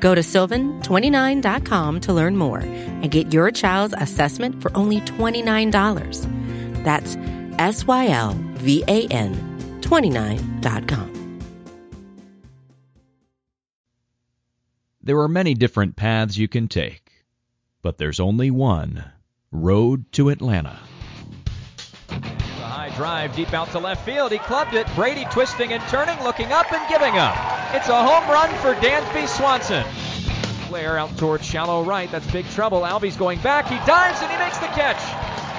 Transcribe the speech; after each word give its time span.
Go 0.00 0.14
to 0.14 0.20
sylvan29.com 0.20 2.00
to 2.00 2.12
learn 2.12 2.36
more 2.36 2.60
and 2.60 3.10
get 3.10 3.32
your 3.32 3.50
child's 3.50 3.94
assessment 3.96 4.60
for 4.60 4.76
only 4.76 5.00
$29. 5.00 6.84
That's 6.84 7.16
S 7.58 7.86
Y 7.86 8.08
L 8.08 8.34
V 8.54 8.84
A 8.88 9.06
N 9.08 9.34
29.com. 9.80 11.18
There 15.02 15.18
are 15.20 15.28
many 15.28 15.54
different 15.54 15.96
paths 15.96 16.36
you 16.36 16.48
can 16.48 16.68
take, 16.68 17.24
but 17.80 17.96
there's 17.96 18.20
only 18.20 18.50
one 18.50 19.10
road 19.50 20.12
to 20.12 20.28
Atlanta. 20.28 20.78
Drive 22.98 23.36
deep 23.36 23.54
out 23.54 23.70
to 23.70 23.78
left 23.78 24.04
field. 24.04 24.32
He 24.32 24.38
clubbed 24.38 24.74
it. 24.74 24.84
Brady 24.96 25.24
twisting 25.30 25.72
and 25.72 25.80
turning, 25.84 26.20
looking 26.24 26.50
up 26.50 26.72
and 26.72 26.82
giving 26.88 27.16
up. 27.16 27.38
It's 27.72 27.86
a 27.86 27.94
home 27.94 28.28
run 28.28 28.50
for 28.58 28.74
Dansby 28.74 29.28
Swanson. 29.28 29.86
Blair 30.68 30.98
out 30.98 31.16
towards 31.16 31.46
shallow 31.46 31.84
right. 31.84 32.10
That's 32.10 32.28
big 32.32 32.44
trouble. 32.50 32.80
Albies 32.80 33.16
going 33.16 33.38
back. 33.38 33.68
He 33.68 33.76
dives 33.86 34.20
and 34.20 34.28
he 34.32 34.36
makes 34.38 34.58
the 34.58 34.66
catch. 34.74 34.98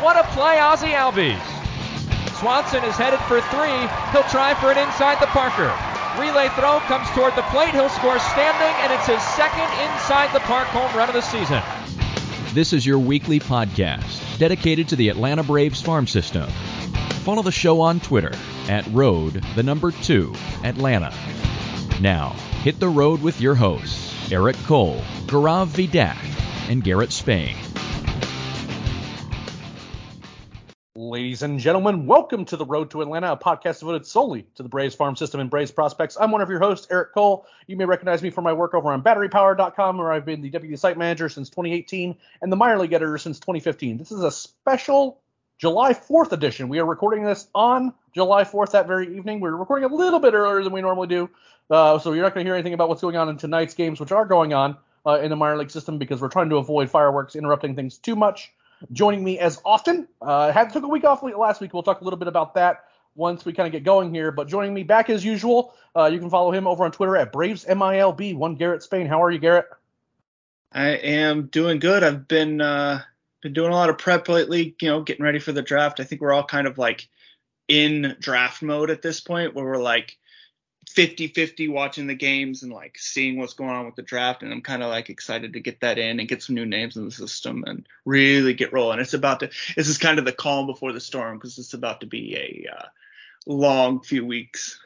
What 0.04 0.18
a 0.18 0.28
play, 0.36 0.60
Ozzie 0.60 0.92
Albies. 0.92 1.40
Swanson 2.42 2.84
is 2.84 2.98
headed 2.98 3.22
for 3.22 3.40
three. 3.56 3.88
He'll 4.12 4.28
try 4.28 4.54
for 4.60 4.70
it 4.72 4.78
inside 4.78 5.22
the 5.22 5.32
Parker. 5.32 5.72
Relay 6.20 6.50
throw 6.60 6.82
comes 6.92 7.08
toward 7.12 7.38
the 7.38 7.48
plate. 7.56 7.72
He'll 7.72 7.88
score 7.88 8.20
standing, 8.20 8.76
and 8.84 8.92
it's 8.92 9.08
his 9.08 9.24
second 9.40 9.72
inside 9.88 10.28
the 10.36 10.44
park 10.44 10.68
home 10.68 10.92
run 10.94 11.08
of 11.08 11.16
the 11.16 11.22
season. 11.22 11.64
This 12.54 12.74
is 12.74 12.84
your 12.84 12.98
weekly 12.98 13.40
podcast 13.40 14.40
dedicated 14.40 14.88
to 14.90 14.96
the 14.96 15.10
Atlanta 15.10 15.44
Braves 15.44 15.84
farm 15.84 16.08
system. 16.08 16.50
Follow 17.24 17.44
the 17.44 17.52
show 17.52 17.80
on 17.82 18.00
Twitter 18.00 18.32
at 18.68 18.88
road 18.88 19.34
the 19.56 19.62
number 19.62 19.92
2 19.92 20.34
Atlanta. 20.64 21.14
Now, 22.02 22.30
hit 22.64 22.80
the 22.80 22.90
road 22.90 23.22
with 23.22 23.40
your 23.40 23.54
hosts, 23.54 24.32
Eric 24.32 24.56
Cole, 24.64 25.00
Gaurav 25.28 25.68
Vidak, 25.68 26.18
and 26.70 26.84
Garrett 26.84 27.12
Spain. 27.12 27.56
Ladies 31.10 31.42
and 31.42 31.60
gentlemen, 31.60 32.06
welcome 32.06 32.46
to 32.46 32.56
the 32.56 32.68
Road 32.68 32.92
to 32.92 33.02
Atlanta, 33.02 33.32
a 33.32 33.36
podcast 33.36 33.80
devoted 33.80 34.06
solely 34.06 34.46
to 34.54 34.62
the 34.62 34.70
Braves 34.70 34.94
farm 34.94 35.16
system 35.16 35.40
and 35.40 35.50
Braves 35.50 35.72
prospects. 35.72 36.16
I'm 36.22 36.30
one 36.30 36.42
of 36.42 36.52
your 36.52 36.60
hosts, 36.60 36.86
Eric 36.92 37.16
Cole. 37.16 37.48
You 37.66 37.78
may 37.78 37.86
recognize 37.86 38.22
me 38.22 38.30
from 38.30 38.44
my 38.44 38.54
work 38.54 38.76
over 38.76 38.92
on 38.92 39.02
BatteryPower.com, 39.02 39.98
where 39.98 40.12
I've 40.12 40.24
been 40.24 40.44
the 40.44 40.52
deputy 40.52 40.76
site 40.76 41.00
manager 41.00 41.28
since 41.28 41.50
2018 41.50 42.16
and 42.44 42.52
the 42.52 42.56
minor 42.56 42.78
league 42.78 42.94
editor 42.94 43.18
since 43.18 43.40
2015. 43.40 43.98
This 43.98 44.12
is 44.12 44.22
a 44.22 44.30
special 44.30 45.20
July 45.58 45.96
4th 45.96 46.32
edition. 46.32 46.70
We 46.70 46.78
are 46.78 46.86
recording 46.86 47.24
this 47.24 47.48
on 47.56 47.96
July 48.14 48.44
4th 48.44 48.74
that 48.74 48.86
very 48.86 49.18
evening. 49.18 49.40
We're 49.40 49.56
recording 49.56 49.90
a 49.90 49.96
little 49.96 50.20
bit 50.20 50.36
earlier 50.36 50.64
than 50.64 50.74
we 50.74 50.82
normally 50.82 51.08
do, 51.08 51.28
uh, 51.72 51.98
so 51.98 52.14
you're 52.14 52.22
not 52.22 52.36
going 52.36 52.46
to 52.46 52.48
hear 52.48 52.56
anything 52.56 52.76
about 52.76 52.88
what's 52.88 53.02
going 53.02 53.18
on 53.18 53.30
in 53.30 53.38
tonight's 53.38 53.74
games, 53.74 54.00
which 54.00 54.12
are 54.12 54.26
going 54.26 54.54
on 54.54 54.78
uh, 55.08 55.20
in 55.22 55.32
the 55.32 55.36
minor 55.36 55.58
league 55.58 55.72
system 55.72 55.98
because 55.98 56.22
we're 56.22 56.30
trying 56.30 56.50
to 56.50 56.58
avoid 56.58 56.88
fireworks 56.88 57.36
interrupting 57.36 57.76
things 57.76 57.98
too 57.98 58.16
much 58.16 58.52
joining 58.92 59.24
me 59.24 59.40
as 59.40 59.62
often. 59.66 60.08
Uh, 60.22 60.52
had 60.52 60.72
took 60.72 60.84
a 60.84 60.88
week 60.88 61.04
off 61.04 61.24
last 61.24 61.62
week. 61.62 61.74
We'll 61.74 61.84
talk 61.84 62.02
a 62.02 62.04
little 62.04 62.20
bit 62.20 62.28
about 62.28 62.56
that 62.56 62.86
once 63.16 63.46
we 63.46 63.54
kind 63.54 63.68
of 63.68 63.72
get 63.72 63.84
going 63.84 64.14
here. 64.14 64.32
But 64.32 64.48
joining 64.48 64.74
me 64.74 64.84
back 64.84 65.10
as 65.10 65.24
usual, 65.24 65.74
uh, 65.96 66.06
you 66.06 66.20
can 66.20 66.30
follow 66.30 66.52
him 66.52 66.68
over 66.68 66.86
on 66.86 66.92
Twitter 66.92 67.18
at 67.18 67.32
Braves 67.32 67.66
MILB. 67.66 68.36
One 68.36 68.56
Garrett 68.56 68.84
Spain. 68.84 69.08
How 69.08 69.22
are 69.24 69.32
you, 69.32 69.40
Garrett? 69.40 69.66
I 70.72 70.90
am 70.90 71.48
doing 71.48 71.80
good. 71.80 72.04
I've 72.04 72.28
been 72.28 72.62
uh, 72.62 73.02
been 73.42 73.54
doing 73.54 73.72
a 73.72 73.76
lot 73.76 73.90
of 73.90 73.98
prep 73.98 74.30
lately. 74.30 74.76
You 74.82 74.90
know, 74.90 75.02
getting 75.02 75.26
ready 75.26 75.40
for 75.40 75.52
the 75.52 75.62
draft. 75.62 76.00
I 76.00 76.04
think 76.04 76.22
we're 76.22 76.34
all 76.34 76.44
kind 76.44 76.68
of 76.68 76.78
like 76.78 77.08
in 77.68 78.16
draft 78.20 78.62
mode 78.62 78.90
at 78.90 79.02
this 79.02 79.20
point, 79.20 79.56
where 79.56 79.66
we're 79.66 79.78
like 79.78 80.18
50-50 80.96 81.72
watching 81.72 82.08
the 82.08 82.16
games 82.16 82.64
and 82.64 82.72
like 82.72 82.98
seeing 82.98 83.38
what's 83.38 83.54
going 83.54 83.70
on 83.70 83.86
with 83.86 83.96
the 83.96 84.02
draft 84.02 84.42
and 84.42 84.52
i'm 84.52 84.62
kind 84.62 84.82
of 84.82 84.90
like 84.90 85.10
excited 85.10 85.54
to 85.54 85.60
get 85.60 85.82
that 85.82 86.00
in 86.00 86.20
and 86.20 86.28
get 86.28 86.42
some 86.42 86.56
new 86.56 86.66
names 86.66 86.98
in 86.98 87.06
the 87.06 87.12
system 87.12 87.64
and 87.68 87.88
really 88.06 88.54
get 88.54 88.74
rolling 88.74 89.00
it's 89.00 89.14
about 89.14 89.40
to 89.42 89.50
this 89.76 89.88
is 89.88 89.98
kind 89.98 90.18
of 90.18 90.26
the 90.26 90.32
calm 90.32 90.66
before 90.66 90.92
the 90.92 91.00
storm 91.00 91.38
because 91.38 91.58
it's 91.58 91.74
about 91.74 92.02
to 92.02 92.08
be 92.08 92.36
a 92.36 92.76
uh, 92.76 92.86
long 93.46 94.02
few 94.02 94.26
weeks 94.26 94.80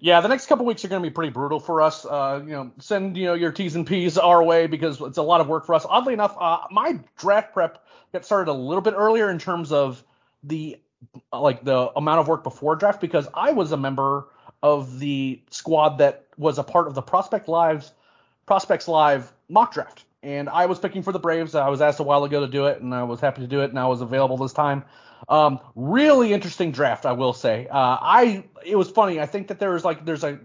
yeah, 0.00 0.20
the 0.20 0.28
next 0.28 0.46
couple 0.46 0.64
weeks 0.64 0.84
are 0.84 0.88
going 0.88 1.02
to 1.02 1.08
be 1.08 1.12
pretty 1.12 1.32
brutal 1.32 1.60
for 1.60 1.82
us. 1.82 2.06
Uh, 2.06 2.40
you 2.42 2.52
know, 2.52 2.72
send 2.78 3.16
you 3.16 3.26
know 3.26 3.34
your 3.34 3.52
T's 3.52 3.76
and 3.76 3.86
P's 3.86 4.16
our 4.16 4.42
way 4.42 4.66
because 4.66 5.00
it's 5.00 5.18
a 5.18 5.22
lot 5.22 5.40
of 5.40 5.48
work 5.48 5.66
for 5.66 5.74
us. 5.74 5.84
Oddly 5.86 6.14
enough, 6.14 6.34
uh, 6.40 6.60
my 6.70 6.98
draft 7.18 7.52
prep 7.52 7.84
got 8.12 8.24
started 8.24 8.50
a 8.50 8.54
little 8.54 8.80
bit 8.80 8.94
earlier 8.96 9.30
in 9.30 9.38
terms 9.38 9.70
of 9.70 10.02
the 10.42 10.78
like 11.32 11.64
the 11.64 11.90
amount 11.96 12.20
of 12.20 12.28
work 12.28 12.42
before 12.42 12.76
draft 12.76 13.00
because 13.00 13.28
I 13.34 13.52
was 13.52 13.72
a 13.72 13.76
member 13.76 14.28
of 14.62 14.98
the 14.98 15.40
squad 15.50 15.98
that 15.98 16.26
was 16.36 16.58
a 16.58 16.62
part 16.62 16.86
of 16.86 16.94
the 16.94 17.02
Prospect 17.02 17.48
Lives 17.48 17.92
Prospects 18.46 18.88
Live 18.88 19.32
mock 19.48 19.72
draft. 19.72 20.04
And 20.22 20.48
I 20.48 20.66
was 20.66 20.78
picking 20.78 21.02
for 21.02 21.12
the 21.12 21.18
Braves. 21.18 21.54
I 21.54 21.68
was 21.68 21.80
asked 21.80 21.98
a 21.98 22.04
while 22.04 22.22
ago 22.24 22.40
to 22.40 22.46
do 22.46 22.66
it, 22.66 22.80
and 22.80 22.94
I 22.94 23.02
was 23.02 23.20
happy 23.20 23.40
to 23.42 23.48
do 23.48 23.62
it, 23.62 23.70
and 23.70 23.78
I 23.78 23.86
was 23.86 24.00
available 24.00 24.36
this 24.36 24.52
time. 24.52 24.84
Um, 25.28 25.60
really 25.74 26.32
interesting 26.32 26.72
draft, 26.72 27.06
I 27.06 27.12
will 27.12 27.32
say. 27.32 27.66
Uh, 27.68 27.98
I 28.00 28.44
it 28.64 28.76
was 28.76 28.90
funny. 28.90 29.20
I 29.20 29.26
think 29.26 29.48
that 29.48 29.58
there's 29.58 29.84
like 29.84 30.04
there's 30.04 30.24
a 30.24 30.38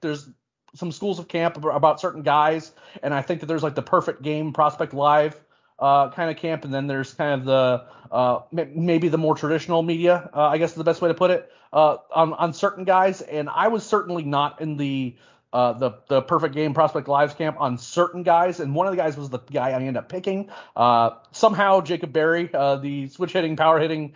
there's 0.00 0.28
some 0.74 0.92
schools 0.92 1.18
of 1.18 1.28
camp 1.28 1.62
about 1.64 2.00
certain 2.00 2.22
guys, 2.22 2.72
and 3.02 3.12
I 3.12 3.22
think 3.22 3.40
that 3.40 3.46
there's 3.46 3.62
like 3.62 3.74
the 3.74 3.82
perfect 3.82 4.22
game 4.22 4.52
prospect 4.52 4.94
live 4.94 5.40
uh, 5.80 6.10
kind 6.10 6.30
of 6.30 6.36
camp, 6.36 6.64
and 6.64 6.72
then 6.72 6.86
there's 6.86 7.14
kind 7.14 7.40
of 7.40 7.46
the 7.46 7.84
uh, 8.12 8.40
maybe 8.52 9.08
the 9.08 9.18
more 9.18 9.34
traditional 9.34 9.82
media, 9.82 10.28
uh, 10.34 10.42
I 10.42 10.58
guess 10.58 10.70
is 10.70 10.76
the 10.76 10.84
best 10.84 11.00
way 11.00 11.08
to 11.08 11.14
put 11.14 11.30
it, 11.30 11.50
uh, 11.72 11.98
on 12.12 12.32
on 12.34 12.52
certain 12.52 12.84
guys. 12.84 13.20
And 13.20 13.48
I 13.48 13.68
was 13.68 13.84
certainly 13.84 14.24
not 14.24 14.60
in 14.60 14.76
the 14.76 15.16
uh, 15.52 15.72
the 15.72 15.92
the 16.08 16.22
perfect 16.22 16.54
game 16.54 16.74
prospect 16.74 17.08
lives 17.08 17.34
camp 17.34 17.56
on 17.60 17.78
certain 17.78 18.22
guys, 18.22 18.60
and 18.60 18.74
one 18.74 18.86
of 18.86 18.92
the 18.92 18.96
guys 18.96 19.16
was 19.16 19.30
the 19.30 19.38
guy 19.38 19.70
I 19.70 19.74
ended 19.74 19.96
up 19.96 20.08
picking. 20.08 20.50
Uh, 20.76 21.10
somehow 21.32 21.80
Jacob 21.80 22.12
Berry, 22.12 22.46
the 22.46 23.08
switch 23.08 23.32
hitting, 23.32 23.56
power 23.56 23.80
hitting 23.80 24.14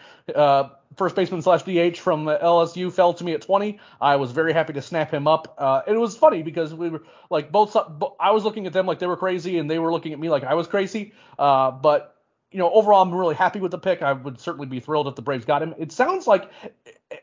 first 0.97 1.17
baseman 1.17 1.43
slash 1.43 1.63
DH 1.63 1.99
from 1.99 2.27
LSU, 2.27 2.93
fell 2.93 3.15
to 3.15 3.25
me 3.25 3.33
at 3.33 3.43
20. 3.43 3.79
I 4.01 4.17
was 4.17 4.33
very 4.33 4.53
happy 4.53 4.73
to 4.75 4.83
snap 4.83 5.13
him 5.13 5.27
up. 5.27 5.55
Uh, 5.59 5.83
it 5.87 5.97
was 5.97 6.17
funny 6.17 6.43
because 6.43 6.75
we 6.75 6.89
were 6.89 7.03
like 7.31 7.51
both. 7.51 7.77
I 8.21 8.31
was 8.31 8.45
looking 8.45 8.67
at 8.67 8.73
them 8.73 8.87
like 8.87 8.99
they 8.99 9.07
were 9.07 9.17
crazy, 9.17 9.59
and 9.59 9.71
they 9.71 9.79
were 9.79 9.93
looking 9.93 10.13
at 10.13 10.19
me 10.19 10.29
like 10.29 10.45
I 10.45 10.55
was 10.55 10.67
crazy. 10.67 11.13
Uh, 11.39 11.71
but 11.71 12.17
you 12.51 12.59
know, 12.59 12.71
overall, 12.71 13.03
I'm 13.03 13.13
really 13.13 13.35
happy 13.35 13.59
with 13.59 13.73
the 13.73 13.79
pick. 13.79 14.01
I 14.03 14.13
would 14.13 14.41
certainly 14.41 14.67
be 14.67 14.79
thrilled 14.81 15.09
if 15.09 15.17
the 15.17 15.23
Braves 15.23 15.45
got 15.45 15.63
him. 15.63 15.75
It 15.77 15.91
sounds 15.91 16.27
like, 16.27 16.51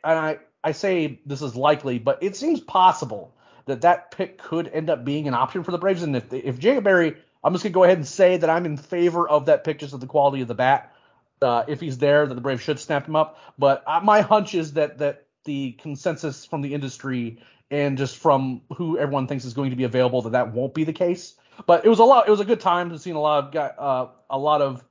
and 0.04 0.20
I 0.20 0.40
I 0.64 0.74
say 0.74 1.20
this 1.26 1.42
is 1.42 1.56
likely, 1.56 2.00
but 2.00 2.22
it 2.22 2.36
seems 2.36 2.60
possible 2.60 3.34
that 3.66 3.81
that 3.81 4.12
pick 4.12 4.38
could 4.38 4.68
end 4.68 4.90
up 4.90 5.06
being 5.06 5.28
an 5.28 5.34
option 5.34 5.64
for 5.64 5.72
the 5.72 5.78
Braves. 5.78 6.04
And 6.04 6.16
if 6.16 6.34
if 6.34 6.60
Jacob 6.60 6.84
Berry, 6.84 7.16
I'm 7.44 7.54
just 7.54 7.64
gonna 7.64 7.74
go 7.74 7.84
ahead 7.84 7.98
and 7.98 8.08
say 8.08 8.38
that 8.38 8.50
I'm 8.50 8.66
in 8.66 8.78
favor 8.78 9.28
of 9.28 9.46
that 9.46 9.64
pick 9.64 9.80
just 9.80 9.94
of 9.94 10.00
the 10.00 10.08
quality 10.08 10.42
of 10.42 10.48
the 10.48 10.56
bat. 10.56 10.94
Uh, 11.41 11.63
if 11.68 11.79
he's 11.79 11.97
there, 11.97 12.28
that 12.28 12.35
the 12.35 12.41
Braves 12.41 12.62
should 12.62 12.79
snap 12.79 13.07
him 13.07 13.16
up. 13.16 13.40
But 13.57 13.84
uh, 13.88 14.00
my 14.03 14.22
hunch 14.22 14.53
is 14.53 14.74
that 14.74 15.00
that 15.00 15.25
the 15.44 15.72
consensus 15.74 16.46
from 16.46 16.62
the 16.62 16.74
industry 16.74 17.40
and 17.72 17.97
just 17.97 18.18
from 18.18 18.62
who 18.75 18.97
everyone 18.97 19.28
thinks 19.28 19.46
is 19.46 19.53
going 19.53 19.72
to 19.72 19.75
be 19.75 19.85
available 19.85 20.22
that 20.24 20.34
that 20.34 20.53
won't 20.53 20.74
be 20.74 20.84
the 20.84 20.94
case. 20.94 21.35
But 21.66 21.85
it 21.85 21.90
was 21.90 22.00
a 22.00 22.03
lot. 22.03 22.28
It 22.28 22.31
was 22.31 22.41
a 22.41 22.46
good 22.46 22.59
time 22.59 22.90
to 22.91 23.00
see 23.00 23.12
a 23.12 23.18
lot 23.18 23.56
of 23.56 23.74
uh, 23.80 24.12
a 24.30 24.38
lot 24.38 24.62
of 24.62 24.83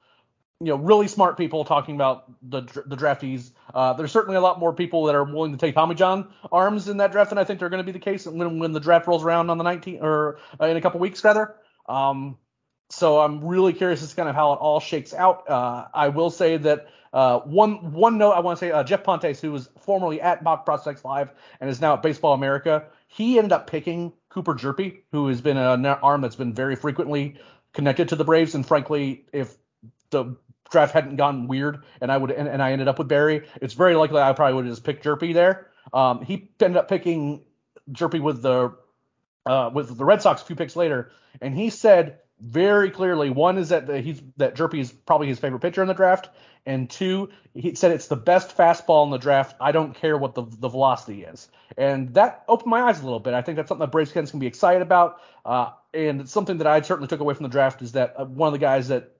you 0.60 0.68
know 0.68 0.76
really 0.76 1.08
smart 1.08 1.36
people 1.36 1.64
talking 1.64 1.94
about 1.94 2.24
the 2.42 2.62
the 2.86 2.96
draftees. 2.96 3.50
Uh, 3.72 3.92
there's 3.92 4.12
certainly 4.12 4.36
a 4.36 4.40
lot 4.40 4.58
more 4.58 4.72
people 4.72 5.04
that 5.04 5.14
are 5.14 5.24
willing 5.24 5.52
to 5.52 5.58
take 5.58 5.74
Tommy 5.74 5.94
John 5.94 6.32
arms 6.50 6.88
in 6.88 6.98
that 6.98 7.12
draft, 7.12 7.30
and 7.30 7.40
I 7.40 7.44
think 7.44 7.60
they're 7.60 7.68
going 7.68 7.84
to 7.84 7.84
be 7.84 7.92
the 7.92 7.98
case 7.98 8.26
when 8.26 8.58
when 8.58 8.72
the 8.72 8.80
draft 8.80 9.06
rolls 9.06 9.24
around 9.24 9.50
on 9.50 9.58
the 9.58 9.64
19th 9.64 10.02
or 10.02 10.38
uh, 10.60 10.66
in 10.66 10.76
a 10.76 10.80
couple 10.80 11.00
weeks 11.00 11.22
rather. 11.22 11.54
Um, 11.88 12.38
so 12.90 13.20
I'm 13.20 13.44
really 13.44 13.72
curious 13.72 14.02
as 14.02 14.10
to 14.10 14.16
kind 14.16 14.28
of 14.28 14.34
how 14.34 14.52
it 14.52 14.56
all 14.56 14.80
shakes 14.80 15.14
out. 15.14 15.48
Uh, 15.48 15.86
I 15.94 16.08
will 16.08 16.30
say 16.30 16.56
that 16.58 16.88
uh, 17.12 17.40
one 17.40 17.92
one 17.92 18.18
note 18.18 18.32
I 18.32 18.40
want 18.40 18.58
to 18.58 18.64
say 18.64 18.70
uh, 18.72 18.84
Geoff 18.84 19.04
Pontes, 19.04 19.40
who 19.40 19.52
was 19.52 19.68
formerly 19.80 20.20
at 20.20 20.42
Mock 20.42 20.64
Prospects 20.64 21.04
Live 21.04 21.30
and 21.60 21.70
is 21.70 21.80
now 21.80 21.94
at 21.94 22.02
Baseball 22.02 22.34
America, 22.34 22.84
he 23.08 23.38
ended 23.38 23.52
up 23.52 23.66
picking 23.66 24.12
Cooper 24.28 24.54
Hjerpe, 24.54 24.98
who 25.12 25.28
has 25.28 25.40
been 25.40 25.56
an 25.56 25.86
arm 25.86 26.20
that's 26.20 26.36
been 26.36 26.52
very 26.52 26.76
frequently 26.76 27.36
connected 27.72 28.08
to 28.10 28.16
the 28.16 28.24
Braves, 28.24 28.54
and 28.54 28.66
frankly, 28.66 29.24
if 29.32 29.56
the 30.10 30.36
draft 30.70 30.92
hadn't 30.92 31.16
gone 31.16 31.48
weird 31.48 31.84
and 32.00 32.12
I 32.12 32.16
would 32.16 32.30
and, 32.30 32.48
and 32.48 32.62
I 32.62 32.72
ended 32.72 32.88
up 32.88 32.98
with 32.98 33.08
Berry, 33.08 33.46
it's 33.60 33.74
very 33.74 33.94
likely 33.94 34.20
I 34.20 34.32
probably 34.32 34.54
would 34.54 34.66
have 34.66 34.72
just 34.72 34.84
picked 34.84 35.04
Hjerpe 35.04 35.32
there. 35.34 35.68
Um, 35.92 36.22
he 36.24 36.50
ended 36.60 36.76
up 36.76 36.88
picking 36.88 37.42
Hjerpe 37.90 38.20
with 38.20 38.42
the 38.42 38.74
uh, 39.46 39.70
with 39.72 39.96
the 39.96 40.04
Red 40.04 40.22
Sox 40.22 40.42
a 40.42 40.44
few 40.44 40.56
picks 40.56 40.76
later, 40.76 41.10
and 41.40 41.54
he 41.54 41.70
said 41.70 42.18
very 42.40 42.90
clearly. 42.90 43.30
One 43.30 43.58
is 43.58 43.70
that 43.70 43.86
the, 43.86 44.00
he's 44.00 44.22
that 44.36 44.54
Hjerpe 44.54 44.78
is 44.78 44.92
probably 44.92 45.28
his 45.28 45.38
favorite 45.38 45.60
pitcher 45.60 45.82
in 45.82 45.88
the 45.88 45.94
draft, 45.94 46.28
and 46.66 46.88
two, 46.88 47.30
he 47.54 47.74
said 47.74 47.92
it's 47.92 48.08
the 48.08 48.16
best 48.16 48.56
fastball 48.56 49.04
in 49.04 49.10
the 49.10 49.18
draft. 49.18 49.56
I 49.60 49.72
don't 49.72 49.94
care 49.94 50.16
what 50.16 50.34
the 50.34 50.44
the 50.44 50.68
velocity 50.68 51.24
is, 51.24 51.48
and 51.76 52.14
that 52.14 52.44
opened 52.48 52.70
my 52.70 52.82
eyes 52.82 53.00
a 53.00 53.04
little 53.04 53.20
bit. 53.20 53.34
I 53.34 53.42
think 53.42 53.56
that's 53.56 53.68
something 53.68 53.84
that 53.84 53.92
Braves 53.92 54.12
fans 54.12 54.30
can 54.30 54.40
be 54.40 54.46
excited 54.46 54.82
about, 54.82 55.20
uh, 55.44 55.70
and 55.94 56.22
it's 56.22 56.32
something 56.32 56.58
that 56.58 56.66
I 56.66 56.80
certainly 56.80 57.08
took 57.08 57.20
away 57.20 57.34
from 57.34 57.44
the 57.44 57.50
draft 57.50 57.82
is 57.82 57.92
that 57.92 58.14
uh, 58.18 58.24
one 58.24 58.48
of 58.48 58.52
the 58.52 58.58
guys 58.58 58.88
that 58.88 59.12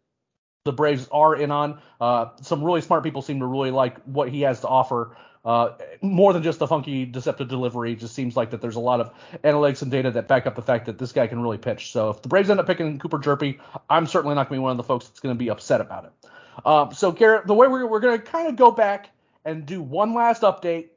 the 0.64 0.72
Braves 0.72 1.08
are 1.10 1.34
in 1.34 1.50
on. 1.50 1.80
Uh, 2.00 2.26
some 2.42 2.62
really 2.62 2.82
smart 2.82 3.02
people 3.02 3.22
seem 3.22 3.40
to 3.40 3.46
really 3.46 3.70
like 3.70 4.00
what 4.02 4.28
he 4.28 4.42
has 4.42 4.60
to 4.60 4.68
offer. 4.68 5.16
Uh, 5.42 5.70
more 6.02 6.34
than 6.34 6.42
just 6.42 6.58
the 6.58 6.66
funky, 6.66 7.06
deceptive 7.06 7.48
delivery, 7.48 7.96
just 7.96 8.14
seems 8.14 8.36
like 8.36 8.50
that 8.50 8.60
there's 8.60 8.76
a 8.76 8.80
lot 8.80 9.00
of 9.00 9.10
analytics 9.42 9.80
and 9.80 9.90
data 9.90 10.10
that 10.10 10.28
back 10.28 10.46
up 10.46 10.54
the 10.54 10.62
fact 10.62 10.84
that 10.86 10.98
this 10.98 11.12
guy 11.12 11.26
can 11.26 11.40
really 11.40 11.56
pitch. 11.56 11.92
So 11.92 12.10
if 12.10 12.20
the 12.20 12.28
Braves 12.28 12.50
end 12.50 12.60
up 12.60 12.66
picking 12.66 12.98
Cooper 12.98 13.18
Hjerpe, 13.18 13.58
I'm 13.88 14.06
certainly 14.06 14.34
not 14.34 14.48
going 14.48 14.58
to 14.58 14.60
be 14.60 14.62
one 14.62 14.72
of 14.72 14.76
the 14.76 14.82
folks 14.82 15.06
that's 15.06 15.20
going 15.20 15.34
to 15.34 15.38
be 15.38 15.48
upset 15.48 15.80
about 15.80 16.04
it. 16.04 16.66
Um, 16.66 16.92
so 16.92 17.10
Garrett, 17.10 17.46
the 17.46 17.54
way 17.54 17.68
we're, 17.68 17.86
we're 17.86 18.00
going 18.00 18.18
to 18.18 18.24
kind 18.24 18.48
of 18.48 18.56
go 18.56 18.70
back 18.70 19.10
and 19.44 19.64
do 19.64 19.80
one 19.80 20.12
last 20.12 20.42
update 20.42 20.88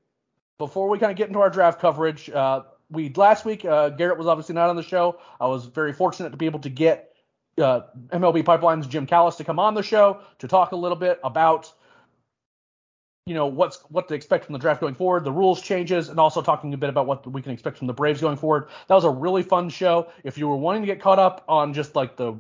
before 0.58 0.90
we 0.90 1.00
kind 1.00 1.12
of 1.12 1.18
get 1.18 1.28
into 1.28 1.40
our 1.40 1.50
draft 1.50 1.80
coverage. 1.80 2.30
Uh, 2.30 2.64
we 2.90 3.10
last 3.14 3.46
week, 3.46 3.64
uh, 3.64 3.90
Garrett 3.90 4.18
was 4.18 4.28
obviously 4.28 4.56
not 4.56 4.70
on 4.70 4.76
the 4.76 4.84
show. 4.84 5.20
I 5.40 5.48
was 5.48 5.66
very 5.66 5.94
fortunate 5.94 6.32
to 6.32 6.38
be 6.38 6.46
able 6.46 6.60
to 6.60 6.70
get 6.70 7.16
uh, 7.58 7.82
MLB 8.10 8.46
Pipeline's 8.46 8.88
Jim 8.88 9.06
Callis 9.06 9.36
to 9.38 9.44
come 9.44 9.60
on 9.60 9.74
the 9.74 9.84
show 9.84 10.22
to 10.40 10.48
talk 10.48 10.72
a 10.72 10.76
little 10.76 10.98
bit 10.98 11.20
about 11.24 11.72
you 13.26 13.34
know 13.34 13.46
what's 13.46 13.78
what 13.90 14.08
to 14.10 14.14
expect 14.14 14.46
from 14.46 14.54
the 14.54 14.60
draft 14.60 14.82
going 14.82 14.96
forward, 14.96 15.24
the 15.24 15.32
rules 15.32 15.62
changes, 15.62 16.10
and 16.10 16.20
also 16.20 16.42
talking 16.42 16.74
a 16.74 16.78
bit 16.78 16.90
about 16.90 17.08
what 17.08 17.26
we 17.32 17.42
can 17.42 17.52
expect 17.52 17.78
from 17.78 17.88
the 17.88 17.94
Braves 17.94 18.20
going 18.20 18.36
forward. 18.36 18.68
That 18.88 18.96
was 18.96 19.06
a 19.06 19.10
really 19.10 19.44
fun 19.44 19.70
show. 19.70 20.10
If 20.24 20.38
you 20.38 20.48
were 20.48 20.58
wanting 20.58 20.82
to 20.82 20.86
get 20.86 21.00
caught 21.02 21.20
up 21.20 21.44
on 21.48 21.74
just 21.74 21.96
like 21.96 22.18
the 22.18 22.34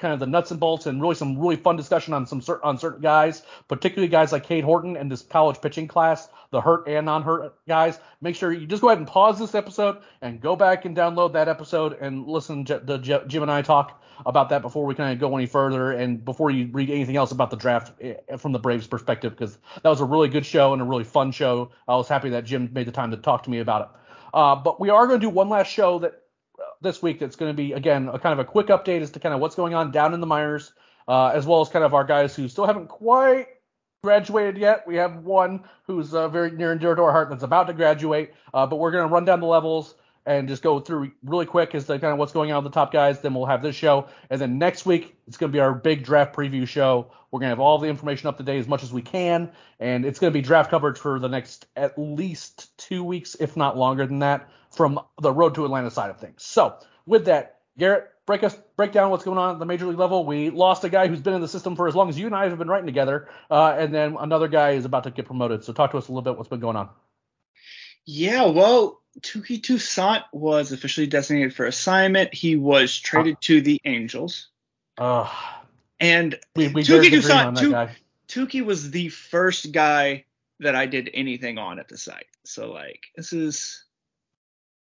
kind 0.00 0.14
of 0.14 0.18
the 0.18 0.26
nuts 0.26 0.50
and 0.50 0.58
bolts 0.58 0.86
and 0.86 1.00
really 1.00 1.14
some 1.14 1.38
really 1.38 1.56
fun 1.56 1.76
discussion 1.76 2.14
on 2.14 2.26
some 2.26 2.42
on 2.62 2.78
certain 2.78 3.00
guys, 3.00 3.42
particularly 3.68 4.08
guys 4.08 4.32
like 4.32 4.44
Cade 4.44 4.64
Horton 4.64 4.96
and 4.96 5.10
this 5.10 5.22
college 5.22 5.60
pitching 5.60 5.86
class, 5.86 6.28
the 6.50 6.60
hurt 6.60 6.88
and 6.88 7.06
non-hurt 7.06 7.54
guys. 7.68 7.98
Make 8.20 8.34
sure 8.34 8.50
you 8.52 8.66
just 8.66 8.82
go 8.82 8.88
ahead 8.88 8.98
and 8.98 9.06
pause 9.06 9.38
this 9.38 9.54
episode 9.54 9.98
and 10.22 10.40
go 10.40 10.56
back 10.56 10.84
and 10.84 10.96
download 10.96 11.34
that 11.34 11.48
episode 11.48 11.98
and 12.00 12.26
listen 12.26 12.64
to 12.64 12.98
Jim 12.98 13.42
and 13.42 13.50
I 13.52 13.62
talk 13.62 14.02
about 14.26 14.50
that 14.50 14.62
before 14.62 14.84
we 14.84 14.94
kind 14.94 15.12
of 15.12 15.18
go 15.18 15.34
any 15.36 15.46
further 15.46 15.92
and 15.92 16.24
before 16.24 16.50
you 16.50 16.68
read 16.72 16.90
anything 16.90 17.16
else 17.16 17.32
about 17.32 17.50
the 17.50 17.56
draft 17.56 17.92
eh, 18.02 18.14
from 18.36 18.52
the 18.52 18.58
Braves 18.58 18.86
perspective 18.86 19.32
because 19.32 19.56
that 19.82 19.88
was 19.88 20.00
a 20.00 20.04
really 20.04 20.28
good 20.28 20.44
show 20.44 20.72
and 20.72 20.82
a 20.82 20.84
really 20.84 21.04
fun 21.04 21.32
show. 21.32 21.70
I 21.88 21.96
was 21.96 22.08
happy 22.08 22.30
that 22.30 22.44
Jim 22.44 22.70
made 22.72 22.86
the 22.86 22.92
time 22.92 23.10
to 23.12 23.16
talk 23.16 23.44
to 23.44 23.50
me 23.50 23.60
about 23.60 23.82
it. 23.82 23.88
Uh, 24.32 24.56
but 24.56 24.80
we 24.80 24.90
are 24.90 25.06
going 25.06 25.20
to 25.20 25.26
do 25.26 25.30
one 25.30 25.48
last 25.48 25.68
show 25.68 25.98
that 26.00 26.19
this 26.80 27.02
week 27.02 27.18
that's 27.18 27.36
going 27.36 27.50
to 27.50 27.56
be 27.56 27.72
again 27.72 28.08
a 28.08 28.18
kind 28.18 28.32
of 28.32 28.38
a 28.38 28.44
quick 28.44 28.68
update 28.68 29.00
as 29.00 29.10
to 29.12 29.20
kind 29.20 29.34
of 29.34 29.40
what's 29.40 29.54
going 29.54 29.74
on 29.74 29.90
down 29.90 30.14
in 30.14 30.20
the 30.20 30.26
minors, 30.26 30.72
uh, 31.08 31.26
as 31.28 31.46
well 31.46 31.60
as 31.60 31.68
kind 31.68 31.84
of 31.84 31.94
our 31.94 32.04
guys 32.04 32.34
who 32.34 32.48
still 32.48 32.66
haven't 32.66 32.88
quite 32.88 33.48
graduated 34.02 34.56
yet. 34.56 34.86
We 34.86 34.96
have 34.96 35.16
one 35.16 35.64
who's 35.86 36.14
uh, 36.14 36.28
very 36.28 36.50
near 36.50 36.72
and 36.72 36.80
dear 36.80 36.94
to 36.94 37.02
our 37.02 37.12
heart 37.12 37.30
that's 37.30 37.42
about 37.42 37.66
to 37.66 37.74
graduate, 37.74 38.32
uh, 38.54 38.66
but 38.66 38.76
we're 38.76 38.90
going 38.90 39.06
to 39.06 39.12
run 39.12 39.24
down 39.24 39.40
the 39.40 39.46
levels 39.46 39.94
and 40.26 40.48
just 40.48 40.62
go 40.62 40.80
through 40.80 41.12
really 41.24 41.46
quick 41.46 41.74
as 41.74 41.86
to 41.86 41.98
kind 41.98 42.12
of 42.12 42.18
what's 42.18 42.32
going 42.32 42.52
on 42.52 42.62
with 42.62 42.72
the 42.72 42.74
top 42.74 42.92
guys. 42.92 43.20
Then 43.20 43.34
we'll 43.34 43.46
have 43.46 43.62
this 43.62 43.76
show, 43.76 44.08
and 44.30 44.40
then 44.40 44.58
next 44.58 44.86
week 44.86 45.16
it's 45.26 45.36
going 45.36 45.50
to 45.50 45.56
be 45.56 45.60
our 45.60 45.74
big 45.74 46.04
draft 46.04 46.34
preview 46.34 46.66
show. 46.66 47.10
We're 47.30 47.40
going 47.40 47.48
to 47.48 47.56
have 47.56 47.60
all 47.60 47.78
the 47.78 47.88
information 47.88 48.26
up 48.26 48.38
to 48.38 48.42
date 48.42 48.58
as 48.58 48.66
much 48.66 48.82
as 48.82 48.92
we 48.92 49.02
can, 49.02 49.52
and 49.78 50.04
it's 50.04 50.18
going 50.18 50.32
to 50.32 50.36
be 50.36 50.42
draft 50.42 50.70
coverage 50.70 50.98
for 50.98 51.18
the 51.18 51.28
next 51.28 51.66
at 51.76 51.98
least 51.98 52.76
two 52.76 53.04
weeks, 53.04 53.36
if 53.38 53.56
not 53.56 53.76
longer 53.76 54.06
than 54.06 54.18
that, 54.20 54.48
from 54.70 55.00
the 55.20 55.32
Road 55.32 55.54
to 55.56 55.64
Atlanta 55.64 55.90
side 55.90 56.10
of 56.10 56.18
things. 56.18 56.42
So 56.42 56.76
with 57.06 57.26
that, 57.26 57.60
Garrett, 57.78 58.10
break 58.26 58.44
us 58.44 58.56
break 58.76 58.92
down 58.92 59.10
what's 59.10 59.24
going 59.24 59.38
on 59.38 59.54
at 59.54 59.58
the 59.58 59.66
major 59.66 59.86
league 59.86 59.98
level. 59.98 60.24
We 60.24 60.50
lost 60.50 60.84
a 60.84 60.88
guy 60.88 61.08
who's 61.08 61.20
been 61.20 61.34
in 61.34 61.40
the 61.40 61.48
system 61.48 61.76
for 61.76 61.88
as 61.88 61.94
long 61.94 62.08
as 62.08 62.18
you 62.18 62.26
and 62.26 62.34
I 62.34 62.48
have 62.48 62.58
been 62.58 62.68
writing 62.68 62.86
together, 62.86 63.28
uh, 63.50 63.74
and 63.78 63.94
then 63.94 64.16
another 64.18 64.48
guy 64.48 64.70
is 64.72 64.84
about 64.84 65.04
to 65.04 65.10
get 65.10 65.26
promoted. 65.26 65.64
So 65.64 65.72
talk 65.72 65.90
to 65.92 65.98
us 65.98 66.08
a 66.08 66.12
little 66.12 66.22
bit 66.22 66.36
what's 66.36 66.48
been 66.48 66.60
going 66.60 66.76
on. 66.76 66.90
Yeah, 68.06 68.46
well, 68.46 69.00
Touki 69.20 69.62
Toussaint 69.62 70.24
was 70.32 70.72
officially 70.72 71.06
designated 71.06 71.54
for 71.54 71.66
assignment. 71.66 72.32
He 72.32 72.56
was 72.56 72.98
traded 72.98 73.34
uh, 73.34 73.40
to 73.42 73.60
the 73.60 73.80
Angels. 73.84 74.48
Uh, 74.96 75.28
and 75.98 76.38
we, 76.56 76.68
we 76.68 76.82
Touki 76.82 77.10
Toussaint, 77.10 77.90
Touki 78.28 78.64
was 78.64 78.90
the 78.90 79.08
first 79.08 79.72
guy 79.72 80.24
that 80.60 80.74
I 80.74 80.86
did 80.86 81.10
anything 81.12 81.58
on 81.58 81.78
at 81.78 81.88
the 81.88 81.98
site. 81.98 82.26
So 82.44 82.72
like, 82.72 83.06
this 83.16 83.32
is 83.32 83.84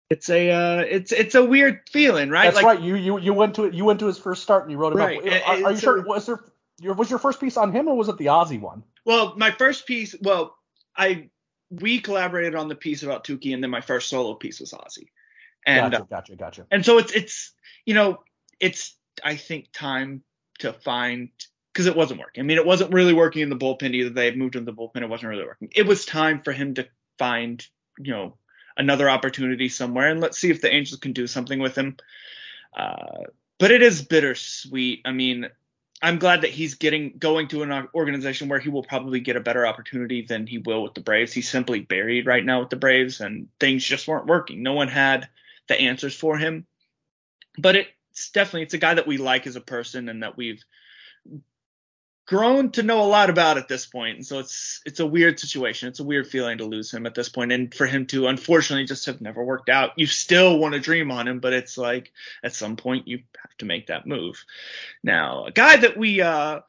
it's 0.09 0.29
a 0.29 0.51
uh, 0.51 0.79
it's 0.81 1.11
it's 1.11 1.35
a 1.35 1.43
weird 1.43 1.81
feeling, 1.89 2.29
right? 2.29 2.45
That's 2.45 2.57
like, 2.57 2.65
right. 2.65 2.81
You 2.81 2.95
you 2.95 3.19
you 3.19 3.33
went 3.33 3.55
to 3.55 3.65
it. 3.65 3.73
You 3.73 3.85
went 3.85 3.99
to 4.01 4.07
his 4.07 4.19
first 4.19 4.43
start 4.43 4.63
and 4.63 4.71
you 4.71 4.77
wrote 4.77 4.93
about. 4.93 5.07
Right. 5.07 5.43
Are, 5.43 5.65
are 5.65 5.71
you 5.71 5.77
sure? 5.77 6.01
Was 6.03 6.27
there 6.27 6.43
your 6.79 6.93
was 6.93 7.09
your 7.09 7.19
first 7.19 7.39
piece 7.39 7.57
on 7.57 7.71
him 7.71 7.87
or 7.87 7.97
was 7.97 8.09
it 8.09 8.17
the 8.17 8.29
Ozzie 8.29 8.59
one? 8.59 8.83
Well, 9.03 9.33
my 9.35 9.51
first 9.51 9.87
piece. 9.87 10.15
Well, 10.21 10.55
I 10.95 11.29
we 11.71 11.99
collaborated 11.99 12.55
on 12.55 12.67
the 12.67 12.75
piece 12.75 13.03
about 13.03 13.25
Touki, 13.25 13.53
and 13.53 13.63
then 13.63 13.71
my 13.71 13.81
first 13.81 14.09
solo 14.09 14.35
piece 14.35 14.59
was 14.59 14.73
Ozzie. 14.73 15.11
And 15.65 15.91
gotcha, 15.91 16.05
gotcha, 16.09 16.35
gotcha. 16.35 16.67
And 16.69 16.85
so 16.85 16.99
it's 16.99 17.11
it's 17.11 17.53
you 17.85 17.95
know 17.95 18.19
it's 18.59 18.95
I 19.23 19.35
think 19.35 19.69
time 19.73 20.23
to 20.59 20.71
find 20.71 21.29
because 21.73 21.87
it 21.87 21.95
wasn't 21.95 22.19
working. 22.19 22.43
I 22.43 22.45
mean, 22.45 22.57
it 22.57 22.65
wasn't 22.65 22.93
really 22.93 23.13
working 23.13 23.41
in 23.41 23.49
the 23.49 23.57
bullpen 23.57 23.95
either. 23.95 24.11
They 24.11 24.25
had 24.25 24.37
moved 24.37 24.55
him 24.55 24.65
to 24.65 24.71
the 24.71 24.77
bullpen. 24.77 25.01
It 25.01 25.09
wasn't 25.09 25.29
really 25.29 25.45
working. 25.45 25.69
It 25.75 25.87
was 25.87 26.05
time 26.05 26.41
for 26.43 26.51
him 26.51 26.75
to 26.75 26.87
find 27.17 27.65
you 27.97 28.11
know 28.11 28.37
another 28.77 29.09
opportunity 29.09 29.69
somewhere, 29.69 30.09
and 30.09 30.21
let's 30.21 30.37
see 30.37 30.49
if 30.49 30.61
the 30.61 30.73
Angels 30.73 30.99
can 30.99 31.13
do 31.13 31.27
something 31.27 31.59
with 31.59 31.77
him. 31.77 31.97
Uh, 32.75 33.23
but 33.57 33.71
it 33.71 33.81
is 33.81 34.01
bittersweet. 34.01 35.01
I 35.05 35.11
mean, 35.11 35.47
I'm 36.01 36.19
glad 36.19 36.41
that 36.41 36.51
he's 36.51 36.75
getting 36.75 37.13
going 37.17 37.47
to 37.49 37.63
an 37.63 37.87
organization 37.95 38.49
where 38.49 38.59
he 38.59 38.69
will 38.69 38.83
probably 38.83 39.21
get 39.21 39.37
a 39.37 39.41
better 39.41 39.65
opportunity 39.65 40.21
than 40.23 40.45
he 40.45 40.57
will 40.57 40.83
with 40.83 40.93
the 40.93 41.01
Braves. 41.01 41.33
He's 41.33 41.49
simply 41.49 41.79
buried 41.79 42.25
right 42.25 42.43
now 42.43 42.59
with 42.59 42.69
the 42.69 42.75
Braves, 42.75 43.21
and 43.21 43.47
things 43.59 43.83
just 43.83 44.07
weren't 44.07 44.27
working. 44.27 44.61
No 44.61 44.73
one 44.73 44.89
had 44.89 45.29
the 45.67 45.79
answers 45.79 46.15
for 46.15 46.37
him. 46.37 46.65
But 47.57 47.75
it's 47.75 48.29
definitely 48.31 48.63
it's 48.63 48.73
a 48.73 48.79
guy 48.79 48.93
that 48.93 49.07
we 49.07 49.17
like 49.17 49.47
as 49.47 49.55
a 49.55 49.61
person 49.61 50.09
and 50.09 50.21
that 50.21 50.35
we've 50.35 50.63
grown 52.25 52.71
to 52.71 52.83
know 52.83 53.01
a 53.01 53.07
lot 53.07 53.29
about 53.29 53.57
at 53.57 53.67
this 53.67 53.85
point. 53.85 54.17
And 54.17 54.25
so 54.25 54.39
it's 54.39 54.81
it's 54.85 54.99
a 54.99 55.05
weird 55.05 55.39
situation. 55.39 55.89
It's 55.89 55.99
a 55.99 56.03
weird 56.05 56.27
feeling 56.27 56.57
to 56.57 56.65
lose 56.65 56.91
him 56.91 57.05
at 57.05 57.15
this 57.15 57.29
point 57.29 57.51
and 57.51 57.73
for 57.73 57.85
him 57.85 58.07
to 58.07 58.27
unfortunately 58.27 58.85
just 58.85 59.05
have 59.05 59.21
never 59.21 59.43
worked 59.43 59.69
out. 59.69 59.91
You 59.97 60.07
still 60.07 60.57
want 60.57 60.73
to 60.73 60.79
dream 60.79 61.11
on 61.11 61.27
him, 61.27 61.39
but 61.39 61.53
it's 61.53 61.77
like 61.77 62.11
at 62.43 62.53
some 62.53 62.75
point 62.75 63.07
you 63.07 63.19
have 63.41 63.57
to 63.59 63.65
make 63.65 63.87
that 63.87 64.07
move. 64.07 64.43
Now, 65.03 65.45
a 65.45 65.51
guy 65.51 65.77
that 65.77 65.97
we 65.97 66.21
uh 66.21 66.61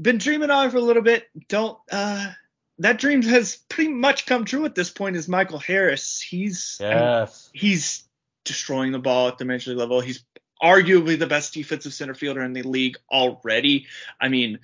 been 0.00 0.18
dreaming 0.18 0.50
on 0.50 0.70
for 0.70 0.76
a 0.76 0.82
little 0.82 1.02
bit, 1.02 1.24
don't 1.48 1.78
uh 1.90 2.30
that 2.78 2.98
dream 2.98 3.22
has 3.22 3.56
pretty 3.68 3.90
much 3.90 4.26
come 4.26 4.44
true 4.44 4.66
at 4.66 4.74
this 4.74 4.90
point 4.90 5.16
is 5.16 5.28
Michael 5.28 5.58
Harris. 5.58 6.20
He's 6.20 6.76
yes. 6.80 6.90
I 6.92 7.56
mean, 7.56 7.60
he's 7.60 8.04
destroying 8.44 8.92
the 8.92 8.98
ball 8.98 9.28
at 9.28 9.38
the 9.38 9.44
major 9.44 9.70
league 9.70 9.78
level. 9.78 10.00
He's 10.00 10.22
arguably 10.62 11.18
the 11.18 11.26
best 11.26 11.54
defensive 11.54 11.92
center 11.92 12.14
fielder 12.14 12.42
in 12.42 12.52
the 12.52 12.62
league 12.62 12.96
already. 13.10 13.86
I 14.20 14.28
mean, 14.28 14.60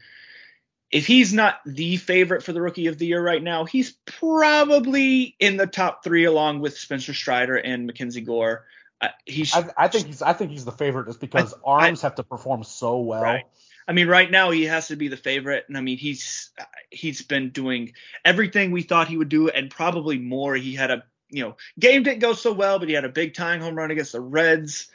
if 0.91 1.07
he's 1.07 1.33
not 1.33 1.61
the 1.65 1.97
favorite 1.97 2.43
for 2.43 2.53
the 2.53 2.61
rookie 2.61 2.87
of 2.87 2.99
the 2.99 3.07
year 3.07 3.23
right 3.23 3.43
now, 3.43 3.65
he's 3.65 3.93
probably 4.05 5.35
in 5.41 5.57
the 5.57 5.67
top 5.67 6.05
three 6.05 6.25
along 6.25 6.61
with 6.61 6.77
Spencer 6.77 7.15
Strider 7.15 7.57
and 7.57 7.87
Mackenzie 7.87 8.21
Gore. 8.21 8.67
Uh, 9.01 9.09
he's, 9.25 9.55
I, 9.55 9.69
I, 9.77 9.89
think 9.89 10.07
he's 10.07 10.23
I 10.23 10.33
think 10.35 10.51
he's 10.51 10.65
the 10.65 10.73
favorite 10.73 11.07
just 11.07 11.19
because 11.19 11.55
I, 11.55 11.57
arms 11.65 12.05
I, 12.05 12.07
have 12.07 12.17
to 12.17 12.23
perform 12.23 12.63
so 12.63 13.01
well. 13.01 13.23
Right. 13.23 13.45
I 13.89 13.93
mean, 13.93 14.07
right 14.07 14.31
now 14.31 14.51
he 14.51 14.67
has 14.67 14.89
to 14.89 14.97
be 14.97 15.09
the 15.09 15.17
favorite, 15.17 15.65
and 15.67 15.77
I 15.77 15.81
mean 15.81 15.99
he's 15.99 16.51
he's 16.91 17.23
been 17.23 17.51
doing 17.51 17.95
everything 18.25 18.71
we 18.71 18.83
thought 18.83 19.09
he 19.09 19.17
would 19.17 19.29
do, 19.29 19.49
and 19.49 19.71
probably 19.71 20.19
more. 20.19 20.55
He 20.55 20.75
had 20.75 20.91
a 20.91 21.03
you 21.31 21.43
know 21.43 21.57
game 21.81 22.05
didn't 22.05 22.21
go 22.21 22.35
so 22.35 22.53
well, 22.53 22.79
but 22.79 22.89
he 22.89 22.95
had 22.95 23.05
a 23.05 23.09
big 23.09 23.35
tying 23.35 23.61
home 23.61 23.75
run 23.75 23.91
against 23.91 24.13
the 24.13 24.21
Reds 24.21 24.89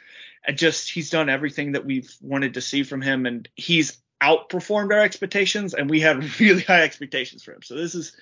just 0.54 0.90
he's 0.90 1.10
done 1.10 1.28
everything 1.28 1.72
that 1.72 1.84
we've 1.84 2.14
wanted 2.20 2.54
to 2.54 2.60
see 2.60 2.82
from 2.82 3.00
him, 3.00 3.26
and 3.26 3.48
he's 3.54 3.98
outperformed 4.22 4.92
our 4.92 5.00
expectations, 5.00 5.74
and 5.74 5.88
we 5.88 6.00
had 6.00 6.38
really 6.40 6.62
high 6.62 6.82
expectations 6.82 7.42
for 7.42 7.52
him. 7.52 7.62
So 7.62 7.74
this 7.74 7.94
is 7.94 8.16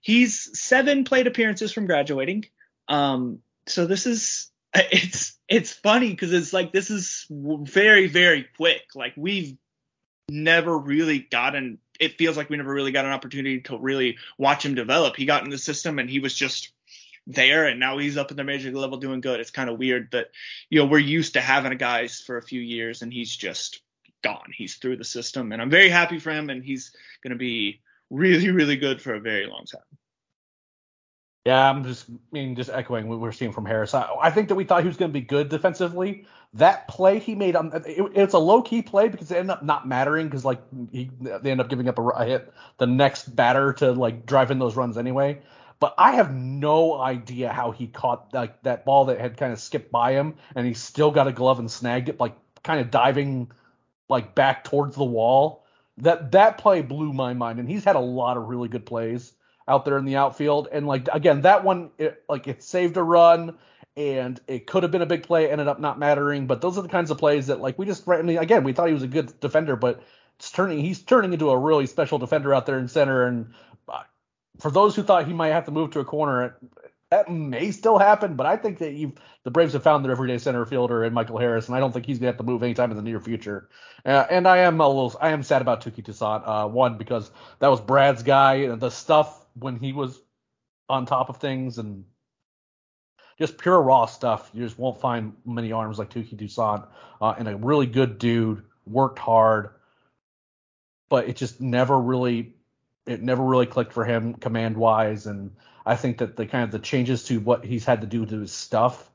he's 0.00 0.58
seven 0.58 1.04
plate 1.04 1.26
appearances 1.26 1.72
from 1.72 1.86
graduating. 1.86 2.46
Um, 2.88 3.40
so 3.66 3.86
this 3.86 4.06
is 4.06 4.50
it's 4.74 5.38
it's 5.48 5.72
funny 5.72 6.10
because 6.10 6.32
it's 6.32 6.52
like 6.52 6.72
this 6.72 6.90
is 6.90 7.26
very 7.30 8.08
very 8.08 8.46
quick. 8.56 8.82
Like 8.94 9.14
we've 9.16 9.56
never 10.28 10.76
really 10.76 11.20
gotten. 11.20 11.78
It 12.00 12.18
feels 12.18 12.36
like 12.36 12.50
we 12.50 12.56
never 12.56 12.72
really 12.72 12.90
got 12.90 13.04
an 13.04 13.12
opportunity 13.12 13.60
to 13.62 13.78
really 13.78 14.18
watch 14.38 14.64
him 14.64 14.74
develop. 14.74 15.14
He 15.14 15.24
got 15.24 15.44
in 15.44 15.50
the 15.50 15.58
system 15.58 15.98
and 15.98 16.10
he 16.10 16.18
was 16.18 16.34
just 16.34 16.72
there 17.26 17.66
and 17.66 17.78
now 17.78 17.98
he's 17.98 18.16
up 18.16 18.30
in 18.30 18.36
the 18.36 18.44
major 18.44 18.68
league 18.68 18.76
level 18.76 18.98
doing 18.98 19.20
good. 19.20 19.40
It's 19.40 19.50
kind 19.50 19.70
of 19.70 19.78
weird 19.78 20.08
that, 20.12 20.30
you 20.70 20.80
know, 20.80 20.86
we're 20.86 20.98
used 20.98 21.34
to 21.34 21.40
having 21.40 21.72
a 21.72 21.76
guys 21.76 22.20
for 22.20 22.36
a 22.36 22.42
few 22.42 22.60
years 22.60 23.02
and 23.02 23.12
he's 23.12 23.34
just 23.34 23.80
gone. 24.22 24.52
He's 24.54 24.76
through 24.76 24.96
the 24.96 25.04
system 25.04 25.52
and 25.52 25.62
I'm 25.62 25.70
very 25.70 25.88
happy 25.88 26.18
for 26.18 26.30
him 26.30 26.50
and 26.50 26.64
he's 26.64 26.92
going 27.22 27.32
to 27.32 27.38
be 27.38 27.80
really, 28.10 28.50
really 28.50 28.76
good 28.76 29.00
for 29.00 29.14
a 29.14 29.20
very 29.20 29.46
long 29.46 29.64
time. 29.66 29.82
Yeah, 31.44 31.68
I'm 31.68 31.82
just 31.82 32.08
I 32.08 32.14
mean 32.30 32.54
just 32.54 32.70
echoing 32.70 33.08
what 33.08 33.18
we're 33.18 33.32
seeing 33.32 33.50
from 33.50 33.66
Harris. 33.66 33.94
I, 33.94 34.08
I 34.20 34.30
think 34.30 34.48
that 34.48 34.54
we 34.54 34.62
thought 34.62 34.82
he 34.82 34.86
was 34.86 34.96
going 34.96 35.10
to 35.10 35.12
be 35.12 35.24
good 35.24 35.48
defensively. 35.48 36.24
That 36.54 36.86
play 36.86 37.18
he 37.18 37.34
made, 37.34 37.56
um, 37.56 37.72
it, 37.74 38.12
it's 38.14 38.34
a 38.34 38.38
low 38.38 38.62
key 38.62 38.82
play 38.82 39.08
because 39.08 39.32
it 39.32 39.38
ended 39.38 39.50
up 39.50 39.64
not 39.64 39.88
mattering 39.88 40.26
because 40.26 40.44
like 40.44 40.60
he, 40.92 41.10
they 41.20 41.50
end 41.50 41.60
up 41.60 41.68
giving 41.68 41.88
up 41.88 41.98
a, 41.98 42.02
a 42.02 42.24
hit 42.26 42.52
the 42.78 42.86
next 42.86 43.34
batter 43.34 43.72
to 43.74 43.90
like 43.90 44.24
drive 44.24 44.52
in 44.52 44.60
those 44.60 44.76
runs 44.76 44.96
anyway. 44.96 45.40
But 45.82 45.96
I 45.98 46.12
have 46.12 46.32
no 46.32 46.96
idea 47.00 47.52
how 47.52 47.72
he 47.72 47.88
caught 47.88 48.32
like 48.32 48.62
that 48.62 48.84
ball 48.84 49.06
that 49.06 49.18
had 49.18 49.36
kind 49.36 49.52
of 49.52 49.58
skipped 49.58 49.90
by 49.90 50.12
him 50.12 50.36
and 50.54 50.64
he 50.64 50.74
still 50.74 51.10
got 51.10 51.26
a 51.26 51.32
glove 51.32 51.58
and 51.58 51.68
snagged 51.68 52.08
it 52.08 52.20
like 52.20 52.36
kind 52.62 52.78
of 52.78 52.92
diving 52.92 53.50
like 54.08 54.36
back 54.36 54.62
towards 54.62 54.94
the 54.94 55.02
wall. 55.02 55.64
That 55.96 56.30
that 56.30 56.58
play 56.58 56.82
blew 56.82 57.12
my 57.12 57.34
mind 57.34 57.58
and 57.58 57.68
he's 57.68 57.82
had 57.82 57.96
a 57.96 57.98
lot 57.98 58.36
of 58.36 58.44
really 58.44 58.68
good 58.68 58.86
plays 58.86 59.32
out 59.66 59.84
there 59.84 59.98
in 59.98 60.04
the 60.04 60.14
outfield. 60.14 60.68
And 60.70 60.86
like 60.86 61.08
again, 61.12 61.40
that 61.40 61.64
one 61.64 61.90
it, 61.98 62.22
like 62.28 62.46
it 62.46 62.62
saved 62.62 62.96
a 62.96 63.02
run 63.02 63.58
and 63.96 64.40
it 64.46 64.68
could 64.68 64.84
have 64.84 64.92
been 64.92 65.02
a 65.02 65.06
big 65.06 65.24
play, 65.24 65.50
ended 65.50 65.66
up 65.66 65.80
not 65.80 65.98
mattering. 65.98 66.46
But 66.46 66.60
those 66.60 66.78
are 66.78 66.82
the 66.82 66.88
kinds 66.88 67.10
of 67.10 67.18
plays 67.18 67.48
that 67.48 67.60
like 67.60 67.76
we 67.76 67.86
just 67.86 68.08
I 68.08 68.22
mean, 68.22 68.38
again 68.38 68.62
we 68.62 68.72
thought 68.72 68.86
he 68.86 68.94
was 68.94 69.02
a 69.02 69.08
good 69.08 69.40
defender, 69.40 69.74
but 69.74 70.00
it's 70.38 70.52
turning 70.52 70.78
he's 70.78 71.02
turning 71.02 71.32
into 71.32 71.50
a 71.50 71.58
really 71.58 71.86
special 71.86 72.20
defender 72.20 72.54
out 72.54 72.66
there 72.66 72.78
in 72.78 72.86
center. 72.86 73.26
And 73.26 73.52
for 74.58 74.70
those 74.70 74.94
who 74.94 75.02
thought 75.02 75.26
he 75.26 75.32
might 75.32 75.48
have 75.48 75.64
to 75.66 75.70
move 75.70 75.90
to 75.92 76.00
a 76.00 76.04
corner, 76.04 76.56
that 77.10 77.30
may 77.30 77.70
still 77.70 77.98
happen. 77.98 78.36
But 78.36 78.46
I 78.46 78.56
think 78.56 78.78
that 78.78 78.92
you've 78.94 79.12
the 79.44 79.50
Braves 79.50 79.72
have 79.72 79.82
found 79.82 80.04
their 80.04 80.12
everyday 80.12 80.38
center 80.38 80.64
fielder 80.64 81.04
in 81.04 81.12
Michael 81.12 81.38
Harris, 81.38 81.66
and 81.66 81.76
I 81.76 81.80
don't 81.80 81.92
think 81.92 82.06
he's 82.06 82.18
gonna 82.18 82.28
have 82.28 82.38
to 82.38 82.44
move 82.44 82.62
anytime 82.62 82.90
in 82.90 82.96
the 82.96 83.02
near 83.02 83.20
future. 83.20 83.68
Uh, 84.04 84.24
and 84.30 84.46
I 84.46 84.58
am 84.58 84.80
a 84.80 84.86
little 84.86 85.14
I 85.20 85.30
am 85.30 85.42
sad 85.42 85.62
about 85.62 85.82
Touki 85.82 86.04
Toussaint. 86.04 86.42
Uh, 86.46 86.68
one 86.68 86.96
because 86.98 87.30
that 87.58 87.68
was 87.68 87.80
Brad's 87.80 88.22
guy, 88.22 88.54
and 88.54 88.80
the 88.80 88.90
stuff 88.90 89.46
when 89.54 89.76
he 89.76 89.92
was 89.92 90.20
on 90.88 91.06
top 91.06 91.28
of 91.28 91.38
things 91.38 91.78
and 91.78 92.04
just 93.38 93.58
pure 93.58 93.80
raw 93.80 94.06
stuff. 94.06 94.50
You 94.52 94.64
just 94.64 94.78
won't 94.78 95.00
find 95.00 95.34
many 95.44 95.72
arms 95.72 95.98
like 95.98 96.10
Touki 96.10 96.38
Toussaint 96.38 96.84
uh, 97.20 97.34
and 97.38 97.48
a 97.48 97.56
really 97.56 97.86
good 97.86 98.18
dude, 98.18 98.62
worked 98.86 99.18
hard, 99.18 99.70
but 101.08 101.28
it 101.28 101.36
just 101.36 101.60
never 101.60 101.98
really 101.98 102.54
it 103.06 103.22
never 103.22 103.42
really 103.42 103.66
clicked 103.66 103.92
for 103.92 104.04
him 104.04 104.34
command 104.34 104.76
wise 104.76 105.26
and 105.26 105.52
I 105.84 105.96
think 105.96 106.18
that 106.18 106.36
the 106.36 106.46
kind 106.46 106.64
of 106.64 106.70
the 106.70 106.78
changes 106.78 107.24
to 107.24 107.40
what 107.40 107.64
he's 107.64 107.84
had 107.84 108.02
to 108.02 108.06
do 108.06 108.24
to 108.24 108.40
his 108.40 108.52
stuff 108.52 109.10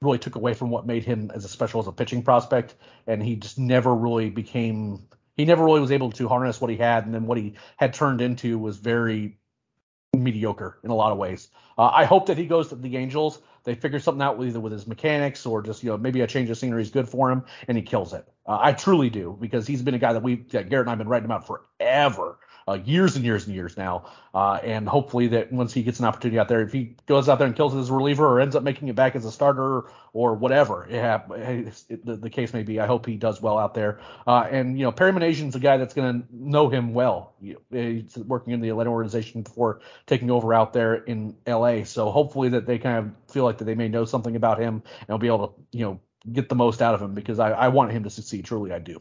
really 0.00 0.18
took 0.18 0.36
away 0.36 0.54
from 0.54 0.70
what 0.70 0.86
made 0.86 1.04
him 1.04 1.30
as 1.34 1.44
a 1.44 1.48
special 1.48 1.80
as 1.80 1.86
a 1.86 1.92
pitching 1.92 2.22
prospect 2.22 2.74
and 3.06 3.22
he 3.22 3.36
just 3.36 3.58
never 3.58 3.94
really 3.94 4.30
became 4.30 5.06
he 5.36 5.44
never 5.44 5.64
really 5.64 5.80
was 5.80 5.90
able 5.90 6.12
to 6.12 6.28
harness 6.28 6.60
what 6.60 6.70
he 6.70 6.76
had 6.76 7.06
and 7.06 7.14
then 7.14 7.26
what 7.26 7.38
he 7.38 7.54
had 7.76 7.94
turned 7.94 8.20
into 8.20 8.58
was 8.58 8.76
very 8.76 9.36
mediocre 10.16 10.78
in 10.84 10.90
a 10.90 10.94
lot 10.94 11.12
of 11.12 11.18
ways. 11.18 11.48
Uh, 11.76 11.90
I 11.92 12.04
hope 12.04 12.26
that 12.26 12.38
he 12.38 12.46
goes 12.46 12.68
to 12.68 12.76
the 12.76 12.96
Angels. 12.96 13.40
They 13.64 13.74
figure 13.74 13.98
something 13.98 14.22
out 14.22 14.38
with 14.38 14.48
either 14.48 14.60
with 14.60 14.72
his 14.72 14.86
mechanics 14.86 15.46
or 15.46 15.62
just 15.62 15.82
you 15.82 15.90
know 15.90 15.96
maybe 15.96 16.20
a 16.20 16.26
change 16.26 16.50
of 16.50 16.58
scenery 16.58 16.82
is 16.82 16.90
good 16.90 17.08
for 17.08 17.30
him 17.30 17.44
and 17.66 17.76
he 17.76 17.82
kills 17.82 18.12
it. 18.12 18.26
Uh, 18.46 18.58
I 18.60 18.72
truly 18.72 19.10
do 19.10 19.36
because 19.40 19.66
he's 19.66 19.82
been 19.82 19.94
a 19.94 19.98
guy 19.98 20.12
that 20.12 20.22
we 20.22 20.36
that 20.52 20.68
Garrett 20.68 20.86
and 20.86 20.92
I've 20.92 20.98
been 20.98 21.08
writing 21.08 21.24
about 21.24 21.46
forever 21.46 22.38
uh, 22.68 22.74
years 22.84 23.16
and 23.16 23.24
years 23.24 23.46
and 23.46 23.54
years 23.54 23.76
now. 23.76 24.06
Uh, 24.34 24.58
and 24.64 24.88
hopefully 24.88 25.28
that 25.28 25.52
once 25.52 25.72
he 25.72 25.82
gets 25.82 26.00
an 26.00 26.06
opportunity 26.06 26.38
out 26.38 26.48
there, 26.48 26.60
if 26.62 26.72
he 26.72 26.96
goes 27.06 27.28
out 27.28 27.38
there 27.38 27.46
and 27.46 27.54
kills 27.54 27.74
a 27.88 27.92
reliever 27.92 28.26
or 28.26 28.40
ends 28.40 28.56
up 28.56 28.62
making 28.62 28.88
it 28.88 28.96
back 28.96 29.14
as 29.14 29.24
a 29.24 29.30
starter 29.30 29.84
or 30.12 30.34
whatever 30.34 30.86
it, 30.86 31.84
it, 31.88 32.04
the, 32.04 32.16
the, 32.16 32.30
case 32.30 32.52
may 32.52 32.62
be, 32.62 32.80
I 32.80 32.86
hope 32.86 33.06
he 33.06 33.16
does 33.16 33.40
well 33.40 33.58
out 33.58 33.74
there. 33.74 34.00
Uh, 34.26 34.46
and 34.50 34.76
you 34.76 34.84
know 34.84 34.92
Perry 34.92 35.10
a 35.14 35.58
guy 35.58 35.76
that's 35.76 35.94
going 35.94 36.22
to 36.22 36.26
know 36.32 36.68
him 36.68 36.94
well. 36.94 37.34
He's 37.70 38.16
working 38.16 38.52
in 38.52 38.60
the 38.60 38.70
Atlanta 38.70 38.90
organization 38.90 39.42
before 39.42 39.80
taking 40.06 40.30
over 40.30 40.52
out 40.52 40.72
there 40.72 40.94
in 40.94 41.36
LA. 41.46 41.84
So 41.84 42.10
hopefully 42.10 42.48
that 42.50 42.66
they 42.66 42.78
kind 42.78 42.98
of 42.98 43.32
feel 43.32 43.44
like 43.44 43.58
that 43.58 43.64
they 43.64 43.74
may 43.76 43.88
know 43.88 44.04
something 44.04 44.34
about 44.34 44.58
him 44.58 44.82
and 45.00 45.08
will 45.08 45.18
be 45.18 45.28
able 45.28 45.48
to 45.48 45.54
you 45.70 45.84
know 45.84 46.00
get 46.32 46.48
the 46.48 46.54
most 46.54 46.82
out 46.82 46.94
of 46.94 47.02
him 47.02 47.14
because 47.14 47.38
I, 47.38 47.50
I 47.50 47.68
want 47.68 47.92
him 47.92 48.04
to 48.04 48.10
succeed. 48.10 48.44
Truly, 48.44 48.72
I 48.72 48.78
do. 48.78 49.00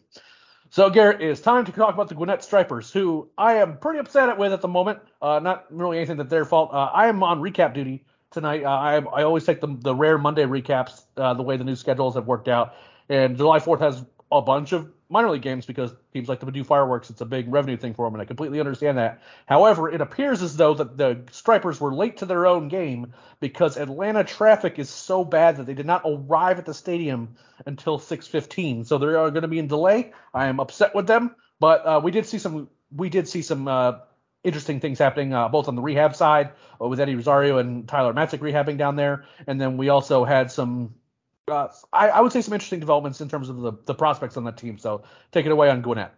So, 0.73 0.89
Garrett, 0.89 1.21
it's 1.21 1.39
time 1.39 1.65
to 1.65 1.71
talk 1.71 1.93
about 1.93 2.09
the 2.09 2.15
Gwinnett 2.15 2.43
Stripers, 2.43 2.91
who 2.91 3.29
I 3.37 3.57
am 3.57 3.77
pretty 3.77 3.99
upset 3.99 4.35
with 4.39 4.53
at 4.53 4.61
the 4.61 4.67
moment. 4.67 4.97
Uh, 5.21 5.37
not 5.37 5.67
really 5.69 5.97
anything 5.97 6.17
that's 6.17 6.31
their 6.31 6.45
fault. 6.45 6.71
Uh, 6.73 6.89
I 6.91 7.09
am 7.09 7.21
on 7.21 7.41
recap 7.41 7.75
duty 7.75 8.03
tonight. 8.31 8.63
Uh, 8.63 8.69
I, 8.69 8.95
I 8.97 9.21
always 9.21 9.43
take 9.43 9.61
the, 9.61 9.77
the 9.81 9.93
rare 9.93 10.17
Monday 10.17 10.45
recaps 10.45 11.03
uh, 11.15 11.35
the 11.35 11.43
way 11.43 11.57
the 11.57 11.63
new 11.63 11.75
schedules 11.75 12.15
have 12.15 12.25
worked 12.25 12.47
out. 12.47 12.73
And 13.07 13.37
July 13.37 13.59
4th 13.59 13.81
has 13.81 14.03
a 14.31 14.41
bunch 14.41 14.71
of 14.73 14.91
minor 15.13 15.29
league 15.29 15.43
games 15.43 15.65
because 15.65 15.93
teams 16.11 16.27
like 16.27 16.39
to 16.39 16.51
do 16.51 16.63
fireworks. 16.63 17.09
It's 17.09 17.21
a 17.21 17.25
big 17.25 17.51
revenue 17.51 17.77
thing 17.77 17.93
for 17.93 18.05
them, 18.05 18.15
and 18.15 18.21
I 18.21 18.25
completely 18.25 18.59
understand 18.59 18.97
that. 18.97 19.21
However, 19.45 19.89
it 19.89 20.01
appears 20.01 20.41
as 20.41 20.57
though 20.57 20.73
that 20.73 20.97
the 20.97 21.21
Stripers 21.31 21.79
were 21.79 21.93
late 21.93 22.17
to 22.17 22.25
their 22.25 22.47
own 22.47 22.67
game 22.67 23.13
because 23.39 23.77
Atlanta 23.77 24.23
traffic 24.23 24.79
is 24.79 24.89
so 24.89 25.23
bad 25.23 25.57
that 25.57 25.67
they 25.67 25.75
did 25.75 25.85
not 25.85 26.01
arrive 26.03 26.57
at 26.57 26.65
the 26.65 26.73
stadium 26.73 27.35
until 27.65 27.99
6:15. 27.99 28.85
So 28.85 28.97
they 28.97 29.05
are 29.05 29.29
going 29.29 29.43
to 29.43 29.47
be 29.47 29.59
in 29.59 29.67
delay. 29.67 30.11
I 30.33 30.47
am 30.47 30.59
upset 30.59 30.95
with 30.95 31.07
them, 31.07 31.35
but 31.59 31.85
uh, 31.85 32.01
we 32.03 32.11
did 32.11 32.25
see 32.25 32.39
some 32.39 32.69
we 32.91 33.09
did 33.09 33.27
see 33.27 33.43
some 33.43 33.67
uh, 33.67 33.99
interesting 34.43 34.79
things 34.79 34.99
happening 34.99 35.33
uh, 35.33 35.47
both 35.47 35.67
on 35.67 35.75
the 35.75 35.81
rehab 35.81 36.15
side 36.15 36.51
uh, 36.81 36.87
with 36.87 36.99
Eddie 36.99 37.15
Rosario 37.15 37.59
and 37.59 37.87
Tyler 37.87 38.13
Matzek 38.13 38.39
rehabbing 38.39 38.77
down 38.77 38.95
there, 38.95 39.25
and 39.47 39.61
then 39.61 39.77
we 39.77 39.89
also 39.89 40.25
had 40.25 40.51
some 40.51 40.95
uh, 41.49 41.67
I, 41.91 42.09
I, 42.09 42.21
would 42.21 42.31
say 42.31 42.41
some 42.41 42.53
interesting 42.53 42.79
developments 42.79 43.21
in 43.21 43.29
terms 43.29 43.49
of 43.49 43.57
the, 43.57 43.73
the 43.85 43.93
prospects 43.93 44.37
on 44.37 44.45
that 44.45 44.57
team. 44.57 44.77
So 44.77 45.03
take 45.31 45.45
it 45.45 45.51
away 45.51 45.69
on 45.69 45.81
Gwinnett. 45.81 46.13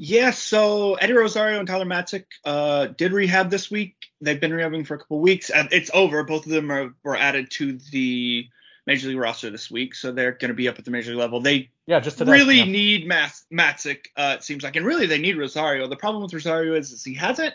Yeah, 0.00 0.30
so 0.30 0.94
Eddie 0.94 1.14
Rosario 1.14 1.58
and 1.58 1.66
Tyler 1.66 1.84
Matzek 1.84 2.24
uh, 2.44 2.86
did 2.86 3.12
rehab 3.12 3.50
this 3.50 3.68
week. 3.68 3.96
They've 4.20 4.40
been 4.40 4.52
rehabbing 4.52 4.86
for 4.86 4.94
a 4.94 4.98
couple 4.98 5.18
weeks. 5.18 5.50
It's 5.52 5.90
over. 5.92 6.22
Both 6.22 6.46
of 6.46 6.52
them 6.52 6.70
are, 6.70 6.94
were 7.02 7.16
added 7.16 7.50
to 7.52 7.78
the 7.90 8.46
major 8.86 9.08
league 9.08 9.18
roster 9.18 9.50
this 9.50 9.68
week, 9.68 9.96
so 9.96 10.12
they're 10.12 10.32
going 10.32 10.50
to 10.50 10.54
be 10.54 10.68
up 10.68 10.78
at 10.78 10.84
the 10.84 10.92
major 10.92 11.10
league 11.10 11.18
level. 11.18 11.40
They 11.40 11.70
yeah, 11.86 11.98
just 11.98 12.18
today, 12.18 12.30
really 12.30 12.58
yeah. 12.58 12.64
need 12.64 13.08
Mat- 13.08 13.40
Matzek, 13.52 14.06
uh, 14.16 14.36
it 14.38 14.44
seems 14.44 14.62
like, 14.62 14.76
and 14.76 14.86
really 14.86 15.06
they 15.06 15.18
need 15.18 15.36
Rosario. 15.36 15.88
The 15.88 15.96
problem 15.96 16.22
with 16.22 16.32
Rosario 16.32 16.74
is, 16.74 16.92
is 16.92 17.02
he 17.02 17.14
hasn't 17.14 17.54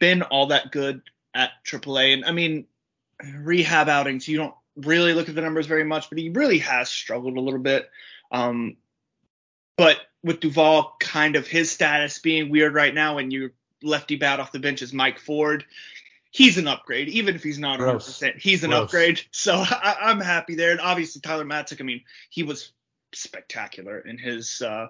been 0.00 0.22
all 0.22 0.48
that 0.48 0.72
good 0.72 1.02
at 1.34 1.50
AAA, 1.64 2.14
and 2.14 2.24
I 2.24 2.32
mean 2.32 2.66
rehab 3.22 3.88
outings, 3.88 4.28
you 4.28 4.36
don't 4.36 4.54
really 4.76 5.14
look 5.14 5.28
at 5.28 5.34
the 5.34 5.40
numbers 5.40 5.66
very 5.66 5.84
much, 5.84 6.08
but 6.08 6.18
he 6.18 6.28
really 6.30 6.58
has 6.58 6.88
struggled 6.88 7.36
a 7.36 7.40
little 7.40 7.60
bit. 7.60 7.90
Um, 8.30 8.76
but 9.76 9.98
with 10.22 10.40
Duvall, 10.40 10.96
kind 11.00 11.36
of 11.36 11.46
his 11.46 11.70
status 11.70 12.18
being 12.18 12.50
weird 12.50 12.74
right 12.74 12.94
now, 12.94 13.18
and 13.18 13.32
you 13.32 13.50
lefty 13.82 14.16
bat 14.16 14.40
off 14.40 14.52
the 14.52 14.58
bench 14.58 14.82
is 14.82 14.92
Mike 14.92 15.18
Ford, 15.18 15.64
he's 16.30 16.58
an 16.58 16.68
upgrade. 16.68 17.08
Even 17.08 17.34
if 17.34 17.42
he's 17.42 17.58
not 17.58 17.78
100, 17.78 17.94
percent 17.94 18.36
he's 18.36 18.64
an 18.64 18.70
Gross. 18.70 18.84
upgrade. 18.84 19.20
So 19.30 19.54
I, 19.54 20.10
am 20.10 20.20
happy 20.20 20.54
there. 20.54 20.72
And 20.72 20.80
obviously 20.80 21.20
Tyler 21.20 21.44
Matzek, 21.44 21.80
I 21.80 21.84
mean, 21.84 22.02
he 22.30 22.42
was 22.42 22.72
spectacular 23.12 23.98
in 23.98 24.18
his 24.18 24.62
uh, 24.62 24.88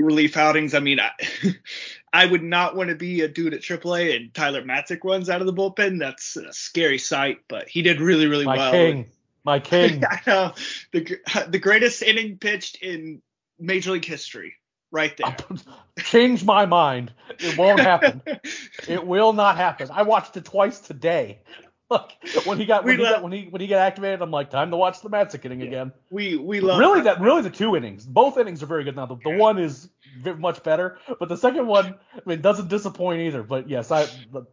relief 0.00 0.36
outings. 0.36 0.74
I 0.74 0.80
mean, 0.80 1.00
I, 1.00 1.10
I 2.12 2.26
would 2.26 2.42
not 2.42 2.76
want 2.76 2.90
to 2.90 2.96
be 2.96 3.20
a 3.20 3.28
dude 3.28 3.54
at 3.54 3.60
AAA 3.60 4.16
and 4.16 4.34
Tyler 4.34 4.62
Matzek 4.62 5.04
runs 5.04 5.30
out 5.30 5.40
of 5.40 5.46
the 5.46 5.52
bullpen. 5.52 5.98
That's 5.98 6.36
a 6.36 6.52
scary 6.52 6.98
sight, 6.98 7.38
but 7.48 7.68
he 7.68 7.82
did 7.82 8.00
really, 8.00 8.26
really 8.26 8.46
well. 8.46 8.56
My 8.56 8.62
well. 8.62 8.72
King. 8.72 9.10
My 9.44 9.60
king. 9.60 10.04
I 10.04 10.20
know. 10.26 10.54
The, 10.92 11.18
the 11.48 11.58
greatest 11.58 12.02
inning 12.02 12.38
pitched 12.38 12.82
in 12.82 13.22
Major 13.58 13.92
League 13.92 14.04
history. 14.04 14.54
Right 14.92 15.16
there. 15.16 15.36
Change 16.00 16.42
my 16.42 16.66
mind. 16.66 17.12
It 17.38 17.56
won't 17.56 17.78
happen. 17.78 18.22
it 18.88 19.06
will 19.06 19.32
not 19.32 19.56
happen. 19.56 19.88
I 19.92 20.02
watched 20.02 20.36
it 20.36 20.44
twice 20.44 20.80
today. 20.80 21.42
Look, 21.90 22.12
when 22.44 22.58
he 22.58 22.66
got 22.66 22.84
when, 22.84 22.98
he, 22.98 23.04
got 23.04 23.22
when 23.22 23.32
he 23.32 23.46
when 23.50 23.60
he 23.60 23.66
got 23.66 23.78
activated, 23.78 24.22
I'm 24.22 24.30
like, 24.30 24.50
time 24.50 24.70
to 24.70 24.76
watch 24.76 25.00
the 25.00 25.10
Matzek 25.10 25.44
inning 25.44 25.60
yeah. 25.60 25.66
again. 25.66 25.92
We 26.08 26.36
we 26.36 26.60
love 26.60 26.78
really 26.78 27.00
that 27.02 27.20
really 27.20 27.42
the 27.42 27.50
two 27.50 27.74
innings. 27.74 28.06
Both 28.06 28.38
innings 28.38 28.62
are 28.62 28.66
very 28.66 28.84
good 28.84 28.94
now. 28.94 29.06
The, 29.06 29.16
the 29.16 29.36
one 29.36 29.58
is 29.58 29.88
much 30.38 30.62
better, 30.62 30.98
but 31.18 31.28
the 31.28 31.36
second 31.36 31.66
one, 31.66 31.96
I 32.14 32.20
mean, 32.26 32.40
doesn't 32.40 32.68
disappoint 32.68 33.22
either. 33.22 33.42
But 33.42 33.68
yes, 33.68 33.90
I 33.90 34.06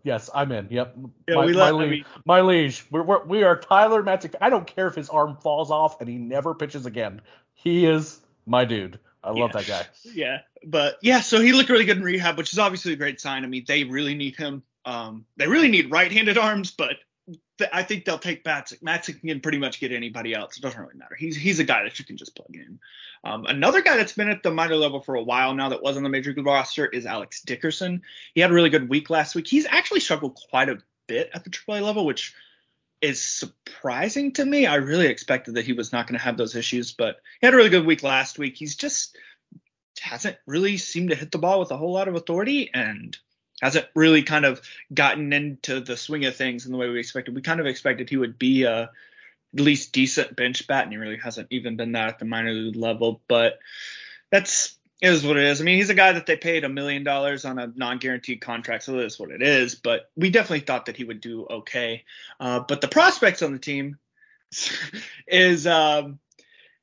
yes 0.04 0.30
I'm 0.34 0.52
in. 0.52 0.68
Yep. 0.72 0.98
Yeah, 1.28 1.36
my, 1.36 1.46
we 1.46 1.54
love, 1.54 1.76
my, 1.76 1.80
liege, 1.80 1.88
I 1.88 1.92
mean, 1.92 2.06
my 2.26 2.42
liege. 2.42 2.86
We're, 2.90 3.04
we're 3.04 3.26
we 3.26 3.44
are 3.44 3.60
Tyler 3.60 4.02
Matzek. 4.02 4.34
I 4.42 4.50
don't 4.50 4.66
care 4.66 4.88
if 4.88 4.96
his 4.96 5.10
arm 5.10 5.38
falls 5.38 5.70
off 5.70 6.02
and 6.02 6.10
he 6.10 6.18
never 6.18 6.56
pitches 6.56 6.86
again. 6.88 7.22
He 7.54 7.86
is 7.86 8.20
my 8.46 8.66
dude. 8.66 9.00
I 9.24 9.32
love 9.32 9.52
yeah. 9.54 9.62
that 9.62 9.68
guy. 9.68 9.86
Yeah, 10.14 10.38
but 10.66 10.98
yeah, 11.02 11.22
so 11.22 11.42
he 11.42 11.54
looked 11.54 11.70
really 11.70 11.86
good 11.86 11.98
in 11.98 12.04
rehab, 12.04 12.38
which 12.38 12.54
is 12.54 12.60
obviously 12.60 12.94
a 12.94 12.96
great 12.96 13.20
sign. 13.20 13.44
I 13.44 13.48
mean, 13.48 13.66
they 13.68 13.84
really 13.84 14.16
need 14.16 14.36
him. 14.36 14.64
Um, 14.86 15.26
they 15.36 15.48
really 15.48 15.68
need 15.68 15.92
right-handed 15.92 16.38
arms, 16.38 16.72
but 16.72 16.96
I 17.74 17.84
think 17.84 18.06
they'll 18.06 18.20
take 18.20 18.44
Matzek. 18.44 18.82
Matzek 18.82 19.20
can 19.22 19.42
pretty 19.42 19.58
much 19.58 19.80
get 19.80 19.92
anybody 19.92 20.34
else. 20.34 20.58
It 20.58 20.62
doesn't 20.62 20.80
really 20.80 20.96
matter. 20.96 21.16
He's 21.16 21.36
he's 21.36 21.60
a 21.60 21.64
guy 21.64 21.84
that 21.84 22.00
you 22.00 22.06
can 22.06 22.16
just 22.16 22.36
plug 22.36 22.56
in. 22.56 22.80
Um, 23.24 23.46
another 23.46 23.82
guy 23.82 23.98
that's 23.98 24.14
been 24.14 24.30
at 24.30 24.44
the 24.44 24.52
minor 24.52 24.76
level 24.76 25.02
for 25.02 25.16
a 25.16 25.24
while 25.24 25.54
now 25.54 25.70
that 25.70 25.82
was 25.82 25.98
on 25.98 26.04
the 26.04 26.10
major 26.10 26.34
league 26.34 26.46
roster 26.46 26.86
is 26.86 27.06
Alex 27.06 27.42
Dickerson. 27.42 28.04
He 28.34 28.42
had 28.42 28.52
a 28.52 28.54
really 28.54 28.70
good 28.70 28.88
week 28.88 29.10
last 29.10 29.36
week. 29.36 29.48
He's 29.48 29.66
actually 29.66 30.00
struggled 30.00 30.40
quite 30.50 30.70
a 30.70 30.78
bit 31.08 31.32
at 31.34 31.44
the 31.44 31.50
AAA 31.50 31.82
level, 31.82 32.06
which 32.06 32.34
is 33.02 33.22
surprising 33.22 34.34
to 34.34 34.46
me. 34.46 34.66
I 34.66 34.76
really 34.76 35.08
expected 35.08 35.56
that 35.56 35.66
he 35.66 35.74
was 35.74 35.92
not 35.92 36.08
going 36.08 36.18
to 36.18 36.24
have 36.24 36.38
those 36.38 36.56
issues, 36.56 36.94
but 36.94 37.18
he 37.42 37.48
had 37.48 37.54
a 37.54 37.58
really 37.58 37.70
good 37.70 37.86
week 37.86 38.04
last 38.04 38.40
week. 38.40 38.56
He's 38.56 38.76
just 38.76 39.18
hasn't 40.00 40.38
really 40.46 40.78
seemed 40.78 41.10
to 41.10 41.16
hit 41.16 41.32
the 41.32 41.38
ball 41.38 41.60
with 41.60 41.72
a 41.72 41.78
whole 41.78 41.94
lot 41.94 42.08
of 42.08 42.16
authority 42.16 42.70
and 42.74 43.18
hasn't 43.62 43.88
really 43.96 44.24
kind 44.24 44.46
of 44.46 44.62
gotten 44.94 45.34
into 45.34 45.80
the 45.80 45.98
swing 45.98 46.26
of 46.26 46.36
things 46.36 46.66
in 46.66 46.72
the 46.72 46.78
way 46.78 46.90
we 46.90 47.00
expected. 47.00 47.36
We 47.36 47.42
kind 47.42 47.60
of 47.60 47.66
expected 47.66 48.10
he 48.10 48.18
would 48.18 48.38
be 48.38 48.64
a 48.64 48.92
at 49.54 49.60
least 49.60 49.94
decent 49.94 50.36
bench 50.36 50.68
bat, 50.68 50.84
and 50.84 50.92
he 50.92 50.98
really 50.98 51.18
hasn't 51.18 51.48
even 51.52 51.78
been 51.78 51.94
that 51.94 52.10
at 52.10 52.20
the 52.20 52.26
minor 52.26 52.52
league 52.52 52.76
level. 52.76 53.22
But 53.28 53.60
that's 54.30 54.78
is 55.02 55.26
what 55.26 55.38
it 55.38 55.44
is. 55.44 55.62
I 55.62 55.64
mean, 55.64 55.78
he's 55.78 55.92
a 55.92 55.96
guy 55.96 56.14
that 56.14 56.26
they 56.26 56.36
paid 56.36 56.64
a 56.64 56.70
million 56.70 57.04
dollars 57.04 57.46
on 57.46 57.60
a 57.60 57.72
non-guaranteed 57.76 58.42
contract, 58.42 58.84
so 58.84 58.98
is 59.00 59.20
what 59.20 59.32
it 59.32 59.42
is. 59.44 59.76
But 59.76 60.10
we 60.16 60.32
definitely 60.32 60.62
thought 60.62 60.88
that 60.88 60.98
he 60.98 61.04
would 61.04 61.22
do 61.22 61.46
okay. 61.48 62.04
Uh, 62.40 62.62
but 62.68 62.82
the 62.82 62.88
prospects 62.88 63.42
on 63.42 63.54
the 63.54 63.60
team 63.60 63.98
is 65.28 65.68
um, 65.68 66.20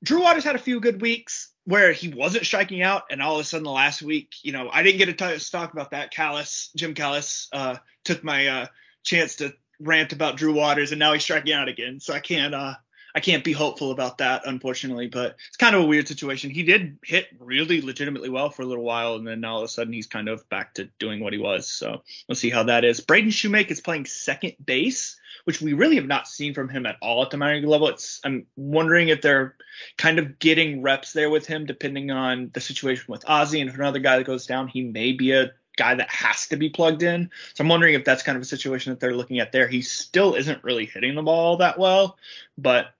Drew 0.02 0.22
Waters 0.22 0.44
had 0.44 0.54
a 0.54 0.60
few 0.60 0.80
good 0.80 1.00
weeks 1.00 1.50
where 1.64 1.92
he 1.92 2.08
wasn't 2.08 2.44
striking 2.44 2.82
out, 2.82 3.04
and 3.10 3.22
all 3.22 3.34
of 3.34 3.40
a 3.40 3.44
sudden 3.44 3.64
the 3.64 3.70
last 3.70 4.02
week, 4.02 4.34
you 4.42 4.52
know, 4.52 4.68
I 4.70 4.82
didn't 4.82 4.98
get 4.98 5.08
a 5.08 5.50
talk 5.50 5.72
about 5.72 5.92
that. 5.92 6.10
Callis, 6.10 6.70
Jim 6.76 6.94
Callis, 6.94 7.48
uh, 7.52 7.76
took 8.04 8.22
my 8.22 8.46
uh, 8.46 8.66
chance 9.02 9.36
to 9.36 9.54
rant 9.80 10.12
about 10.12 10.36
Drew 10.36 10.52
Waters, 10.52 10.92
and 10.92 10.98
now 10.98 11.12
he's 11.12 11.22
striking 11.22 11.54
out 11.54 11.68
again. 11.68 12.00
So 12.00 12.12
I 12.12 12.20
can't 12.20 12.54
uh, 12.54 12.74
I 13.14 13.20
can't 13.20 13.44
be 13.44 13.52
hopeful 13.52 13.92
about 13.92 14.18
that, 14.18 14.42
unfortunately. 14.44 15.06
But 15.06 15.36
it's 15.48 15.56
kind 15.56 15.76
of 15.76 15.82
a 15.82 15.86
weird 15.86 16.08
situation. 16.08 16.50
He 16.50 16.64
did 16.64 16.98
hit 17.04 17.28
really 17.38 17.80
legitimately 17.80 18.28
well 18.28 18.50
for 18.50 18.62
a 18.62 18.66
little 18.66 18.84
while, 18.84 19.14
and 19.14 19.26
then 19.26 19.44
all 19.44 19.58
of 19.58 19.64
a 19.64 19.68
sudden 19.68 19.92
he's 19.92 20.06
kind 20.06 20.28
of 20.28 20.48
back 20.48 20.74
to 20.74 20.88
doing 20.98 21.20
what 21.20 21.32
he 21.32 21.38
was. 21.38 21.68
So 21.68 22.02
we'll 22.28 22.36
see 22.36 22.50
how 22.50 22.64
that 22.64 22.84
is. 22.84 23.00
Braden 23.00 23.30
Shewmake 23.30 23.70
is 23.70 23.80
playing 23.80 24.06
second 24.06 24.54
base, 24.64 25.18
which 25.44 25.60
we 25.60 25.74
really 25.74 25.96
have 25.96 26.06
not 26.06 26.26
seen 26.26 26.54
from 26.54 26.68
him 26.68 26.86
at 26.86 26.96
all 27.00 27.22
at 27.22 27.30
the 27.30 27.36
minor 27.36 27.56
league 27.56 27.68
level. 27.68 27.88
It's 27.88 28.20
I'm 28.24 28.46
wondering 28.56 29.08
if 29.08 29.22
they're 29.22 29.54
kind 29.96 30.18
of 30.18 30.38
getting 30.38 30.82
reps 30.82 31.12
there 31.12 31.30
with 31.30 31.46
him, 31.46 31.66
depending 31.66 32.10
on 32.10 32.50
the 32.52 32.60
situation 32.60 33.06
with 33.08 33.28
Ozzie. 33.28 33.60
And 33.60 33.70
if 33.70 33.76
another 33.76 34.00
guy 34.00 34.18
that 34.18 34.26
goes 34.26 34.46
down, 34.46 34.68
he 34.68 34.82
may 34.82 35.12
be 35.12 35.32
a 35.32 35.52
guy 35.76 35.94
that 35.94 36.10
has 36.10 36.46
to 36.48 36.56
be 36.56 36.68
plugged 36.68 37.02
in. 37.02 37.30
So 37.54 37.62
I'm 37.62 37.68
wondering 37.68 37.94
if 37.94 38.04
that's 38.04 38.22
kind 38.22 38.36
of 38.36 38.42
a 38.42 38.46
situation 38.46 38.92
that 38.92 39.00
they're 39.00 39.16
looking 39.16 39.38
at 39.38 39.52
there. 39.52 39.68
He 39.68 39.82
still 39.82 40.34
isn't 40.34 40.62
really 40.64 40.86
hitting 40.86 41.14
the 41.14 41.22
ball 41.22 41.58
that 41.58 41.78
well, 41.78 42.16
but 42.56 42.94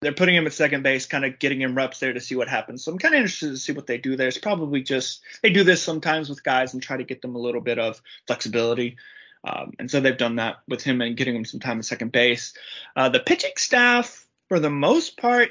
they're 0.00 0.12
putting 0.12 0.34
him 0.34 0.46
at 0.46 0.52
second 0.52 0.82
base, 0.82 1.06
kind 1.06 1.24
of 1.24 1.38
getting 1.38 1.60
him 1.60 1.74
reps 1.74 2.00
there 2.00 2.12
to 2.12 2.20
see 2.20 2.34
what 2.34 2.48
happens. 2.48 2.84
So 2.84 2.92
I'm 2.92 2.98
kind 2.98 3.14
of 3.14 3.20
interested 3.20 3.50
to 3.50 3.56
see 3.56 3.72
what 3.72 3.86
they 3.86 3.98
do 3.98 4.16
there. 4.16 4.28
It's 4.28 4.38
probably 4.38 4.82
just 4.82 5.22
they 5.42 5.50
do 5.50 5.64
this 5.64 5.82
sometimes 5.82 6.28
with 6.28 6.44
guys 6.44 6.74
and 6.74 6.82
try 6.82 6.96
to 6.96 7.04
get 7.04 7.22
them 7.22 7.34
a 7.34 7.40
little 7.40 7.60
bit 7.60 7.78
of 7.78 8.00
flexibility. 8.26 8.96
Um, 9.44 9.72
and 9.78 9.90
so 9.90 10.00
they've 10.00 10.16
done 10.16 10.36
that 10.36 10.56
with 10.68 10.82
him 10.82 11.00
and 11.00 11.16
getting 11.16 11.36
him 11.36 11.44
some 11.44 11.60
time 11.60 11.78
at 11.78 11.84
second 11.84 12.12
base. 12.12 12.52
Uh, 12.94 13.08
the 13.08 13.20
pitching 13.20 13.52
staff, 13.56 14.26
for 14.48 14.58
the 14.58 14.70
most 14.70 15.16
part, 15.16 15.50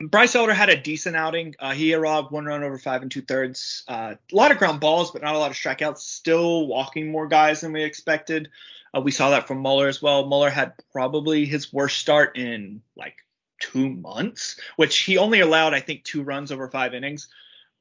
Bryce 0.00 0.34
Elder 0.34 0.52
had 0.52 0.68
a 0.68 0.80
decent 0.80 1.16
outing. 1.16 1.54
Uh, 1.58 1.72
he 1.72 1.92
allowed 1.92 2.30
one 2.30 2.44
run 2.44 2.62
over 2.62 2.78
five 2.78 3.02
and 3.02 3.10
two 3.10 3.22
thirds. 3.22 3.82
Uh, 3.88 4.14
a 4.32 4.36
lot 4.36 4.52
of 4.52 4.58
ground 4.58 4.80
balls, 4.80 5.10
but 5.10 5.22
not 5.22 5.34
a 5.34 5.38
lot 5.38 5.50
of 5.50 5.56
strikeouts. 5.56 5.98
Still 5.98 6.66
walking 6.66 7.10
more 7.10 7.26
guys 7.26 7.60
than 7.62 7.72
we 7.72 7.82
expected. 7.82 8.48
Uh, 8.94 9.00
we 9.00 9.10
saw 9.10 9.30
that 9.30 9.48
from 9.48 9.58
Muller 9.58 9.88
as 9.88 10.00
well. 10.00 10.26
Muller 10.26 10.50
had 10.50 10.74
probably 10.92 11.46
his 11.46 11.72
worst 11.72 11.98
start 11.98 12.38
in 12.38 12.82
like 12.96 13.16
two 13.58 13.88
months, 13.88 14.60
which 14.76 14.98
he 14.98 15.18
only 15.18 15.40
allowed, 15.40 15.74
I 15.74 15.80
think, 15.80 16.04
two 16.04 16.22
runs 16.22 16.52
over 16.52 16.68
five 16.68 16.94
innings, 16.94 17.28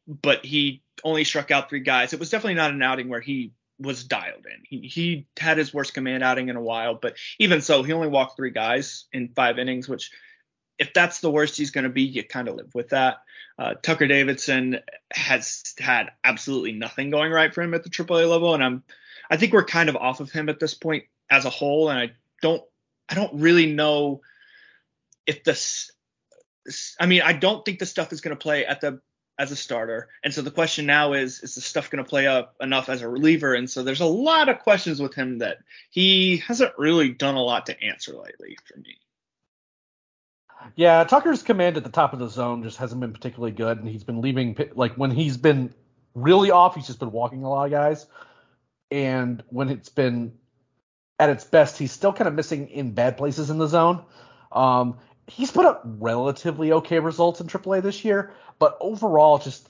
but 0.07 0.46
he 0.46 0.81
only 1.03 1.24
struck 1.24 1.51
out 1.51 1.69
three 1.69 1.81
guys. 1.81 2.13
It 2.13 2.19
was 2.19 2.29
definitely 2.29 2.55
not 2.55 2.72
an 2.72 2.81
outing 2.81 3.10
where 3.10 3.22
he 3.22 3.51
was 3.79 4.03
dialed 4.03 4.46
in. 4.46 4.63
He, 4.63 4.88
he 4.88 5.27
had 5.38 5.57
his 5.57 5.74
worst 5.74 5.93
command 5.93 6.24
outing 6.24 6.50
in 6.50 6.55
a 6.55 6.62
while, 6.62 6.96
but 6.96 7.15
even 7.39 7.62
so, 7.62 7.84
he 7.84 7.93
only 7.93 8.07
walked 8.07 8.38
three 8.38 8.51
guys 8.51 9.05
in 9.13 9.29
five 9.29 9.60
innings, 9.60 9.88
which 9.88 10.12
if 10.79 10.93
that's 10.93 11.19
the 11.19 11.31
worst 11.31 11.57
he's 11.57 11.72
going 11.72 11.84
to 11.84 11.89
be, 11.89 12.03
you 12.03 12.24
kind 12.24 12.48
of 12.48 12.55
live 12.55 12.74
with 12.74 12.89
that. 12.89 13.22
Uh, 13.57 13.74
Tucker 13.81 14.07
Davidson 14.07 14.79
has 15.12 15.74
had 15.79 16.12
absolutely 16.24 16.74
nothing 16.74 17.10
going 17.10 17.31
right 17.31 17.53
for 17.53 17.62
him 17.62 17.74
at 17.74 17.84
the 17.84 17.89
AAA 17.89 18.29
level, 18.29 18.53
and 18.53 18.63
I'm 18.63 18.84
I 19.29 19.38
think 19.38 19.53
we're 19.53 19.65
kind 19.65 19.89
of 19.89 19.96
off 19.96 20.19
of 20.19 20.31
him 20.31 20.50
at 20.50 20.60
this 20.60 20.74
point 20.74 21.05
as 21.29 21.46
a 21.46 21.50
whole, 21.50 21.89
and 21.89 22.00
I 22.00 22.12
don't 22.41 22.63
I 23.10 23.15
don't 23.15 23.34
really 23.41 23.74
know 23.74 24.22
if 25.27 25.43
this 25.43 25.91
I 27.00 27.05
mean, 27.05 27.22
I 27.22 27.34
don't 27.34 27.63
think 27.63 27.79
the 27.79 27.86
stuff 27.86 28.12
is 28.12 28.22
going 28.22 28.36
to 28.36 28.41
play 28.41 28.65
at 28.65 28.81
the 28.81 29.01
as 29.39 29.51
a 29.51 29.55
starter. 29.55 30.10
And 30.24 30.34
so 30.34 30.41
the 30.41 30.51
question 30.51 30.86
now 30.86 31.13
is, 31.13 31.41
is 31.41 31.55
the 31.55 31.62
stuff 31.62 31.91
going 31.91 32.03
to 32.03 32.10
play 32.10 32.25
up 32.25 32.55
enough 32.60 32.89
as 32.89 33.02
a 33.02 33.10
reliever? 33.10 33.54
And 33.54 33.69
so 33.69 33.84
there's 33.84 34.02
a 34.02 34.06
lot 34.06 34.49
of 34.49 34.60
questions 34.60 34.99
with 34.99 35.13
him 35.13 35.39
that 35.39 35.60
he 35.91 36.38
hasn't 36.38 36.73
really 36.78 37.10
done 37.10 37.36
a 37.36 37.43
lot 37.43 37.67
to 37.67 37.84
answer 37.84 38.13
lately 38.13 38.58
for 38.65 38.80
me. 38.80 38.97
Yeah, 40.75 41.04
Tucker's 41.04 41.43
command 41.43 41.78
at 41.78 41.84
the 41.84 41.91
top 41.91 42.13
of 42.13 42.19
the 42.19 42.30
zone 42.30 42.63
just 42.63 42.78
hasn't 42.78 42.99
been 42.99 43.13
particularly 43.13 43.52
good, 43.52 43.78
and 43.78 43.88
he's 43.88 44.04
been 44.04 44.21
leaving 44.21 44.58
like 44.73 44.95
when 44.95 45.12
he's 45.12 45.38
been 45.38 45.73
really 46.15 46.49
off, 46.49 46.75
he's 46.75 46.88
just 46.88 46.99
been 46.99 47.12
walking 47.12 47.43
a 47.43 47.49
lot 47.49 47.65
of 47.65 47.71
guys, 47.71 48.08
and 48.89 49.43
when 49.49 49.69
it's 49.69 49.89
been 49.89 50.34
at 51.19 51.30
its 51.30 51.43
best, 51.43 51.78
he's 51.78 51.91
still 51.91 52.12
kind 52.12 52.28
of 52.28 52.34
missing 52.34 52.69
in 52.69 52.91
bad 52.91 53.17
places 53.17 53.52
in 53.52 53.60
the 53.60 53.67
zone. 53.67 54.04
Um, 54.52 54.97
he's 55.28 55.52
put 55.52 55.66
up 55.66 55.82
relatively 55.86 56.72
okay 56.72 57.00
results 57.00 57.42
in 57.42 57.48
AAA 57.48 57.82
this 57.84 58.04
year, 58.04 58.34
but 58.60 58.78
overall, 58.80 59.38
just 59.38 59.70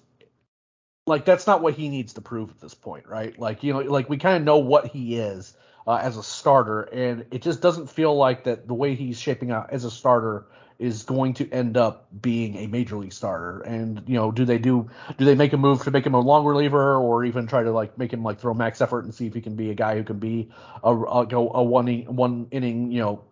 like 1.05 1.25
that's 1.25 1.47
not 1.47 1.61
what 1.61 1.73
he 1.73 1.89
needs 1.89 2.13
to 2.13 2.21
prove 2.21 2.49
at 2.51 2.59
this 2.59 2.73
point, 2.73 3.07
right? 3.07 3.37
Like 3.37 3.63
you 3.63 3.73
know, 3.73 3.79
like 3.79 4.09
we 4.09 4.17
kind 4.17 4.37
of 4.37 4.43
know 4.43 4.59
what 4.59 4.87
he 4.87 5.17
is 5.17 5.55
uh, 5.87 5.95
as 5.95 6.17
a 6.17 6.23
starter, 6.23 6.81
and 6.81 7.25
it 7.31 7.41
just 7.41 7.61
doesn't 7.61 7.89
feel 7.89 8.15
like 8.15 8.43
that 8.43 8.67
the 8.67 8.73
way 8.73 8.95
he's 8.95 9.19
shaping 9.19 9.51
out 9.51 9.71
as 9.71 9.83
a 9.83 9.91
starter 9.91 10.45
is 10.79 11.03
going 11.03 11.33
to 11.33 11.49
end 11.51 11.75
up 11.75 12.07
being 12.21 12.55
a 12.57 12.67
major 12.67 12.97
league 12.97 13.13
starter. 13.13 13.61
And 13.61 14.03
you 14.05 14.15
know, 14.15 14.31
do 14.31 14.45
they 14.45 14.59
do 14.59 14.89
do 15.17 15.25
they 15.25 15.33
make 15.33 15.53
a 15.53 15.57
move 15.57 15.83
to 15.83 15.91
make 15.91 16.05
him 16.05 16.13
a 16.13 16.19
long 16.19 16.45
reliever, 16.45 16.97
or 16.97 17.25
even 17.25 17.47
try 17.47 17.63
to 17.63 17.71
like 17.71 17.97
make 17.97 18.13
him 18.13 18.23
like 18.23 18.39
throw 18.39 18.53
max 18.53 18.79
effort 18.81 19.05
and 19.05 19.13
see 19.13 19.25
if 19.25 19.33
he 19.33 19.41
can 19.41 19.55
be 19.55 19.71
a 19.71 19.75
guy 19.75 19.95
who 19.95 20.03
can 20.03 20.19
be 20.19 20.51
a 20.83 20.93
a, 20.93 21.25
a 21.35 21.63
one 21.63 21.87
one 21.87 22.47
inning 22.51 22.91
you 22.91 23.01
know 23.01 23.23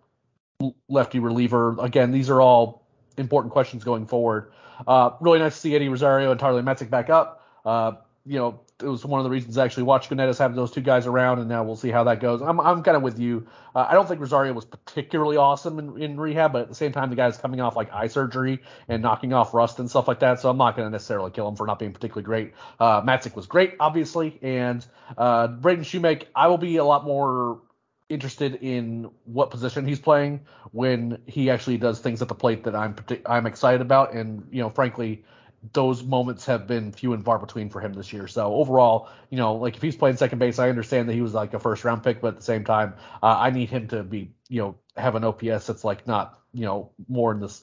lefty 0.88 1.18
reliever. 1.18 1.76
Again, 1.80 2.12
these 2.12 2.30
are 2.30 2.40
all 2.40 2.86
important 3.16 3.52
questions 3.52 3.84
going 3.84 4.06
forward. 4.06 4.52
Uh, 4.86 5.10
really 5.20 5.38
nice 5.38 5.54
to 5.54 5.60
see 5.60 5.74
Eddie 5.74 5.88
Rosario 5.88 6.30
and 6.30 6.40
Tyler 6.40 6.62
Matzek 6.62 6.90
back 6.90 7.10
up. 7.10 7.44
Uh, 7.64 7.92
you 8.26 8.38
know, 8.38 8.60
it 8.82 8.86
was 8.86 9.06
one 9.06 9.20
of 9.20 9.24
the 9.24 9.30
reasons 9.30 9.56
I 9.56 9.64
actually 9.64 9.84
watched 9.84 10.10
Gwinnett's 10.10 10.38
have 10.38 10.54
those 10.54 10.70
two 10.70 10.82
guys 10.82 11.06
around, 11.06 11.38
and 11.38 11.48
now 11.48 11.64
we'll 11.64 11.76
see 11.76 11.90
how 11.90 12.04
that 12.04 12.20
goes. 12.20 12.42
I'm, 12.42 12.60
I'm 12.60 12.82
kind 12.82 12.96
of 12.96 13.02
with 13.02 13.18
you. 13.18 13.46
Uh, 13.74 13.86
I 13.88 13.94
don't 13.94 14.06
think 14.06 14.20
Rosario 14.20 14.52
was 14.52 14.66
particularly 14.66 15.38
awesome 15.38 15.78
in, 15.78 16.02
in 16.02 16.20
rehab, 16.20 16.52
but 16.52 16.62
at 16.62 16.68
the 16.68 16.74
same 16.74 16.92
time, 16.92 17.08
the 17.08 17.16
guy's 17.16 17.38
coming 17.38 17.60
off 17.60 17.74
like 17.74 17.90
eye 17.94 18.08
surgery 18.08 18.60
and 18.88 19.00
knocking 19.00 19.32
off 19.32 19.54
rust 19.54 19.78
and 19.78 19.88
stuff 19.88 20.08
like 20.08 20.20
that, 20.20 20.40
so 20.40 20.50
I'm 20.50 20.58
not 20.58 20.76
going 20.76 20.86
to 20.86 20.90
necessarily 20.90 21.30
kill 21.30 21.48
him 21.48 21.56
for 21.56 21.66
not 21.66 21.78
being 21.78 21.92
particularly 21.92 22.24
great. 22.24 22.52
Uh, 22.78 23.00
Matzek 23.00 23.34
was 23.34 23.46
great, 23.46 23.76
obviously, 23.80 24.38
and 24.42 24.84
uh, 25.16 25.46
Braden 25.46 25.84
Shewmake, 25.84 26.24
I 26.34 26.48
will 26.48 26.58
be 26.58 26.76
a 26.76 26.84
lot 26.84 27.04
more 27.04 27.60
interested 28.08 28.56
in 28.62 29.10
what 29.24 29.50
position 29.50 29.86
he's 29.86 29.98
playing 29.98 30.40
when 30.72 31.18
he 31.26 31.50
actually 31.50 31.78
does 31.78 31.98
things 31.98 32.22
at 32.22 32.28
the 32.28 32.34
plate 32.34 32.64
that 32.64 32.74
I'm 32.74 32.96
I'm 33.26 33.46
excited 33.46 33.80
about, 33.80 34.14
and 34.14 34.46
you 34.50 34.62
know, 34.62 34.70
frankly, 34.70 35.24
those 35.72 36.02
moments 36.02 36.46
have 36.46 36.66
been 36.66 36.92
few 36.92 37.12
and 37.12 37.24
far 37.24 37.38
between 37.38 37.70
for 37.70 37.80
him 37.80 37.92
this 37.92 38.12
year. 38.12 38.28
So 38.28 38.54
overall, 38.54 39.08
you 39.30 39.38
know, 39.38 39.56
like 39.56 39.76
if 39.76 39.82
he's 39.82 39.96
playing 39.96 40.16
second 40.16 40.38
base, 40.38 40.58
I 40.58 40.68
understand 40.68 41.08
that 41.08 41.14
he 41.14 41.20
was 41.20 41.34
like 41.34 41.54
a 41.54 41.58
first 41.58 41.84
round 41.84 42.02
pick, 42.02 42.20
but 42.20 42.28
at 42.28 42.36
the 42.36 42.42
same 42.42 42.64
time, 42.64 42.94
uh, 43.22 43.36
I 43.38 43.50
need 43.50 43.70
him 43.70 43.88
to 43.88 44.02
be, 44.02 44.32
you 44.48 44.60
know, 44.60 44.76
have 44.96 45.14
an 45.14 45.24
OPS 45.24 45.66
that's 45.66 45.84
like 45.84 46.06
not, 46.06 46.38
you 46.52 46.64
know, 46.64 46.90
more 47.08 47.32
in 47.32 47.40
this 47.40 47.62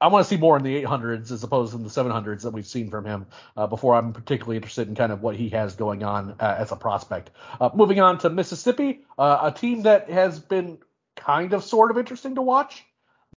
I 0.00 0.08
want 0.08 0.24
to 0.24 0.28
see 0.28 0.38
more 0.38 0.56
in 0.56 0.62
the 0.62 0.82
800s 0.82 1.30
as 1.30 1.42
opposed 1.42 1.72
to 1.72 1.78
the 1.78 1.90
700s 1.90 2.42
that 2.42 2.52
we've 2.52 2.66
seen 2.66 2.90
from 2.90 3.04
him 3.04 3.26
uh, 3.56 3.66
before 3.66 3.94
I'm 3.94 4.12
particularly 4.12 4.56
interested 4.56 4.88
in 4.88 4.94
kind 4.94 5.12
of 5.12 5.22
what 5.22 5.36
he 5.36 5.50
has 5.50 5.76
going 5.76 6.02
on 6.02 6.36
uh, 6.40 6.56
as 6.58 6.72
a 6.72 6.76
prospect. 6.76 7.30
Uh, 7.60 7.68
moving 7.74 8.00
on 8.00 8.18
to 8.18 8.30
Mississippi, 8.30 9.00
uh, 9.18 9.38
a 9.42 9.52
team 9.52 9.82
that 9.82 10.08
has 10.08 10.38
been 10.38 10.78
kind 11.16 11.52
of 11.52 11.64
sort 11.64 11.90
of 11.90 11.98
interesting 11.98 12.36
to 12.36 12.42
watch, 12.42 12.82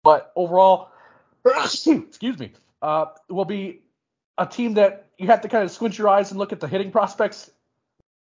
but 0.04 0.32
overall, 0.36 0.89
excuse 1.45 2.38
me, 2.38 2.52
uh, 2.82 3.06
will 3.28 3.45
be 3.45 3.82
a 4.38 4.45
team 4.45 4.76
that 4.76 5.08
you 5.17 5.28
have 5.28 5.41
to 5.41 5.50
kind 5.50 5.63
of 5.63 5.71
squint 5.71 5.97
your 5.97 6.10
eyes 6.10 6.32
and 6.32 6.39
look 6.39 6.54
at 6.54 6.60
the 6.60 6.67
hitting 6.67 6.91
prospects 6.91 7.50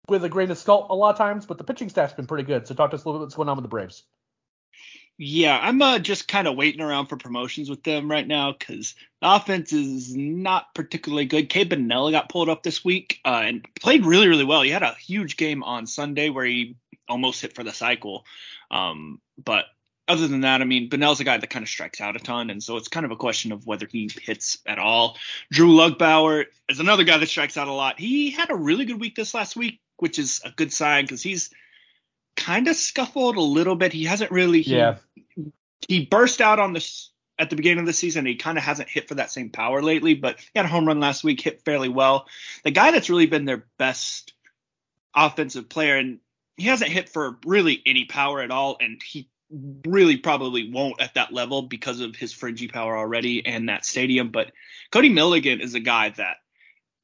with 0.07 0.23
a 0.23 0.29
grain 0.29 0.51
of 0.51 0.57
salt 0.57 0.87
a 0.89 0.95
lot 0.95 1.11
of 1.11 1.17
times, 1.17 1.45
but 1.45 1.57
the 1.57 1.63
pitching 1.63 1.89
staff's 1.89 2.13
been 2.13 2.27
pretty 2.27 2.43
good. 2.43 2.67
So 2.67 2.73
talk 2.73 2.91
to 2.91 2.95
us 2.95 3.03
a 3.03 3.07
little 3.07 3.21
bit 3.21 3.25
what's 3.25 3.35
going 3.35 3.49
on 3.49 3.57
with 3.57 3.63
the 3.63 3.69
Braves. 3.69 4.03
Yeah, 5.21 5.59
I'm 5.61 5.81
uh, 5.81 5.99
just 5.99 6.29
kind 6.29 6.47
of 6.47 6.55
waiting 6.55 6.79
around 6.79 7.07
for 7.07 7.17
promotions 7.17 7.69
with 7.69 7.83
them 7.83 8.09
right 8.09 8.25
now 8.25 8.53
because 8.57 8.95
the 9.21 9.35
offense 9.35 9.73
is 9.73 10.15
not 10.15 10.73
particularly 10.73 11.25
good. 11.25 11.49
Cade 11.49 11.67
Bunnell 11.67 12.09
got 12.11 12.29
pulled 12.29 12.47
up 12.47 12.63
this 12.63 12.85
week 12.85 13.19
uh, 13.25 13.41
and 13.43 13.67
played 13.75 14.05
really, 14.05 14.29
really 14.29 14.45
well. 14.45 14.61
He 14.61 14.69
had 14.69 14.81
a 14.81 14.93
huge 14.93 15.35
game 15.35 15.61
on 15.61 15.87
Sunday 15.87 16.29
where 16.29 16.45
he 16.45 16.77
almost 17.09 17.41
hit 17.41 17.53
for 17.53 17.65
the 17.65 17.73
cycle. 17.73 18.23
Um, 18.71 19.19
but 19.37 19.65
other 20.07 20.25
than 20.25 20.41
that, 20.41 20.61
I 20.61 20.63
mean, 20.63 20.89
Bunnell's 20.89 21.19
a 21.19 21.25
guy 21.25 21.37
that 21.37 21.49
kind 21.49 21.63
of 21.63 21.69
strikes 21.69 21.99
out 21.99 22.15
a 22.15 22.19
ton, 22.19 22.49
and 22.49 22.63
so 22.63 22.77
it's 22.77 22.87
kind 22.87 23.05
of 23.05 23.11
a 23.11 23.17
question 23.17 23.51
of 23.51 23.67
whether 23.67 23.87
he 23.87 24.09
hits 24.21 24.59
at 24.65 24.79
all. 24.79 25.17
Drew 25.51 25.73
Lugbauer 25.73 26.45
is 26.69 26.79
another 26.79 27.03
guy 27.03 27.17
that 27.17 27.27
strikes 27.27 27.57
out 27.57 27.67
a 27.67 27.73
lot. 27.73 27.99
He 27.99 28.31
had 28.31 28.51
a 28.51 28.55
really 28.55 28.85
good 28.85 29.01
week 29.01 29.15
this 29.15 29.33
last 29.33 29.57
week, 29.57 29.81
which 29.97 30.17
is 30.17 30.39
a 30.45 30.51
good 30.51 30.71
sign 30.71 31.03
because 31.03 31.21
he's– 31.21 31.49
kind 32.39 32.67
of 32.67 32.75
scuffled 32.75 33.35
a 33.35 33.41
little 33.41 33.75
bit. 33.75 33.93
He 33.93 34.05
hasn't 34.05 34.31
really. 34.31 34.61
Yeah. 34.61 34.97
He 35.87 36.05
burst 36.05 36.41
out 36.41 36.59
on 36.59 36.73
this 36.73 37.11
at 37.37 37.49
the 37.49 37.55
beginning 37.55 37.79
of 37.79 37.85
the 37.85 37.93
season. 37.93 38.25
He 38.25 38.35
kind 38.35 38.57
of 38.57 38.63
hasn't 38.63 38.89
hit 38.89 39.07
for 39.07 39.15
that 39.15 39.31
same 39.31 39.49
power 39.49 39.81
lately, 39.81 40.13
but 40.13 40.39
he 40.39 40.47
had 40.55 40.65
a 40.65 40.69
home 40.69 40.85
run 40.85 40.99
last 40.99 41.23
week, 41.23 41.41
hit 41.41 41.63
fairly 41.63 41.89
well. 41.89 42.27
The 42.63 42.71
guy 42.71 42.91
that's 42.91 43.09
really 43.09 43.27
been 43.27 43.45
their 43.45 43.65
best 43.77 44.33
offensive 45.15 45.69
player, 45.69 45.97
and 45.97 46.19
he 46.57 46.65
hasn't 46.65 46.91
hit 46.91 47.09
for 47.09 47.37
really 47.45 47.81
any 47.85 48.05
power 48.05 48.41
at 48.41 48.51
all, 48.51 48.77
and 48.79 49.01
he 49.01 49.29
really 49.85 50.17
probably 50.17 50.71
won't 50.71 51.01
at 51.01 51.15
that 51.15 51.33
level 51.33 51.63
because 51.63 52.01
of 52.01 52.15
his 52.15 52.33
fringy 52.33 52.67
power 52.67 52.97
already 52.97 53.45
and 53.45 53.69
that 53.69 53.85
stadium. 53.85 54.29
But 54.29 54.51
Cody 54.91 55.09
Milligan 55.09 55.61
is 55.61 55.73
a 55.73 55.79
guy 55.79 56.09
that 56.09 56.37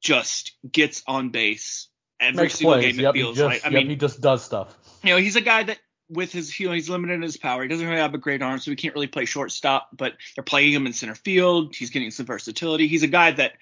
just 0.00 0.52
gets 0.70 1.02
on 1.08 1.30
base 1.30 1.88
every 2.20 2.44
Makes 2.44 2.54
single 2.56 2.74
plays. 2.74 2.96
game. 2.96 3.06
It 3.06 3.12
feels 3.14 3.36
just, 3.36 3.46
like. 3.46 3.66
I 3.66 3.70
yep, 3.70 3.80
mean, 3.80 3.90
he 3.90 3.96
just 3.96 4.20
does 4.20 4.44
stuff. 4.44 4.76
you 5.02 5.10
know, 5.10 5.16
he's 5.16 5.36
a 5.36 5.40
guy 5.40 5.64
that 5.64 5.78
with 6.08 6.32
his 6.32 6.58
you 6.58 6.68
know, 6.68 6.74
he's 6.74 6.88
limited 6.88 7.14
in 7.14 7.22
his 7.22 7.36
power. 7.36 7.62
He 7.62 7.68
doesn't 7.68 7.86
really 7.86 8.00
have 8.00 8.14
a 8.14 8.18
great 8.18 8.42
arm, 8.42 8.58
so 8.58 8.70
he 8.70 8.76
can't 8.76 8.94
really 8.94 9.06
play 9.06 9.24
shortstop. 9.24 9.88
But 9.92 10.14
they're 10.34 10.44
playing 10.44 10.72
him 10.72 10.86
in 10.86 10.92
center 10.92 11.14
field. 11.14 11.74
He's 11.74 11.90
getting 11.90 12.10
some 12.10 12.26
versatility. 12.26 12.86
He's 12.86 13.02
a 13.02 13.08
guy 13.08 13.32
that 13.32 13.54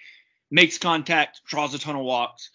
makes 0.50 0.78
contact, 0.78 1.42
draws 1.46 1.74
a 1.74 1.78
ton 1.78 1.96
of 1.96 2.02
walks. 2.02 2.50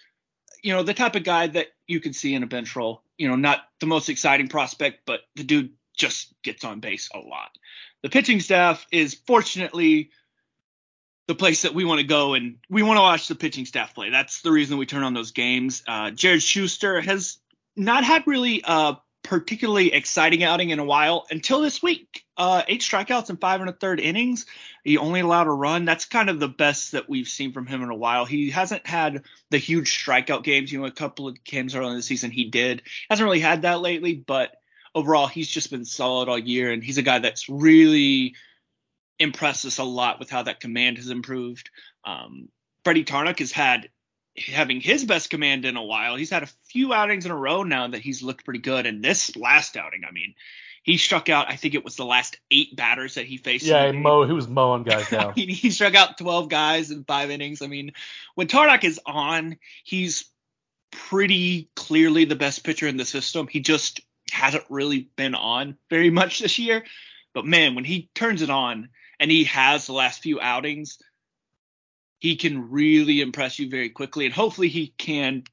You 0.62 0.73
know, 0.73 0.84
the 0.84 0.93
type 0.93 1.15
of 1.15 1.23
guy 1.23 1.47
that 1.47 1.67
you 1.88 1.99
can 1.99 2.13
see 2.13 2.34
in 2.34 2.43
a 2.43 2.47
bench 2.47 2.75
role. 2.75 3.02
You 3.17 3.28
know, 3.28 3.36
not 3.36 3.60
the 3.80 3.88
most 3.88 4.10
exciting 4.10 4.47
prospect, 4.47 5.02
but 5.06 5.21
the 5.36 5.43
dude 5.43 5.71
just 5.95 6.34
gets 6.43 6.63
on 6.63 6.80
base 6.80 7.10
a 7.13 7.19
lot. 7.19 7.49
The 8.02 8.10
pitching 8.10 8.39
staff 8.39 8.86
is 8.91 9.13
fortunately 9.13 10.12
the 11.28 11.36
place 11.36 11.62
that 11.62 11.75
we 11.75 11.86
want 11.86 11.99
to 11.99 12.08
go 12.08 12.34
and 12.34 12.58
we 12.69 12.82
want 12.82 12.97
to 12.97 13.02
watch 13.02 13.28
the 13.28 13.36
pitching 13.36 13.65
staff 13.65 13.93
play. 13.93 14.10
That's 14.10 14.41
the 14.41 14.52
reason 14.52 14.78
we 14.78 14.86
turn 14.86 15.04
on 15.04 15.13
those 15.13 15.32
games. 15.32 15.84
Uh, 15.88 16.10
Jared 16.12 16.41
Schuster 16.41 17.02
has 17.02 17.38
not 17.75 18.04
had 18.04 18.25
really 18.25 18.63
a 18.65 18.97
particularly 19.30 19.94
exciting 19.94 20.44
outing 20.44 20.72
in 20.72 20.80
a 20.80 20.84
while 20.84 21.28
until 21.30 21.62
this 21.62 21.84
week. 21.84 22.26
Uh, 22.36 22.63
eight 22.68 22.82
strikeouts 22.82 23.30
in 23.30 23.38
five 23.38 23.62
and 23.62 23.70
a 23.70 23.74
third 23.74 24.00
innings. 24.00 24.48
He 24.84 24.98
only 24.98 25.20
allowed 25.20 25.46
a 25.46 25.52
run. 25.52 25.86
That's 25.86 26.06
kind 26.06 26.32
of 26.32 26.39
the 26.39 26.48
best 26.48 26.94
that 26.94 27.08
we've 27.08 27.28
seen 27.28 27.54
from 27.54 27.68
him 27.68 27.84
in 27.84 27.92
a 27.92 27.96
while. 27.96 28.26
He 28.26 28.50
hasn't 28.50 28.88
had 28.88 29.26
the 29.52 29.60
huge 29.60 30.04
strikeout 30.04 30.42
games. 30.42 30.72
You 30.72 30.80
know, 30.80 30.88
a 30.88 30.92
couple 30.92 31.28
of 31.28 31.44
games 31.44 31.76
early 31.76 31.92
in 31.92 31.96
the 31.96 32.02
season 32.02 32.32
he 32.32 32.46
did. 32.46 32.82
He 32.84 33.06
hasn't 33.12 33.24
really 33.24 33.39
had 33.39 33.62
that 33.62 33.82
lately, 33.82 34.15
but 34.15 34.60
overall 34.96 35.28
he's 35.28 35.48
just 35.48 35.70
been 35.70 35.86
solid 35.86 36.28
all 36.28 36.39
year, 36.39 36.72
and 36.72 36.84
he's 36.84 36.98
a 36.98 37.04
guy 37.04 37.20
that's 37.20 37.50
really 37.50 38.34
impressed 39.20 39.63
us 39.65 39.78
a 39.78 39.84
lot 39.84 40.18
with 40.18 40.32
how 40.32 40.42
that 40.42 40.60
command 40.60 40.98
has 40.98 41.12
improved. 41.12 41.70
Um, 42.04 42.50
Freddie 42.84 43.06
Tarnok 43.06 43.38
has 43.38 43.52
had 43.52 43.89
having 44.39 44.82
his 44.82 45.06
best 45.06 45.30
command 45.30 45.65
in 45.65 45.78
a 45.78 45.84
while. 45.84 46.15
He's 46.15 46.30
had 46.30 46.43
a 46.43 46.49
few 46.65 46.93
outings 46.93 47.25
in 47.25 47.32
a 47.32 47.38
row 47.38 47.63
now 47.63 47.88
that 47.88 48.02
he's 48.02 48.23
looked 48.23 48.45
pretty 48.45 48.62
good. 48.62 48.86
And 48.86 49.04
this 49.04 49.36
last 49.36 49.78
outing, 49.78 50.02
I 50.08 50.12
mean, 50.12 50.36
he 50.84 50.97
struck 50.97 51.30
out. 51.30 51.49
I 51.49 51.56
think 51.56 51.75
it 51.75 51.84
was 51.84 51.95
the 51.95 52.06
last 52.06 52.38
eight 52.49 52.75
batters 52.75 53.15
that 53.15 53.25
he 53.25 53.38
faced. 53.38 53.65
Yeah, 53.65 53.91
he, 53.91 53.97
mow, 53.97 54.25
he 54.25 54.34
was 54.34 54.47
mowing 54.47 54.84
guys 54.84 55.10
down. 55.12 55.32
I 55.32 55.34
mean, 55.36 55.49
he 55.49 55.71
struck 55.71 55.95
out 55.95 56.17
12 56.17 56.49
guys 56.49 56.91
in 56.91 57.04
five 57.04 57.30
innings. 57.30 57.62
I 57.62 57.67
mean, 57.67 57.91
when 58.36 58.47
Tarnok 58.47 58.84
is 58.84 58.99
on, 59.06 59.58
he's 59.84 60.25
pretty 60.91 61.69
clearly 61.75 62.25
the 62.25 62.36
best 62.36 62.63
pitcher 62.63 62.88
in 62.88 62.97
the 62.97 63.06
system. 63.06 63.47
He 63.47 63.60
just 63.60 64.02
hasn't 64.32 64.63
really 64.69 65.10
been 65.15 65.36
on 65.36 65.78
very 65.89 66.10
much 66.10 66.39
this 66.39 66.60
year. 66.60 66.84
But 67.34 67.45
man, 67.45 67.75
when 67.75 67.84
he 67.84 68.10
turns 68.15 68.41
it 68.41 68.49
on 68.49 68.89
and 69.19 69.30
he 69.30 69.43
has 69.45 69.86
the 69.86 69.93
last 69.93 70.21
few 70.21 70.39
outings, 70.39 70.97
he 72.20 72.36
can 72.36 72.70
really 72.70 73.22
impress 73.22 73.60
you 73.60 73.70
very 73.70 73.90
quickly. 73.90 74.26
And 74.26 74.34
hopefully 74.34 74.68
he 74.68 74.94
can 74.98 75.44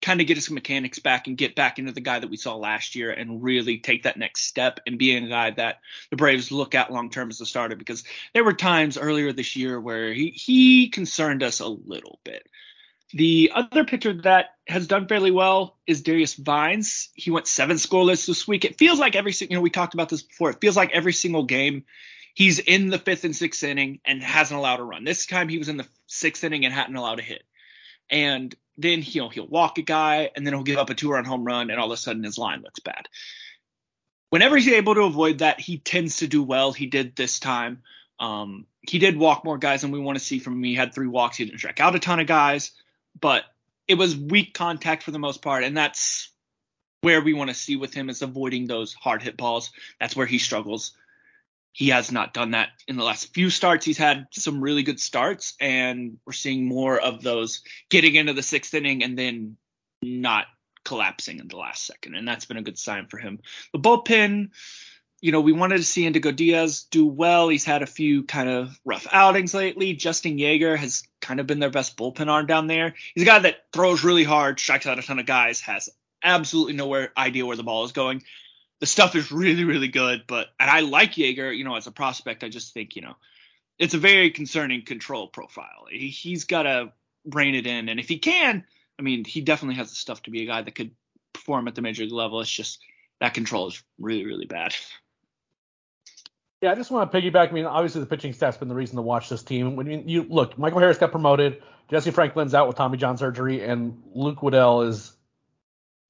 kind 0.00 0.20
of 0.20 0.26
get 0.26 0.36
his 0.36 0.50
mechanics 0.50 1.00
back 1.00 1.26
and 1.26 1.36
get 1.36 1.54
back 1.54 1.78
into 1.78 1.92
the 1.92 2.00
guy 2.00 2.18
that 2.18 2.30
we 2.30 2.36
saw 2.36 2.54
last 2.54 2.94
year 2.94 3.10
and 3.10 3.42
really 3.42 3.78
take 3.78 4.04
that 4.04 4.16
next 4.16 4.42
step 4.42 4.80
and 4.86 4.98
being 4.98 5.24
a 5.24 5.28
guy 5.28 5.50
that 5.50 5.80
the 6.10 6.16
Braves 6.16 6.52
look 6.52 6.74
at 6.74 6.92
long 6.92 7.10
term 7.10 7.30
as 7.30 7.40
a 7.40 7.46
starter 7.46 7.76
because 7.76 8.04
there 8.32 8.44
were 8.44 8.52
times 8.52 8.96
earlier 8.96 9.32
this 9.32 9.56
year 9.56 9.80
where 9.80 10.12
he, 10.12 10.30
he 10.30 10.88
concerned 10.88 11.42
us 11.42 11.60
a 11.60 11.66
little 11.66 12.20
bit. 12.24 12.48
The 13.12 13.52
other 13.54 13.84
pitcher 13.84 14.12
that 14.22 14.50
has 14.66 14.86
done 14.86 15.08
fairly 15.08 15.30
well 15.30 15.78
is 15.86 16.02
Darius 16.02 16.34
Vines. 16.34 17.08
He 17.14 17.30
went 17.30 17.46
seven 17.46 17.78
scoreless 17.78 18.26
this 18.26 18.46
week. 18.46 18.66
It 18.66 18.78
feels 18.78 19.00
like 19.00 19.16
every 19.16 19.32
you 19.40 19.56
know 19.56 19.62
we 19.62 19.70
talked 19.70 19.94
about 19.94 20.10
this 20.10 20.22
before. 20.22 20.50
It 20.50 20.60
feels 20.60 20.76
like 20.76 20.92
every 20.92 21.14
single 21.14 21.44
game 21.44 21.84
he's 22.38 22.58
in 22.58 22.88
the 22.88 22.98
fifth 22.98 23.24
and 23.24 23.34
sixth 23.34 23.64
inning 23.64 24.00
and 24.04 24.22
hasn't 24.22 24.58
allowed 24.58 24.80
a 24.80 24.84
run. 24.84 25.04
This 25.04 25.26
time 25.26 25.48
he 25.48 25.58
was 25.58 25.68
in 25.68 25.76
the 25.76 25.86
sixth 26.06 26.44
inning 26.44 26.64
and 26.64 26.72
hadn't 26.72 26.96
allowed 26.96 27.18
a 27.18 27.22
hit. 27.22 27.42
And 28.08 28.54
then 28.76 29.02
you 29.04 29.22
know 29.22 29.28
he'll 29.28 29.48
walk 29.48 29.78
a 29.78 29.82
guy 29.82 30.30
and 30.34 30.46
then 30.46 30.54
he'll 30.54 30.62
give 30.62 30.78
up 30.78 30.90
a 30.90 30.94
two-run 30.94 31.24
home 31.24 31.44
run 31.44 31.70
and 31.70 31.80
all 31.80 31.86
of 31.86 31.92
a 31.92 31.96
sudden 31.96 32.22
his 32.22 32.38
line 32.38 32.62
looks 32.62 32.80
bad. 32.80 33.08
Whenever 34.30 34.56
he's 34.56 34.68
able 34.68 34.94
to 34.94 35.02
avoid 35.02 35.38
that, 35.38 35.58
he 35.58 35.78
tends 35.78 36.18
to 36.18 36.28
do 36.28 36.42
well. 36.42 36.72
He 36.72 36.86
did 36.86 37.16
this 37.16 37.40
time. 37.40 37.82
Um, 38.20 38.66
he 38.82 38.98
did 38.98 39.16
walk 39.16 39.44
more 39.44 39.58
guys 39.58 39.80
than 39.80 39.90
we 39.90 39.98
want 39.98 40.18
to 40.18 40.24
see 40.24 40.38
from 40.38 40.54
him. 40.54 40.62
He 40.62 40.74
had 40.74 40.94
three 40.94 41.06
walks. 41.06 41.38
He 41.38 41.44
didn't 41.44 41.58
strike 41.58 41.80
out 41.80 41.94
a 41.94 41.98
ton 41.98 42.20
of 42.20 42.26
guys 42.26 42.72
but 43.20 43.44
it 43.86 43.94
was 43.94 44.16
weak 44.16 44.54
contact 44.54 45.02
for 45.02 45.10
the 45.10 45.18
most 45.18 45.42
part, 45.42 45.64
and 45.64 45.76
that's 45.76 46.30
where 47.00 47.22
we 47.22 47.32
want 47.32 47.48
to 47.48 47.54
see 47.54 47.76
with 47.76 47.94
him 47.94 48.10
is 48.10 48.22
avoiding 48.22 48.66
those 48.66 48.92
hard 48.92 49.22
hit 49.22 49.36
balls. 49.36 49.70
That's 50.00 50.16
where 50.16 50.26
he 50.26 50.38
struggles. 50.38 50.92
He 51.78 51.90
has 51.90 52.10
not 52.10 52.34
done 52.34 52.50
that 52.50 52.70
in 52.88 52.96
the 52.96 53.04
last 53.04 53.32
few 53.32 53.50
starts. 53.50 53.86
He's 53.86 53.98
had 53.98 54.26
some 54.32 54.60
really 54.60 54.82
good 54.82 54.98
starts, 54.98 55.54
and 55.60 56.18
we're 56.26 56.32
seeing 56.32 56.66
more 56.66 56.98
of 56.98 57.22
those 57.22 57.62
getting 57.88 58.16
into 58.16 58.32
the 58.32 58.42
sixth 58.42 58.74
inning 58.74 59.04
and 59.04 59.16
then 59.16 59.56
not 60.02 60.46
collapsing 60.84 61.38
in 61.38 61.46
the 61.46 61.56
last 61.56 61.86
second, 61.86 62.16
and 62.16 62.26
that's 62.26 62.46
been 62.46 62.56
a 62.56 62.62
good 62.62 62.80
sign 62.80 63.06
for 63.06 63.18
him. 63.18 63.38
The 63.72 63.78
bullpen, 63.78 64.48
you 65.20 65.30
know, 65.30 65.40
we 65.40 65.52
wanted 65.52 65.76
to 65.76 65.84
see 65.84 66.04
Indigo 66.04 66.32
Diaz 66.32 66.84
do 66.90 67.06
well. 67.06 67.48
He's 67.48 67.64
had 67.64 67.82
a 67.82 67.86
few 67.86 68.24
kind 68.24 68.48
of 68.48 68.76
rough 68.84 69.06
outings 69.12 69.54
lately. 69.54 69.92
Justin 69.92 70.36
Yeager 70.36 70.76
has 70.76 71.04
kind 71.20 71.38
of 71.38 71.46
been 71.46 71.60
their 71.60 71.70
best 71.70 71.96
bullpen 71.96 72.26
arm 72.26 72.46
down 72.46 72.66
there. 72.66 72.94
He's 73.14 73.22
a 73.22 73.26
guy 73.26 73.38
that 73.38 73.66
throws 73.72 74.02
really 74.02 74.24
hard, 74.24 74.58
strikes 74.58 74.88
out 74.88 74.98
a 74.98 75.02
ton 75.02 75.20
of 75.20 75.26
guys, 75.26 75.60
has 75.60 75.90
absolutely 76.24 76.72
no 76.72 77.06
idea 77.16 77.46
where 77.46 77.56
the 77.56 77.62
ball 77.62 77.84
is 77.84 77.92
going. 77.92 78.24
The 78.80 78.86
stuff 78.86 79.16
is 79.16 79.32
really, 79.32 79.64
really 79.64 79.88
good, 79.88 80.24
but 80.28 80.48
and 80.60 80.70
I 80.70 80.80
like 80.80 81.12
Yeager, 81.12 81.56
you 81.56 81.64
know, 81.64 81.76
as 81.76 81.86
a 81.86 81.92
prospect. 81.92 82.44
I 82.44 82.48
just 82.48 82.72
think, 82.72 82.94
you 82.94 83.02
know, 83.02 83.16
it's 83.78 83.94
a 83.94 83.98
very 83.98 84.30
concerning 84.30 84.84
control 84.84 85.26
profile. 85.26 85.86
He, 85.90 86.08
he's 86.08 86.44
got 86.44 86.62
to 86.62 86.92
rein 87.24 87.54
it 87.54 87.66
in, 87.66 87.88
and 87.88 87.98
if 87.98 88.08
he 88.08 88.18
can, 88.18 88.64
I 88.98 89.02
mean, 89.02 89.24
he 89.24 89.40
definitely 89.40 89.76
has 89.76 89.90
the 89.90 89.96
stuff 89.96 90.22
to 90.22 90.30
be 90.30 90.42
a 90.42 90.46
guy 90.46 90.62
that 90.62 90.74
could 90.74 90.92
perform 91.32 91.68
at 91.68 91.74
the 91.74 91.82
major 91.82 92.04
league 92.04 92.12
level. 92.12 92.40
It's 92.40 92.50
just 92.50 92.80
that 93.20 93.34
control 93.34 93.68
is 93.68 93.82
really, 93.98 94.24
really 94.24 94.46
bad. 94.46 94.74
Yeah, 96.60 96.72
I 96.72 96.74
just 96.74 96.90
want 96.90 97.10
to 97.10 97.20
piggyback. 97.20 97.50
I 97.50 97.52
mean, 97.52 97.66
obviously 97.66 98.00
the 98.00 98.06
pitching 98.06 98.32
staff's 98.32 98.56
been 98.56 98.68
the 98.68 98.74
reason 98.74 98.96
to 98.96 99.02
watch 99.02 99.28
this 99.28 99.44
team. 99.44 99.76
When 99.76 99.86
you, 99.86 100.02
you 100.04 100.26
look, 100.28 100.58
Michael 100.58 100.80
Harris 100.80 100.98
got 100.98 101.12
promoted, 101.12 101.62
Jesse 101.88 102.10
Franklin's 102.10 102.52
out 102.52 102.66
with 102.66 102.76
Tommy 102.76 102.98
John 102.98 103.16
surgery, 103.16 103.64
and 103.64 104.02
Luke 104.12 104.42
Waddell 104.42 104.82
is 104.82 105.12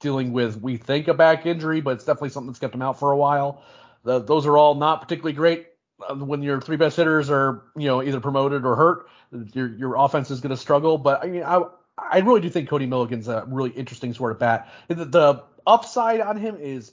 dealing 0.01 0.33
with 0.33 0.61
we 0.61 0.77
think 0.77 1.09
a 1.09 1.15
back 1.15 1.47
injury, 1.47 1.81
but 1.81 1.91
it's 1.91 2.05
definitely 2.05 2.31
something 2.31 2.49
that's 2.49 2.59
kept 2.59 2.75
him 2.75 2.83
out 2.83 2.99
for 2.99 3.13
a 3.13 3.17
while. 3.17 3.63
The, 4.05 4.21
those 4.21 4.47
are 4.47 4.57
all 4.57 4.75
not 4.75 5.01
particularly 5.01 5.35
great. 5.35 5.67
Uh, 6.09 6.15
when 6.15 6.43
your 6.43 6.61
three 6.61 6.77
best 6.77 6.97
hitters 6.97 7.31
are 7.31 7.65
you 7.77 7.87
know 7.87 8.03
either 8.03 8.21
promoted 8.21 8.65
or 8.65 8.77
hurt, 8.77 9.09
your 9.53 9.69
your 9.69 9.97
offense 9.97 10.31
is 10.31 10.41
going 10.41 10.51
to 10.51 10.57
struggle. 10.57 10.99
But 10.99 11.25
I 11.25 11.27
mean, 11.29 11.43
I 11.43 11.63
I 11.99 12.19
really 12.21 12.41
do 12.41 12.51
think 12.51 12.69
Cody 12.69 12.87
Milligan's 12.87 13.29
a 13.29 13.45
really 13.49 13.71
interesting 13.71 14.15
sort 14.15 14.33
of 14.33 14.39
bat. 14.39 14.73
The, 14.89 15.05
the 15.05 15.45
upside 15.67 16.21
on 16.21 16.37
him 16.37 16.57
is 16.61 16.93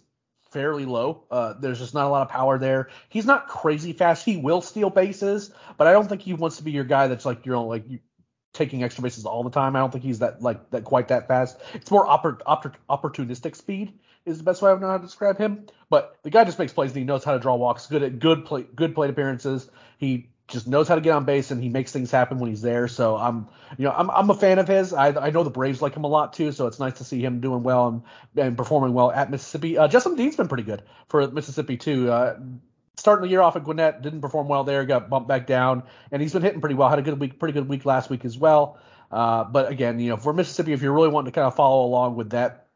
fairly 0.51 0.85
low. 0.85 1.23
Uh, 1.29 1.53
there's 1.59 1.79
just 1.79 1.93
not 1.93 2.05
a 2.05 2.09
lot 2.09 2.21
of 2.21 2.29
power 2.29 2.57
there. 2.57 2.89
He's 3.09 3.25
not 3.25 3.47
crazy 3.47 3.93
fast. 3.93 4.25
He 4.25 4.37
will 4.37 4.61
steal 4.61 4.89
bases, 4.89 5.51
but 5.77 5.85
I 5.85 5.91
don't 5.91 6.07
think 6.07 6.21
he 6.21 6.33
wants 6.33 6.57
to 6.57 6.63
be 6.63 6.71
your 6.71 6.85
guy 6.85 7.07
that's 7.07 7.25
like 7.25 7.45
you're 7.45 7.57
like 7.57 7.83
you, 7.89 7.99
taking 8.55 8.83
extra 8.83 9.03
bases 9.03 9.25
all 9.25 9.43
the 9.43 9.49
time. 9.51 9.75
I 9.75 9.79
don't 9.79 9.91
think 9.91 10.03
he's 10.03 10.19
that 10.19 10.41
like 10.41 10.71
that 10.71 10.83
quite 10.83 11.09
that 11.09 11.27
fast. 11.27 11.59
It's 11.73 11.91
more 11.91 12.07
oppor- 12.07 12.41
oppor- 12.43 12.75
opportunistic 12.89 13.55
speed 13.55 13.93
is 14.25 14.39
the 14.39 14.43
best 14.43 14.61
way 14.61 14.71
I 14.71 14.75
know 14.77 14.87
how 14.87 14.97
to 14.97 15.03
describe 15.03 15.37
him. 15.37 15.67
But 15.89 16.17
the 16.23 16.29
guy 16.29 16.43
just 16.43 16.57
makes 16.57 16.73
plays 16.73 16.91
and 16.91 16.97
he 16.97 17.03
knows 17.03 17.23
how 17.23 17.33
to 17.33 17.39
draw 17.39 17.55
walks. 17.55 17.87
Good 17.87 18.03
at 18.03 18.19
good 18.19 18.45
play, 18.45 18.65
good 18.75 18.95
plate 18.95 19.09
appearances. 19.09 19.69
He 19.97 20.29
just 20.47 20.67
knows 20.67 20.87
how 20.87 20.95
to 20.95 21.01
get 21.01 21.11
on 21.11 21.25
base 21.25 21.51
and 21.51 21.61
he 21.61 21.69
makes 21.69 21.91
things 21.91 22.11
happen 22.11 22.37
when 22.39 22.49
he's 22.49 22.61
there. 22.61 22.87
So 22.87 23.17
I'm, 23.17 23.47
you 23.77 23.85
know, 23.85 23.91
I'm, 23.91 24.09
I'm 24.09 24.29
a 24.29 24.35
fan 24.35 24.59
of 24.59 24.67
his. 24.67 24.93
I, 24.93 25.07
I 25.07 25.29
know 25.31 25.43
the 25.43 25.49
Braves 25.49 25.81
like 25.81 25.95
him 25.95 26.03
a 26.03 26.07
lot 26.07 26.33
too. 26.33 26.51
So 26.51 26.67
it's 26.67 26.79
nice 26.79 26.93
to 26.99 27.03
see 27.03 27.23
him 27.23 27.39
doing 27.39 27.63
well 27.63 27.87
and, 27.87 28.03
and 28.35 28.57
performing 28.57 28.93
well 28.93 29.11
at 29.11 29.29
Mississippi. 29.29 29.77
Uh, 29.77 29.87
Justin 29.87 30.15
Dean's 30.15 30.35
been 30.35 30.47
pretty 30.47 30.63
good 30.63 30.83
for 31.07 31.27
Mississippi 31.27 31.77
too. 31.77 32.11
Uh, 32.11 32.39
starting 32.97 33.23
the 33.23 33.29
year 33.29 33.41
off 33.41 33.55
at 33.55 33.63
Gwinnett, 33.63 34.01
didn't 34.01 34.21
perform 34.21 34.47
well 34.47 34.63
there, 34.63 34.85
got 34.85 35.09
bumped 35.09 35.27
back 35.27 35.47
down, 35.47 35.83
and 36.11 36.21
he's 36.21 36.33
been 36.33 36.41
hitting 36.41 36.61
pretty 36.61 36.75
well. 36.75 36.89
Had 36.89 36.99
a 36.99 37.03
good 37.03 37.19
week, 37.19 37.39
pretty 37.39 37.53
good 37.53 37.67
week 37.67 37.85
last 37.85 38.09
week 38.09 38.25
as 38.25 38.37
well. 38.37 38.79
Uh, 39.11 39.43
but 39.43 39.71
again, 39.71 39.99
you 39.99 40.09
know, 40.09 40.17
for 40.17 40.33
Mississippi, 40.33 40.73
if 40.73 40.81
you're 40.81 40.93
really 40.93 41.09
wanting 41.09 41.31
to 41.31 41.35
kind 41.35 41.47
of 41.47 41.55
follow 41.55 41.85
along 41.85 42.15
with 42.15 42.31
that 42.31 42.67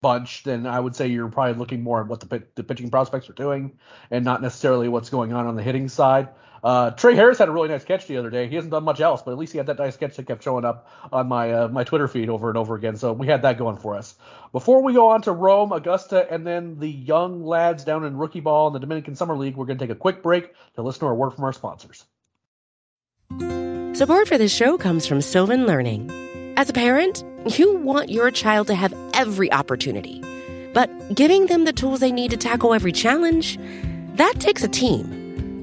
bunch, 0.00 0.44
then 0.44 0.66
I 0.66 0.78
would 0.78 0.94
say 0.94 1.08
you're 1.08 1.28
probably 1.28 1.54
looking 1.54 1.82
more 1.82 2.00
at 2.00 2.06
what 2.06 2.20
the, 2.20 2.42
the 2.54 2.62
pitching 2.62 2.90
prospects 2.90 3.28
are 3.28 3.34
doing, 3.34 3.78
and 4.10 4.24
not 4.24 4.40
necessarily 4.40 4.88
what's 4.88 5.10
going 5.10 5.32
on 5.32 5.46
on 5.46 5.56
the 5.56 5.62
hitting 5.62 5.88
side. 5.88 6.28
Uh, 6.62 6.90
Trey 6.90 7.14
Harris 7.14 7.38
had 7.38 7.48
a 7.48 7.52
really 7.52 7.68
nice 7.68 7.84
catch 7.84 8.06
the 8.06 8.16
other 8.16 8.30
day. 8.30 8.48
He 8.48 8.56
hasn't 8.56 8.72
done 8.72 8.84
much 8.84 9.00
else, 9.00 9.22
but 9.22 9.32
at 9.32 9.38
least 9.38 9.52
he 9.52 9.58
had 9.58 9.66
that 9.68 9.78
nice 9.78 9.96
catch 9.96 10.16
that 10.16 10.26
kept 10.26 10.42
showing 10.42 10.64
up 10.64 10.88
on 11.12 11.28
my 11.28 11.52
uh, 11.52 11.68
my 11.68 11.84
Twitter 11.84 12.08
feed 12.08 12.28
over 12.28 12.48
and 12.48 12.58
over 12.58 12.74
again. 12.74 12.96
So 12.96 13.12
we 13.12 13.26
had 13.26 13.42
that 13.42 13.58
going 13.58 13.76
for 13.76 13.96
us. 13.96 14.14
Before 14.52 14.82
we 14.82 14.92
go 14.92 15.08
on 15.08 15.22
to 15.22 15.32
Rome, 15.32 15.72
Augusta, 15.72 16.30
and 16.30 16.46
then 16.46 16.78
the 16.78 16.88
young 16.88 17.44
lads 17.44 17.84
down 17.84 18.04
in 18.04 18.16
rookie 18.16 18.40
ball 18.40 18.66
in 18.68 18.72
the 18.72 18.80
Dominican 18.80 19.14
Summer 19.14 19.36
League, 19.36 19.56
we're 19.56 19.66
going 19.66 19.78
to 19.78 19.84
take 19.84 19.94
a 19.94 19.98
quick 19.98 20.22
break 20.22 20.52
to 20.74 20.82
listen 20.82 21.00
to 21.00 21.06
a 21.06 21.14
word 21.14 21.30
from 21.30 21.44
our 21.44 21.52
sponsors. 21.52 22.04
Support 23.96 24.28
for 24.28 24.38
this 24.38 24.54
show 24.54 24.78
comes 24.78 25.06
from 25.06 25.20
Sylvan 25.20 25.66
Learning. 25.66 26.10
As 26.56 26.70
a 26.70 26.72
parent, 26.72 27.24
you 27.56 27.76
want 27.76 28.10
your 28.10 28.30
child 28.30 28.66
to 28.68 28.74
have 28.74 28.94
every 29.14 29.52
opportunity, 29.52 30.22
but 30.72 31.14
giving 31.14 31.46
them 31.46 31.64
the 31.64 31.72
tools 31.72 32.00
they 32.00 32.12
need 32.12 32.30
to 32.30 32.36
tackle 32.36 32.74
every 32.74 32.92
challenge, 32.92 33.58
that 34.14 34.34
takes 34.38 34.62
a 34.64 34.68
team. 34.68 35.17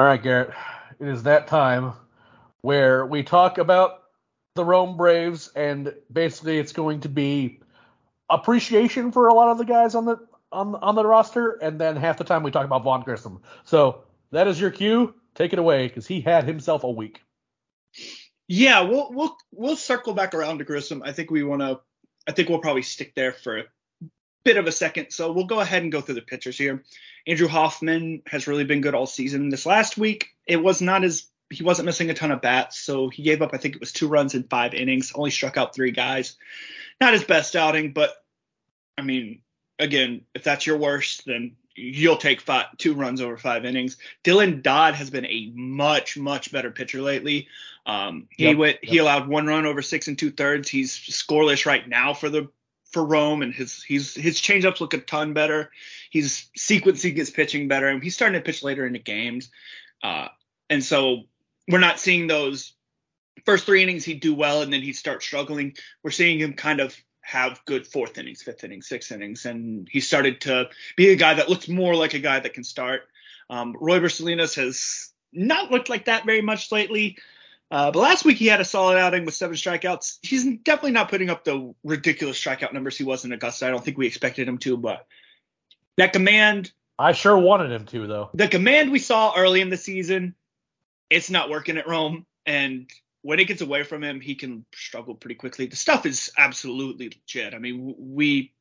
All 0.00 0.06
right, 0.06 0.22
Garrett. 0.22 0.54
It 0.98 1.08
is 1.08 1.24
that 1.24 1.46
time 1.46 1.92
where 2.62 3.04
we 3.04 3.22
talk 3.22 3.58
about 3.58 4.02
the 4.54 4.64
Rome 4.64 4.96
Braves, 4.96 5.52
and 5.54 5.94
basically 6.10 6.58
it's 6.58 6.72
going 6.72 7.00
to 7.00 7.10
be 7.10 7.60
appreciation 8.30 9.12
for 9.12 9.28
a 9.28 9.34
lot 9.34 9.50
of 9.50 9.58
the 9.58 9.66
guys 9.66 9.94
on 9.94 10.06
the 10.06 10.16
on 10.50 10.74
on 10.74 10.94
the 10.94 11.04
roster, 11.04 11.50
and 11.50 11.78
then 11.78 11.96
half 11.96 12.16
the 12.16 12.24
time 12.24 12.42
we 12.42 12.50
talk 12.50 12.64
about 12.64 12.82
Vaughn 12.82 13.02
Grissom. 13.02 13.42
So 13.64 14.04
that 14.30 14.48
is 14.48 14.58
your 14.58 14.70
cue. 14.70 15.12
Take 15.34 15.52
it 15.52 15.58
away 15.58 15.88
because 15.88 16.06
he 16.06 16.22
had 16.22 16.44
himself 16.44 16.82
a 16.82 16.90
week. 16.90 17.20
Yeah, 18.48 18.80
we'll 18.80 19.12
we'll 19.12 19.36
we'll 19.52 19.76
circle 19.76 20.14
back 20.14 20.32
around 20.32 20.60
to 20.60 20.64
Grissom. 20.64 21.02
I 21.04 21.12
think 21.12 21.30
we 21.30 21.42
want 21.42 21.60
to. 21.60 21.78
I 22.26 22.32
think 22.32 22.48
we'll 22.48 22.60
probably 22.60 22.80
stick 22.80 23.14
there 23.14 23.32
for 23.32 23.64
bit 24.44 24.56
of 24.56 24.66
a 24.66 24.72
second. 24.72 25.10
So 25.10 25.32
we'll 25.32 25.44
go 25.44 25.60
ahead 25.60 25.82
and 25.82 25.92
go 25.92 26.00
through 26.00 26.16
the 26.16 26.22
pitchers 26.22 26.58
here. 26.58 26.82
Andrew 27.26 27.48
Hoffmann 27.48 28.22
has 28.26 28.46
really 28.46 28.64
been 28.64 28.80
good 28.80 28.94
all 28.94 29.06
season. 29.06 29.50
This 29.50 29.66
last 29.66 29.98
week, 29.98 30.28
it 30.46 30.56
was 30.56 30.80
not 30.80 31.04
as 31.04 31.26
he 31.50 31.64
wasn't 31.64 31.86
missing 31.86 32.10
a 32.10 32.14
ton 32.14 32.30
of 32.30 32.40
bats, 32.40 32.78
so 32.78 33.08
he 33.08 33.22
gave 33.22 33.42
up 33.42 33.50
I 33.52 33.58
think 33.58 33.74
it 33.74 33.80
was 33.80 33.92
two 33.92 34.08
runs 34.08 34.34
in 34.34 34.44
five 34.44 34.72
innings, 34.72 35.12
only 35.14 35.30
struck 35.30 35.56
out 35.56 35.74
three 35.74 35.90
guys. 35.90 36.36
Not 37.00 37.12
his 37.12 37.24
best 37.24 37.56
outing, 37.56 37.92
but 37.92 38.14
I 38.96 39.02
mean, 39.02 39.40
again, 39.78 40.22
if 40.34 40.44
that's 40.44 40.66
your 40.66 40.76
worst, 40.76 41.26
then 41.26 41.56
you'll 41.74 42.16
take 42.16 42.40
five, 42.40 42.66
two 42.76 42.94
runs 42.94 43.20
over 43.20 43.36
five 43.36 43.64
innings. 43.64 43.96
Dylan 44.22 44.62
Dodd 44.62 44.94
has 44.94 45.10
been 45.10 45.26
a 45.26 45.50
much 45.54 46.16
much 46.16 46.52
better 46.52 46.70
pitcher 46.70 47.00
lately. 47.00 47.48
Um, 47.86 48.28
he 48.30 48.44
yep, 48.44 48.56
went 48.56 48.78
yep. 48.82 48.90
he 48.90 48.98
allowed 48.98 49.28
one 49.28 49.46
run 49.46 49.66
over 49.66 49.82
six 49.82 50.08
and 50.08 50.18
two 50.18 50.30
thirds. 50.30 50.68
He's 50.68 50.94
scoreless 50.94 51.66
right 51.66 51.86
now 51.88 52.14
for 52.14 52.28
the 52.28 52.48
for 52.92 53.04
Rome, 53.04 53.42
and 53.42 53.54
his 53.54 53.82
he's 53.82 54.14
his 54.14 54.40
changeups 54.40 54.80
look 54.80 54.94
a 54.94 54.98
ton 54.98 55.32
better. 55.32 55.70
He's 56.10 56.50
sequencing 56.58 57.16
his 57.16 57.30
pitching 57.30 57.68
better, 57.68 57.88
and 57.88 58.02
he's 58.02 58.14
starting 58.14 58.40
to 58.40 58.44
pitch 58.44 58.62
later 58.62 58.86
into 58.86 58.98
games. 58.98 59.50
Uh, 60.02 60.28
and 60.68 60.82
so 60.82 61.22
we're 61.68 61.78
not 61.78 62.00
seeing 62.00 62.26
those 62.26 62.72
first 63.44 63.64
three 63.66 63.82
innings 63.82 64.04
he'd 64.04 64.20
do 64.20 64.34
well, 64.34 64.62
and 64.62 64.72
then 64.72 64.82
he'd 64.82 64.94
start 64.94 65.22
struggling. 65.22 65.74
We're 66.02 66.10
seeing 66.10 66.38
him 66.38 66.54
kind 66.54 66.80
of 66.80 66.96
have 67.20 67.64
good 67.64 67.86
fourth 67.86 68.18
innings, 68.18 68.42
fifth 68.42 68.64
innings, 68.64 68.88
sixth 68.88 69.12
innings, 69.12 69.46
and 69.46 69.88
he 69.90 70.00
started 70.00 70.40
to 70.42 70.68
be 70.96 71.10
a 71.10 71.16
guy 71.16 71.34
that 71.34 71.48
looks 71.48 71.68
more 71.68 71.94
like 71.94 72.14
a 72.14 72.18
guy 72.18 72.40
that 72.40 72.54
can 72.54 72.64
start. 72.64 73.02
Um, 73.48 73.74
Royber 73.74 74.10
Salinas 74.10 74.54
has 74.56 75.12
not 75.32 75.70
looked 75.70 75.88
like 75.88 76.06
that 76.06 76.24
very 76.24 76.42
much 76.42 76.72
lately. 76.72 77.18
Uh, 77.70 77.92
but 77.92 78.00
last 78.00 78.24
week 78.24 78.36
he 78.36 78.46
had 78.46 78.60
a 78.60 78.64
solid 78.64 78.98
outing 78.98 79.24
with 79.24 79.34
seven 79.34 79.54
strikeouts. 79.54 80.18
He's 80.22 80.44
definitely 80.44 80.90
not 80.90 81.08
putting 81.08 81.30
up 81.30 81.44
the 81.44 81.72
ridiculous 81.84 82.42
strikeout 82.42 82.72
numbers 82.72 82.98
he 82.98 83.04
was 83.04 83.24
in 83.24 83.32
Augusta. 83.32 83.66
I 83.66 83.70
don't 83.70 83.84
think 83.84 83.96
we 83.96 84.06
expected 84.06 84.48
him 84.48 84.58
to, 84.58 84.76
but 84.76 85.06
that 85.96 86.12
command. 86.12 86.72
I 86.98 87.12
sure 87.12 87.38
wanted 87.38 87.70
him 87.70 87.86
to, 87.86 88.06
though. 88.06 88.30
The 88.34 88.48
command 88.48 88.90
we 88.90 88.98
saw 88.98 89.34
early 89.36 89.60
in 89.60 89.70
the 89.70 89.76
season, 89.76 90.34
it's 91.08 91.30
not 91.30 91.48
working 91.48 91.78
at 91.78 91.86
Rome. 91.86 92.26
And 92.44 92.90
when 93.22 93.38
it 93.38 93.44
gets 93.44 93.62
away 93.62 93.84
from 93.84 94.02
him, 94.02 94.20
he 94.20 94.34
can 94.34 94.64
struggle 94.74 95.14
pretty 95.14 95.36
quickly. 95.36 95.66
The 95.66 95.76
stuff 95.76 96.06
is 96.06 96.32
absolutely 96.36 97.06
legit. 97.06 97.54
I 97.54 97.58
mean, 97.58 97.94
we 97.98 98.52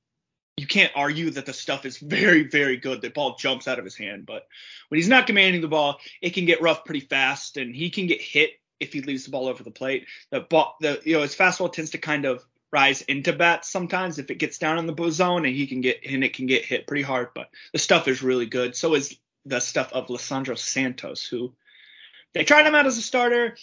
you 0.58 0.67
can't 0.67 0.91
argue 0.93 1.30
that 1.32 1.45
the 1.45 1.54
stuff 1.54 1.86
is 1.86 1.98
very, 1.98 2.43
very 2.43 2.76
good. 2.78 3.02
The 3.02 3.10
ball 3.10 3.38
jumps 3.38 3.67
out 3.67 3.80
of 3.80 3.86
his 3.86 3.95
hand, 3.95 4.26
but 4.26 4.45
when 4.89 4.98
he's 4.98 5.08
not 5.08 5.26
commanding 5.26 5.62
the 5.62 5.69
ball, 5.69 6.00
it 6.22 6.32
can 6.32 6.45
get 6.45 6.62
rough 6.62 6.84
pretty 6.84 7.00
fast, 7.00 7.56
and 7.56 7.74
he 7.74 7.89
can 7.89 8.08
get 8.08 8.22
hit 8.22 8.52
if 8.79 8.93
he 8.93 9.01
leaves 9.01 9.25
the 9.25 9.31
ball 9.31 9.47
over 9.47 9.63
the 9.63 9.71
plate. 9.71 10.07
The 10.29 10.41
ball, 10.41 10.77
the 10.79 11.01
you 11.03 11.15
know, 11.15 11.21
his 11.21 11.35
fastball 11.35 11.71
tends 11.71 11.91
to 11.91 11.97
kind 11.97 12.25
of 12.25 12.45
rise 12.71 13.01
into 13.03 13.33
bats 13.33 13.69
sometimes 13.69 14.19
if 14.19 14.29
it 14.29 14.35
gets 14.35 14.59
down 14.59 14.77
in 14.77 14.85
the 14.85 15.11
zone 15.11 15.45
and 15.45 15.55
he 15.55 15.65
can 15.65 15.81
get 15.81 16.01
and 16.05 16.23
it 16.23 16.33
can 16.33 16.45
get 16.45 16.65
hit 16.65 16.87
pretty 16.87 17.03
hard. 17.03 17.29
But 17.33 17.49
the 17.73 17.79
stuff 17.79 18.07
is 18.07 18.23
really 18.23 18.45
good. 18.45 18.75
So 18.75 18.95
is 18.95 19.17
the 19.45 19.59
stuff 19.59 19.91
of 19.93 20.07
Lisandro 20.07 20.57
Santos, 20.57 21.25
who 21.25 21.53
they 22.33 22.43
tried 22.43 22.65
him 22.65 22.75
out 22.75 22.85
as 22.85 22.97
a 22.97 23.01
starter. 23.01 23.57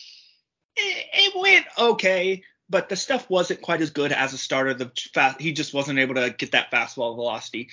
It, 0.74 1.07
it 1.14 1.40
went 1.40 1.66
okay, 1.79 2.42
but 2.68 2.88
the 2.88 2.96
stuff 2.96 3.31
wasn't 3.31 3.62
quite 3.62 3.81
as 3.81 3.90
good 3.90 4.12
as 4.12 4.33
a 4.33 4.38
starter. 4.38 4.74
The 4.74 4.90
fast, 5.14 5.40
he 5.40 5.52
just 5.52 5.74
wasn't 5.74 5.98
able 5.98 6.16
to 6.16 6.31
get 6.31 6.52
that 6.52 6.70
fastball 6.70 7.14
velocity. 7.14 7.68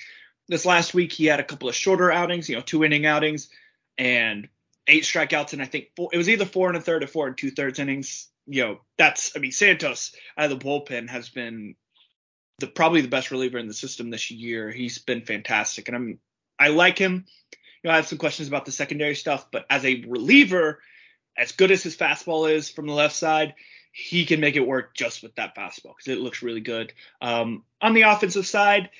This 0.46 0.66
last 0.66 0.94
week 0.94 1.12
he 1.12 1.26
had 1.26 1.40
a 1.40 1.44
couple 1.44 1.68
of 1.68 1.74
shorter 1.74 2.12
outings, 2.12 2.48
you 2.48 2.56
know, 2.56 2.62
two 2.62 2.84
inning 2.84 3.06
outings, 3.06 3.48
and 3.98 4.48
eight 4.86 5.04
strikeouts 5.04 5.52
and 5.52 5.62
I 5.62 5.66
think 5.66 5.88
four, 5.96 6.10
it 6.12 6.18
was 6.18 6.28
either 6.28 6.44
four 6.44 6.68
and 6.68 6.76
a 6.76 6.80
third 6.80 7.02
or 7.02 7.06
four 7.06 7.26
and 7.26 7.36
two 7.36 7.50
thirds 7.50 7.78
innings. 7.78 8.28
You 8.46 8.64
know, 8.64 8.80
that's 8.98 9.32
I 9.36 9.40
mean 9.40 9.52
Santos 9.52 10.14
out 10.36 10.50
of 10.50 10.58
the 10.58 10.64
bullpen 10.64 11.08
has 11.08 11.28
been 11.28 11.76
the 12.58 12.66
probably 12.66 13.00
the 13.00 13.08
best 13.08 13.30
reliever 13.30 13.58
in 13.58 13.68
the 13.68 13.74
system 13.74 14.10
this 14.10 14.30
year. 14.30 14.70
He's 14.70 14.98
been 14.98 15.22
fantastic, 15.22 15.88
and 15.88 15.96
I'm 15.96 16.18
I 16.58 16.68
like 16.68 16.98
him. 16.98 17.24
You 17.82 17.88
know, 17.88 17.92
I 17.92 17.96
have 17.96 18.06
some 18.06 18.18
questions 18.18 18.48
about 18.48 18.64
the 18.64 18.72
secondary 18.72 19.14
stuff, 19.14 19.48
but 19.50 19.66
as 19.68 19.84
a 19.84 20.04
reliever, 20.06 20.80
as 21.36 21.52
good 21.52 21.70
as 21.70 21.82
his 21.82 21.96
fastball 21.96 22.50
is 22.50 22.70
from 22.70 22.86
the 22.86 22.92
left 22.94 23.14
side, 23.14 23.54
he 23.92 24.24
can 24.24 24.40
make 24.40 24.56
it 24.56 24.66
work 24.66 24.94
just 24.94 25.22
with 25.22 25.34
that 25.36 25.56
fastball 25.56 25.94
because 25.96 26.08
it 26.08 26.18
looks 26.18 26.42
really 26.42 26.60
good. 26.60 26.92
Um, 27.20 27.64
on 27.80 27.94
the 27.94 28.02
offensive 28.02 28.46
side, 28.46 28.90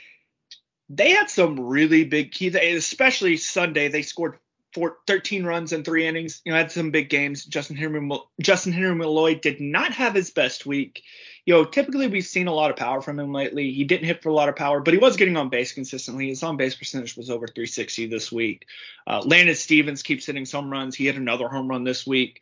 they 0.88 1.10
had 1.10 1.30
some 1.30 1.58
really 1.58 2.04
big 2.04 2.32
keys, 2.32 2.54
especially 2.54 3.36
Sunday. 3.36 3.88
They 3.88 4.02
scored 4.02 4.38
four, 4.74 4.98
13 5.06 5.44
runs 5.44 5.72
in 5.72 5.84
three 5.84 6.06
innings. 6.06 6.42
You 6.44 6.52
know, 6.52 6.58
had 6.58 6.72
some 6.72 6.90
big 6.90 7.08
games. 7.08 7.44
Justin 7.44 7.76
Henry, 7.76 8.06
Justin 8.40 8.72
Henry 8.72 8.94
Malloy 8.94 9.36
did 9.36 9.60
not 9.60 9.92
have 9.92 10.14
his 10.14 10.30
best 10.30 10.66
week. 10.66 11.02
You 11.46 11.54
know, 11.54 11.64
typically 11.64 12.08
we've 12.08 12.24
seen 12.24 12.46
a 12.46 12.54
lot 12.54 12.70
of 12.70 12.76
power 12.76 13.00
from 13.00 13.18
him 13.18 13.32
lately. 13.32 13.72
He 13.72 13.84
didn't 13.84 14.06
hit 14.06 14.22
for 14.22 14.30
a 14.30 14.34
lot 14.34 14.48
of 14.48 14.56
power, 14.56 14.80
but 14.80 14.94
he 14.94 14.98
was 14.98 15.16
getting 15.16 15.36
on 15.36 15.50
base 15.50 15.72
consistently. 15.72 16.28
His 16.28 16.42
on 16.42 16.56
base 16.56 16.74
percentage 16.74 17.16
was 17.16 17.30
over 17.30 17.46
360 17.46 18.06
this 18.06 18.32
week. 18.32 18.66
Uh, 19.06 19.22
Landon 19.24 19.54
Stephens 19.54 20.02
keeps 20.02 20.26
hitting 20.26 20.46
some 20.46 20.70
runs. 20.70 20.96
He 20.96 21.06
hit 21.06 21.16
another 21.16 21.48
home 21.48 21.68
run 21.68 21.84
this 21.84 22.06
week. 22.06 22.40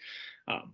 Um, 0.48 0.72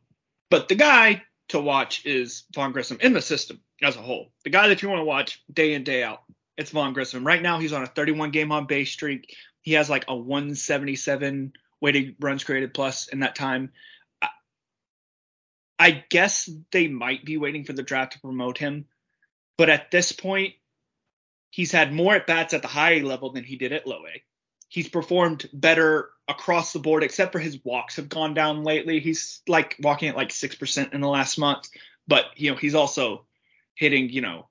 but 0.51 0.69
the 0.69 0.75
guy 0.75 1.23
to 1.49 1.61
watch 1.61 2.05
is 2.05 2.45
Vaughn 2.55 2.73
Grissom 2.73 2.99
in 3.01 3.15
the 3.15 3.23
system 3.23 3.61
as 3.83 3.97
a 3.97 4.03
whole. 4.03 4.31
The 4.45 4.51
guy 4.51 4.69
that 4.69 4.83
you 4.83 4.89
want 4.89 5.01
to 5.01 5.05
watch 5.05 5.43
day 5.53 5.75
in 5.75 5.85
day 5.85 6.03
out. 6.03 6.23
It's 6.59 6.71
Vaughn 6.71 6.93
Grissom. 6.93 7.25
Right 7.25 7.41
now, 7.41 7.61
he's 7.61 7.73
on 7.73 7.85
a 7.85 7.87
31 7.87 8.33
game 8.33 8.51
on 8.51 8.67
base 8.67 8.91
streak. 8.91 9.35
He 9.69 9.75
has 9.75 9.91
like 9.91 10.07
a 10.09 10.17
177 10.17 11.53
weighted 11.79 12.17
runs 12.21 12.43
created 12.43 12.73
plus 12.73 13.09
in 13.09 13.21
that 13.21 13.35
time. 13.35 13.71
I 15.79 16.05
guess 16.09 16.49
they 16.73 16.89
might 16.89 17.23
be 17.27 17.37
waiting 17.37 17.65
for 17.65 17.75
the 17.75 17.83
draft 17.83 18.15
to 18.15 18.21
promote 18.21 18.57
him, 18.57 18.87
but 19.59 19.69
at 19.69 19.91
this 19.91 20.11
point, 20.11 20.55
he's 21.51 21.71
had 21.71 21.93
more 21.93 22.15
at 22.15 22.27
bats 22.27 22.55
at 22.55 22.63
the 22.63 22.69
high 22.69 23.01
level 23.01 23.31
than 23.31 23.45
he 23.45 23.57
did 23.57 23.75
at 23.75 23.87
low 23.87 24.07
A. 24.07 24.23
He's 24.71 24.89
performed 24.89 25.47
better 25.53 26.13
across 26.27 26.73
the 26.73 26.79
board, 26.79 27.03
except 27.03 27.33
for 27.33 27.39
his 27.39 27.63
walks 27.63 27.97
have 27.97 28.09
gone 28.09 28.33
down 28.33 28.65
lately. 28.65 29.01
He's 29.01 29.43
like 29.47 29.77
walking 29.83 30.09
at 30.09 30.17
like 30.17 30.33
six 30.33 30.55
percent 30.55 30.95
in 30.95 31.03
the 31.03 31.09
last 31.09 31.37
month, 31.37 31.69
but 32.07 32.25
you 32.37 32.51
know 32.51 32.57
he's 32.57 32.75
also 32.75 33.27
hitting. 33.75 34.09
You 34.09 34.23
know, 34.23 34.49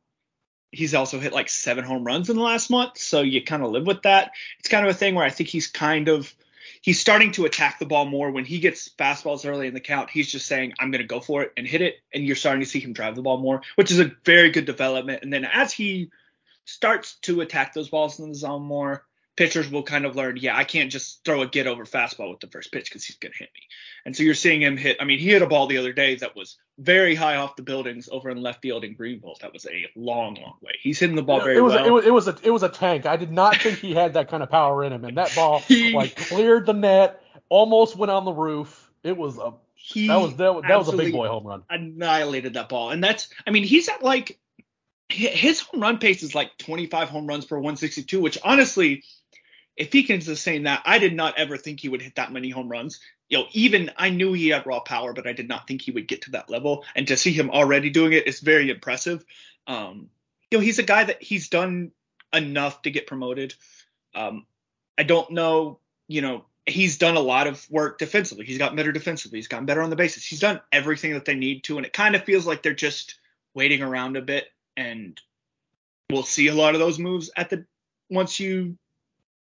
he's 0.71 0.93
also 0.93 1.19
hit 1.19 1.33
like 1.33 1.49
seven 1.49 1.83
home 1.83 2.03
runs 2.03 2.29
in 2.29 2.35
the 2.35 2.41
last 2.41 2.69
month, 2.69 2.97
so 2.97 3.21
you 3.21 3.43
kind 3.43 3.63
of 3.63 3.71
live 3.71 3.85
with 3.85 4.03
that. 4.03 4.31
It's 4.59 4.69
kind 4.69 4.85
of 4.85 4.91
a 4.91 4.97
thing 4.97 5.15
where 5.15 5.25
I 5.25 5.29
think 5.29 5.49
he's 5.49 5.67
kind 5.67 6.07
of 6.07 6.33
he's 6.81 6.99
starting 6.99 7.31
to 7.33 7.45
attack 7.45 7.79
the 7.79 7.85
ball 7.85 8.05
more 8.05 8.31
when 8.31 8.45
he 8.45 8.59
gets 8.59 8.89
fastballs 8.89 9.45
early 9.45 9.67
in 9.67 9.73
the 9.73 9.79
count. 9.79 10.09
He's 10.09 10.31
just 10.31 10.45
saying, 10.45 10.73
I'm 10.79 10.91
going 10.91 11.01
to 11.01 11.07
go 11.07 11.19
for 11.19 11.43
it 11.43 11.53
and 11.57 11.67
hit 11.67 11.81
it. 11.81 11.95
And 12.13 12.25
you're 12.25 12.35
starting 12.35 12.61
to 12.61 12.69
see 12.69 12.79
him 12.79 12.93
drive 12.93 13.15
the 13.15 13.21
ball 13.21 13.37
more, 13.37 13.61
which 13.75 13.91
is 13.91 13.99
a 13.99 14.11
very 14.25 14.51
good 14.51 14.65
development. 14.65 15.23
And 15.23 15.31
then 15.31 15.45
as 15.45 15.71
he 15.71 16.11
starts 16.65 17.15
to 17.23 17.41
attack 17.41 17.73
those 17.73 17.89
balls 17.89 18.19
in 18.19 18.29
the 18.29 18.35
zone 18.35 18.63
more, 18.63 19.03
pitchers 19.37 19.69
will 19.69 19.83
kind 19.83 20.05
of 20.05 20.15
learn, 20.17 20.35
yeah, 20.35 20.57
I 20.57 20.65
can't 20.65 20.91
just 20.91 21.23
throw 21.23 21.41
a 21.43 21.47
get 21.47 21.67
over 21.67 21.85
fastball 21.85 22.31
with 22.31 22.41
the 22.41 22.47
first 22.47 22.71
pitch 22.73 22.89
because 22.89 23.05
he's 23.05 23.15
going 23.15 23.31
to 23.31 23.37
hit 23.37 23.49
me. 23.55 23.61
And 24.03 24.15
so 24.15 24.23
you're 24.23 24.33
seeing 24.33 24.61
him 24.61 24.75
hit. 24.75 24.97
I 24.99 25.05
mean, 25.05 25.19
he 25.19 25.27
hit 25.29 25.41
a 25.41 25.47
ball 25.47 25.67
the 25.67 25.77
other 25.77 25.93
day 25.93 26.15
that 26.15 26.35
was 26.35 26.57
very 26.79 27.15
high 27.15 27.37
off 27.37 27.55
the 27.55 27.61
buildings 27.63 28.09
over 28.11 28.29
in 28.29 28.41
left 28.41 28.61
field 28.61 28.83
in 28.83 28.95
Greenville. 28.95 29.35
That 29.41 29.53
was 29.53 29.65
a 29.65 29.85
long, 29.95 30.35
long 30.35 30.55
way. 30.61 30.73
He's 30.81 30.99
hitting 30.99 31.15
the 31.15 31.23
ball 31.23 31.39
very 31.39 31.57
it 31.57 31.61
was 31.61 31.73
well. 31.73 31.83
A, 31.83 31.87
it 31.87 31.91
was 31.91 32.05
it 32.05 32.13
was 32.13 32.27
a 32.27 32.37
it 32.43 32.51
was 32.51 32.63
a 32.63 32.69
tank. 32.69 33.05
I 33.05 33.15
did 33.15 33.31
not 33.31 33.55
think 33.57 33.77
he 33.79 33.93
had 33.93 34.15
that 34.15 34.29
kind 34.29 34.43
of 34.43 34.49
power 34.49 34.83
in 34.83 34.91
him, 34.91 35.05
and 35.05 35.17
that 35.17 35.33
ball 35.35 35.59
He- 35.67 35.93
like 35.93 36.15
cleared 36.15 36.65
the 36.65 36.73
net, 36.73 37.21
almost 37.49 37.95
went 37.95 38.11
on 38.11 38.25
the 38.25 38.33
roof. 38.33 38.91
It 39.03 39.15
was 39.15 39.37
a 39.37 39.53
he 39.75 40.07
that 40.07 40.19
was 40.19 40.35
that, 40.37 40.55
was- 40.55 40.63
that 40.67 40.77
was 40.79 40.89
a 40.93 40.97
big 40.97 41.13
boy 41.13 41.27
home 41.27 41.45
run. 41.45 41.63
annihilated 41.69 42.53
that 42.55 42.69
ball. 42.69 42.89
And 42.91 43.03
that's, 43.03 43.29
I 43.45 43.51
mean, 43.51 43.63
he's 43.63 43.87
at 43.89 44.03
like, 44.03 44.39
his 45.09 45.61
home 45.61 45.81
run 45.81 45.97
pace 45.99 46.23
is 46.23 46.35
like 46.35 46.57
25 46.57 47.09
home 47.09 47.27
runs 47.27 47.45
per 47.45 47.55
162, 47.55 48.19
which 48.19 48.37
honestly, 48.43 49.03
if 49.75 49.93
he 49.93 50.03
can 50.03 50.21
sustain 50.21 50.63
that, 50.63 50.81
I 50.85 50.99
did 50.99 51.15
not 51.15 51.37
ever 51.37 51.57
think 51.57 51.79
he 51.79 51.89
would 51.89 52.01
hit 52.01 52.15
that 52.15 52.33
many 52.33 52.49
home 52.49 52.69
runs. 52.69 52.99
You 53.29 53.39
know, 53.39 53.45
even 53.51 53.91
I 53.97 54.09
knew 54.09 54.33
he 54.33 54.49
had 54.49 54.65
raw 54.65 54.79
power, 54.79 55.13
but 55.13 55.27
I 55.27 55.33
did 55.33 55.47
not 55.47 55.67
think 55.67 55.81
he 55.81 55.91
would 55.91 56.07
get 56.07 56.23
to 56.23 56.31
that 56.31 56.49
level. 56.49 56.85
And 56.95 57.07
to 57.07 57.17
see 57.17 57.31
him 57.31 57.49
already 57.49 57.89
doing 57.89 58.13
it 58.13 58.27
is 58.27 58.39
very 58.39 58.69
impressive. 58.69 59.23
Um, 59.67 60.09
you 60.49 60.57
know, 60.57 60.63
he's 60.63 60.79
a 60.79 60.83
guy 60.83 61.03
that 61.03 61.21
he's 61.21 61.49
done 61.49 61.91
enough 62.33 62.81
to 62.83 62.91
get 62.91 63.07
promoted. 63.07 63.53
Um, 64.15 64.45
I 64.97 65.03
don't 65.03 65.31
know, 65.31 65.79
you 66.07 66.21
know, 66.21 66.45
he's 66.65 66.97
done 66.97 67.15
a 67.15 67.21
lot 67.21 67.47
of 67.47 67.65
work 67.69 67.97
defensively. 67.97 68.45
He's 68.45 68.57
gotten 68.57 68.75
better 68.75 68.91
defensively. 68.91 69.37
He's 69.37 69.47
gotten 69.47 69.65
better 69.65 69.81
on 69.81 69.89
the 69.89 69.95
bases. 69.95 70.25
He's 70.25 70.39
done 70.39 70.61
everything 70.71 71.13
that 71.13 71.25
they 71.25 71.35
need 71.35 71.63
to, 71.65 71.77
and 71.77 71.85
it 71.85 71.93
kind 71.93 72.15
of 72.15 72.23
feels 72.23 72.45
like 72.45 72.61
they're 72.61 72.73
just 72.73 73.19
waiting 73.53 73.81
around 73.81 74.17
a 74.17 74.21
bit. 74.21 74.47
And 74.77 75.19
we'll 76.09 76.23
see 76.23 76.47
a 76.47 76.55
lot 76.55 76.73
of 76.73 76.79
those 76.79 76.99
moves 76.99 77.29
at 77.35 77.49
the 77.49 77.65
once 78.09 78.39
you 78.39 78.77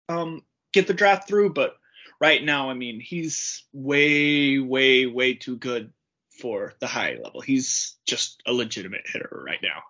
um, 0.08 0.42
get 0.72 0.86
the 0.86 0.94
draft 0.94 1.26
through. 1.26 1.54
But 1.54 1.76
right 2.20 2.44
now, 2.44 2.70
I 2.70 2.74
mean, 2.74 3.00
he's 3.00 3.64
way, 3.72 4.58
way, 4.58 5.06
way 5.06 5.34
too 5.34 5.56
good 5.56 5.92
for 6.40 6.74
the 6.78 6.86
high 6.86 7.18
level. 7.22 7.40
He's 7.40 7.96
just 8.06 8.42
a 8.46 8.52
legitimate 8.52 9.02
hitter 9.06 9.42
right 9.46 9.60
now. 9.62 9.82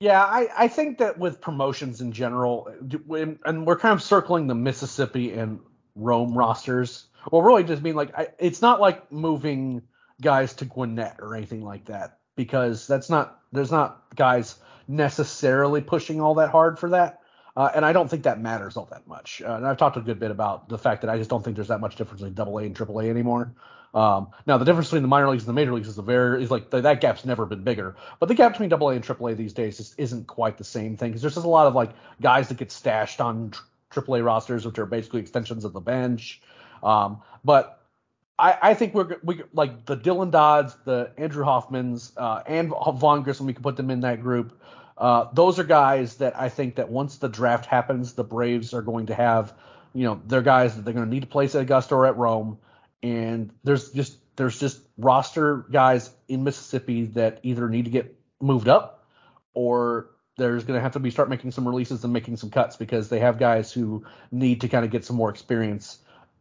Yeah, 0.00 0.22
I, 0.22 0.48
I 0.56 0.68
think 0.68 0.98
that 0.98 1.18
with 1.18 1.40
promotions 1.40 2.00
in 2.00 2.12
general, 2.12 2.68
and 3.14 3.66
we're 3.66 3.78
kind 3.78 3.94
of 3.94 4.02
circling 4.02 4.46
the 4.46 4.54
Mississippi 4.54 5.32
and 5.32 5.58
Rome 5.96 6.38
rosters. 6.38 7.08
Well, 7.32 7.42
really 7.42 7.64
just 7.64 7.82
mean 7.82 7.96
like 7.96 8.16
I, 8.16 8.28
it's 8.38 8.62
not 8.62 8.80
like 8.80 9.10
moving 9.10 9.82
guys 10.20 10.54
to 10.54 10.64
Gwinnett 10.64 11.16
or 11.18 11.34
anything 11.34 11.64
like 11.64 11.86
that 11.86 12.17
because 12.38 12.86
that's 12.86 13.10
not 13.10 13.40
there's 13.52 13.72
not 13.72 14.02
guys 14.14 14.54
necessarily 14.86 15.82
pushing 15.82 16.22
all 16.22 16.36
that 16.36 16.50
hard 16.50 16.78
for 16.78 16.88
that. 16.90 17.20
Uh, 17.54 17.68
and 17.74 17.84
I 17.84 17.92
don't 17.92 18.08
think 18.08 18.22
that 18.22 18.40
matters 18.40 18.76
all 18.76 18.86
that 18.92 19.06
much. 19.08 19.42
Uh, 19.44 19.54
and 19.54 19.66
I've 19.66 19.76
talked 19.76 19.96
a 19.96 20.00
good 20.00 20.20
bit 20.20 20.30
about 20.30 20.68
the 20.68 20.78
fact 20.78 21.02
that 21.02 21.10
I 21.10 21.18
just 21.18 21.28
don't 21.28 21.44
think 21.44 21.56
there's 21.56 21.68
that 21.68 21.80
much 21.80 21.96
difference 21.96 22.20
between 22.20 22.34
Double 22.34 22.56
A 22.58 22.62
and 22.62 22.76
Triple 22.76 23.00
A 23.00 23.10
anymore. 23.10 23.52
Um, 23.92 24.28
now 24.46 24.58
the 24.58 24.64
difference 24.64 24.88
between 24.88 25.02
the 25.02 25.08
minor 25.08 25.28
leagues 25.28 25.42
and 25.42 25.48
the 25.48 25.60
major 25.60 25.74
leagues 25.74 25.88
is 25.88 25.98
a 25.98 26.02
very 26.02 26.42
is 26.42 26.50
like 26.50 26.70
that 26.70 27.00
gap's 27.00 27.24
never 27.24 27.44
been 27.46 27.64
bigger, 27.64 27.96
but 28.20 28.28
the 28.28 28.34
gap 28.34 28.52
between 28.52 28.68
Double 28.68 28.90
A 28.90 28.94
and 28.94 29.02
Triple 29.02 29.28
A 29.28 29.34
these 29.34 29.52
days 29.52 29.78
just 29.78 29.98
isn't 29.98 30.28
quite 30.28 30.56
the 30.56 30.64
same 30.64 30.96
thing 30.96 31.10
because 31.10 31.22
there's 31.22 31.34
just 31.34 31.46
a 31.46 31.50
lot 31.50 31.66
of 31.66 31.74
like 31.74 31.90
guys 32.20 32.48
that 32.48 32.58
get 32.58 32.70
stashed 32.70 33.20
on 33.20 33.50
tr- 33.50 33.62
Triple 33.90 34.14
A 34.16 34.22
rosters, 34.22 34.64
which 34.64 34.78
are 34.78 34.86
basically 34.86 35.20
extensions 35.20 35.64
of 35.64 35.72
the 35.72 35.80
bench. 35.80 36.40
Um, 36.82 37.22
but 37.44 37.77
I, 38.38 38.58
I 38.62 38.74
think 38.74 38.94
we're 38.94 39.16
we 39.22 39.42
like 39.52 39.84
the 39.84 39.96
Dylan 39.96 40.30
Dodds, 40.30 40.76
the 40.84 41.12
Andrew 41.18 41.44
Hoffmanns, 41.44 42.12
uh, 42.16 42.42
and 42.46 42.68
Vaughn 42.68 43.22
Grissom. 43.22 43.46
We 43.46 43.52
can 43.52 43.62
put 43.62 43.76
them 43.76 43.90
in 43.90 44.00
that 44.00 44.22
group. 44.22 44.60
Uh, 44.96 45.26
those 45.32 45.58
are 45.58 45.64
guys 45.64 46.16
that 46.16 46.38
I 46.38 46.48
think 46.48 46.76
that 46.76 46.88
once 46.88 47.18
the 47.18 47.28
draft 47.28 47.66
happens, 47.66 48.14
the 48.14 48.24
Braves 48.24 48.74
are 48.74 48.82
going 48.82 49.06
to 49.06 49.14
have, 49.14 49.54
you 49.94 50.04
know, 50.04 50.20
they're 50.26 50.42
guys 50.42 50.76
that 50.76 50.84
they're 50.84 50.94
going 50.94 51.06
to 51.06 51.12
need 51.12 51.20
to 51.20 51.26
place 51.26 51.54
at 51.54 51.62
Augusta 51.62 51.94
or 51.94 52.06
at 52.06 52.16
Rome, 52.16 52.58
and 53.02 53.52
there's 53.64 53.90
just 53.90 54.18
there's 54.36 54.58
just 54.58 54.80
roster 54.96 55.66
guys 55.70 56.10
in 56.28 56.44
Mississippi 56.44 57.06
that 57.06 57.40
either 57.42 57.68
need 57.68 57.86
to 57.86 57.90
get 57.90 58.16
moved 58.40 58.68
up 58.68 59.06
or 59.52 60.10
there's 60.36 60.62
going 60.62 60.76
to 60.76 60.80
have 60.80 60.92
to 60.92 61.00
be 61.00 61.10
start 61.10 61.28
making 61.28 61.50
some 61.50 61.66
releases 61.66 62.04
and 62.04 62.12
making 62.12 62.36
some 62.36 62.48
cuts 62.48 62.76
because 62.76 63.08
they 63.08 63.18
have 63.18 63.38
guys 63.40 63.72
who 63.72 64.04
need 64.30 64.60
to 64.60 64.68
kind 64.68 64.84
of 64.84 64.92
get 64.92 65.04
some 65.04 65.16
more 65.16 65.30
experience 65.30 65.98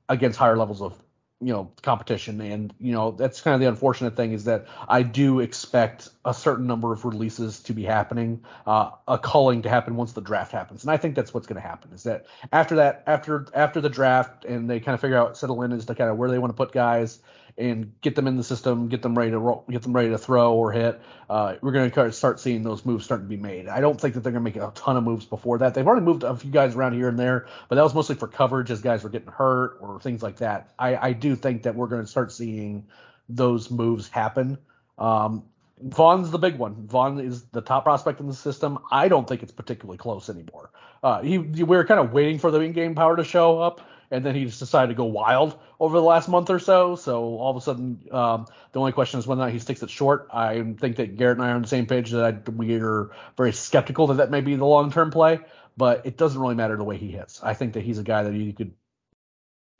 against 0.07 0.37
higher 0.37 0.55
levels 0.55 0.81
of 0.83 0.95
you 1.39 1.53
know 1.53 1.71
competition. 1.83 2.41
And 2.41 2.73
you 2.79 2.93
know 2.93 3.11
that's 3.11 3.41
kind 3.41 3.53
of 3.53 3.59
the 3.59 3.67
unfortunate 3.67 4.15
thing 4.15 4.33
is 4.33 4.45
that 4.45 4.67
i 4.87 5.03
do 5.03 5.39
expect 5.39 6.09
a 6.25 6.33
certain 6.33 6.67
number 6.67 6.91
of 6.91 7.05
releases 7.05 7.59
to 7.63 7.73
be 7.73 7.83
happening 7.83 8.43
uh, 8.65 8.91
a 9.07 9.17
culling 9.17 9.61
to 9.61 9.69
happen 9.69 9.95
once 9.95 10.13
the 10.13 10.21
draft 10.21 10.51
happens. 10.51 10.83
And 10.83 10.91
i 10.91 10.97
think 10.97 11.15
that's 11.15 11.33
what's 11.33 11.47
going 11.47 11.61
to 11.61 11.67
happen 11.67 11.91
is 11.93 12.03
that 12.03 12.25
after 12.51 12.77
that 12.77 13.03
after 13.07 13.47
after 13.53 13.81
the 13.81 13.89
draft 13.89 14.45
and 14.45 14.69
they 14.69 14.79
kind 14.79 14.95
of 14.95 15.01
figure 15.01 15.17
out 15.17 15.37
settle 15.37 15.61
in 15.63 15.71
as 15.71 15.85
to 15.85 15.95
kind 15.95 16.09
of 16.09 16.17
where 16.17 16.29
they 16.29 16.39
want 16.39 16.51
to 16.51 16.57
put 16.57 16.71
guys 16.71 17.19
and 17.57 17.99
get 18.01 18.15
them 18.15 18.27
in 18.27 18.37
the 18.37 18.43
system, 18.43 18.87
get 18.87 19.01
them 19.01 19.17
ready 19.17 19.31
to 19.31 19.39
roll, 19.39 19.65
get 19.69 19.81
them 19.81 19.93
ready 19.93 20.09
to 20.09 20.17
throw 20.17 20.53
or 20.53 20.71
hit. 20.71 21.01
Uh, 21.27 21.55
we're 21.61 21.71
going 21.71 21.89
to 21.89 22.11
start 22.11 22.39
seeing 22.39 22.61
those 22.61 22.85
moves 22.85 23.05
starting 23.05 23.25
to 23.25 23.29
be 23.29 23.41
made. 23.41 23.67
I 23.67 23.81
don't 23.81 23.99
think 23.99 24.13
that 24.13 24.21
they're 24.21 24.31
going 24.31 24.43
to 24.45 24.51
make 24.51 24.61
a 24.61 24.71
ton 24.75 24.95
of 24.95 25.03
moves 25.03 25.25
before 25.25 25.57
that. 25.59 25.73
They've 25.73 25.87
already 25.87 26.05
moved 26.05 26.23
a 26.23 26.35
few 26.35 26.51
guys 26.51 26.75
around 26.75 26.93
here 26.93 27.09
and 27.09 27.17
there, 27.17 27.47
but 27.67 27.75
that 27.75 27.83
was 27.83 27.95
mostly 27.95 28.15
for 28.15 28.27
coverage 28.27 28.69
as 28.69 28.81
guys 28.81 29.03
were 29.03 29.09
getting 29.09 29.31
hurt 29.31 29.77
or 29.81 29.99
things 29.99 30.21
like 30.21 30.37
that. 30.37 30.71
I, 30.77 30.95
I 30.95 31.13
do 31.13 31.35
think 31.35 31.63
that 31.63 31.75
we're 31.75 31.87
going 31.87 32.03
to 32.03 32.07
start 32.07 32.31
seeing 32.31 32.85
those 33.27 33.71
moves 33.71 34.07
happen. 34.07 34.59
Um, 34.99 35.43
Vaughn's 35.81 36.31
the 36.31 36.39
big 36.39 36.57
one. 36.57 36.87
Vaughn 36.87 37.19
is 37.19 37.43
the 37.45 37.61
top 37.61 37.83
prospect 37.83 38.19
in 38.19 38.27
the 38.27 38.33
system. 38.33 38.79
I 38.91 39.07
don't 39.07 39.27
think 39.27 39.43
it's 39.43 39.51
particularly 39.51 39.97
close 39.97 40.29
anymore. 40.29 40.71
Uh, 41.03 41.21
he, 41.21 41.37
we 41.37 41.63
were 41.63 41.85
kind 41.85 41.99
of 41.99 42.13
waiting 42.13 42.39
for 42.39 42.49
the 42.49 42.59
in-game 42.59 42.95
power 42.95 43.15
to 43.15 43.23
show 43.23 43.59
up, 43.59 43.81
and 44.11 44.25
then 44.25 44.35
he 44.35 44.45
just 44.45 44.59
decided 44.59 44.87
to 44.87 44.93
go 44.93 45.05
wild 45.05 45.57
over 45.79 45.97
the 45.97 46.03
last 46.03 46.29
month 46.29 46.49
or 46.49 46.59
so. 46.59 46.95
So 46.95 47.23
all 47.37 47.51
of 47.51 47.57
a 47.57 47.61
sudden, 47.61 48.07
um, 48.11 48.47
the 48.71 48.79
only 48.79 48.91
question 48.91 49.19
is 49.19 49.27
whether 49.27 49.41
or 49.41 49.45
not 49.45 49.53
he 49.53 49.59
sticks 49.59 49.83
it 49.83 49.89
short. 49.89 50.27
I 50.31 50.61
think 50.79 50.97
that 50.97 51.17
Garrett 51.17 51.37
and 51.37 51.45
I 51.45 51.51
are 51.51 51.55
on 51.55 51.61
the 51.61 51.67
same 51.67 51.85
page 51.85 52.11
that 52.11 52.47
we 52.49 52.75
are 52.79 53.11
very 53.35 53.53
skeptical 53.53 54.07
that 54.07 54.17
that 54.17 54.31
may 54.31 54.41
be 54.41 54.55
the 54.55 54.65
long-term 54.65 55.11
play, 55.11 55.39
but 55.75 56.05
it 56.05 56.17
doesn't 56.17 56.39
really 56.39 56.55
matter 56.55 56.77
the 56.77 56.83
way 56.83 56.97
he 56.97 57.11
hits. 57.11 57.41
I 57.43 57.53
think 57.53 57.73
that 57.73 57.83
he's 57.83 57.99
a 57.99 58.03
guy 58.03 58.23
that 58.23 58.33
you 58.33 58.53
could 58.53 58.73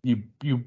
you 0.04 0.24
you 0.42 0.66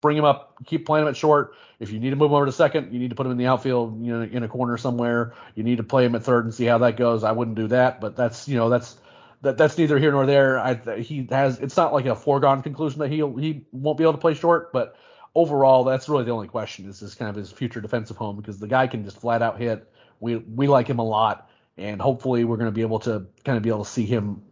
bring 0.00 0.16
him 0.16 0.24
up, 0.24 0.56
keep 0.66 0.84
playing 0.84 1.04
him 1.04 1.08
at 1.08 1.16
short. 1.16 1.54
If 1.78 1.92
you 1.92 2.00
need 2.00 2.10
to 2.10 2.16
move 2.16 2.30
him 2.30 2.34
over 2.34 2.46
to 2.46 2.52
second, 2.52 2.92
you 2.92 2.98
need 2.98 3.10
to 3.10 3.16
put 3.16 3.26
him 3.26 3.32
in 3.32 3.38
the 3.38 3.46
outfield, 3.46 4.04
you 4.04 4.12
know, 4.12 4.22
in 4.22 4.42
a 4.42 4.48
corner 4.48 4.76
somewhere. 4.76 5.34
You 5.54 5.62
need 5.62 5.76
to 5.76 5.84
play 5.84 6.04
him 6.04 6.14
at 6.14 6.24
third 6.24 6.44
and 6.44 6.52
see 6.52 6.64
how 6.64 6.78
that 6.78 6.96
goes. 6.96 7.24
I 7.24 7.32
wouldn't 7.32 7.56
do 7.56 7.68
that, 7.68 8.00
but 8.00 8.16
that's 8.16 8.48
you 8.48 8.56
know 8.56 8.68
that's 8.68 8.96
that 9.42 9.58
that's 9.58 9.76
neither 9.76 9.98
here 9.98 10.12
nor 10.12 10.24
there. 10.24 10.58
I 10.58 11.00
he 11.00 11.26
has 11.30 11.58
it's 11.58 11.76
not 11.76 11.92
like 11.92 12.06
a 12.06 12.16
foregone 12.16 12.62
conclusion 12.62 13.00
that 13.00 13.10
he'll 13.10 13.36
he 13.36 13.66
won't 13.72 13.98
be 13.98 14.04
able 14.04 14.12
to 14.14 14.18
play 14.18 14.34
short, 14.34 14.72
but 14.72 14.96
overall 15.34 15.84
that's 15.84 16.08
really 16.08 16.24
the 16.24 16.30
only 16.30 16.48
question 16.48 16.88
is 16.88 17.00
this 17.00 17.14
kind 17.14 17.28
of 17.28 17.36
his 17.36 17.50
future 17.50 17.80
defensive 17.80 18.16
home 18.16 18.36
because 18.36 18.58
the 18.58 18.68
guy 18.68 18.86
can 18.86 19.04
just 19.04 19.20
flat 19.20 19.42
out 19.42 19.58
hit. 19.58 19.90
We 20.20 20.36
we 20.36 20.68
like 20.68 20.88
him 20.88 21.00
a 21.00 21.04
lot, 21.04 21.50
and 21.76 22.00
hopefully 22.00 22.44
we're 22.44 22.56
going 22.56 22.70
to 22.70 22.74
be 22.74 22.82
able 22.82 23.00
to 23.00 23.26
kind 23.44 23.56
of 23.56 23.62
be 23.62 23.68
able 23.68 23.84
to 23.84 23.90
see 23.90 24.06
him 24.06 24.42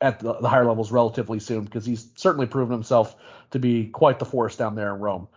at 0.00 0.18
the, 0.18 0.34
the 0.34 0.48
higher 0.48 0.64
levels 0.64 0.90
relatively 0.90 1.38
soon 1.38 1.64
because 1.64 1.86
he's 1.86 2.08
certainly 2.16 2.46
proven 2.46 2.72
himself 2.72 3.14
to 3.52 3.60
be 3.60 3.86
quite 3.86 4.18
the 4.18 4.24
force 4.24 4.56
down 4.56 4.74
there 4.74 4.92
in 4.92 5.00
Rome. 5.00 5.28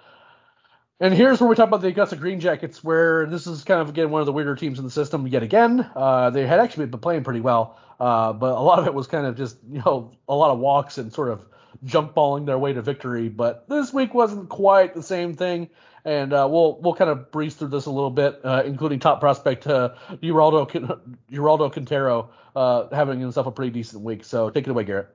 And 1.00 1.14
here's 1.14 1.42
where 1.42 1.50
we 1.50 1.56
talk 1.56 1.68
about 1.68 1.82
the 1.82 1.90
Augusta 1.90 2.16
Green 2.16 2.40
Jackets, 2.40 2.84
where 2.84 3.26
this 3.26 3.48
is 3.48 3.66
kind 3.66 3.82
of 3.82 3.90
again 3.90 4.10
one 4.10 4.22
of 4.22 4.26
the 4.26 4.32
weirder 4.32 4.56
teams 4.56 4.80
in 4.80 4.86
the 4.86 4.92
system 4.92 5.28
yet 5.28 5.44
again. 5.44 5.88
Uh, 5.96 6.30
they 6.30 6.48
had 6.48 6.60
actually 6.60 6.86
been 6.86 7.02
playing 7.02 7.24
pretty 7.24 7.42
well, 7.42 7.78
uh, 8.00 8.34
but 8.34 8.52
a 8.52 8.60
lot 8.60 8.80
of 8.80 8.88
it 8.88 8.94
was 8.94 9.08
kind 9.08 9.26
of 9.26 9.38
just 9.38 9.58
you 9.70 9.82
know 9.86 10.12
a 10.28 10.36
lot 10.36 10.52
of 10.52 10.60
walks 10.60 10.98
and 10.98 11.14
sort 11.14 11.30
of 11.30 11.46
jump 11.84 12.14
balling 12.14 12.46
their 12.46 12.58
way 12.58 12.74
to 12.74 12.82
victory. 12.82 13.30
But 13.30 13.68
this 13.70 13.94
week 13.94 14.14
wasn't 14.14 14.50
quite 14.50 14.94
the 14.94 15.04
same 15.04 15.36
thing, 15.36 15.70
and 16.04 16.34
uh, 16.34 16.48
we'll 16.50 16.80
we'll 16.82 16.96
kind 16.96 17.10
of 17.10 17.32
breeze 17.32 17.56
through 17.56 17.70
this 17.70 17.86
a 17.86 17.92
little 17.92 18.12
bit, 18.12 18.40
uh, 18.44 18.64
including 18.66 19.00
top 19.00 19.20
prospect 19.20 19.68
uh, 19.68 19.96
Geraldo 20.22 21.72
Quintero 21.72 22.30
uh, 22.56 22.88
having 22.92 23.20
himself 23.20 23.48
a 23.48 23.52
pretty 23.52 23.72
decent 23.72 24.04
week. 24.04 24.24
So 24.24 24.50
take 24.50 24.68
it 24.68 24.70
away, 24.70 24.84
Garrett. 24.84 25.10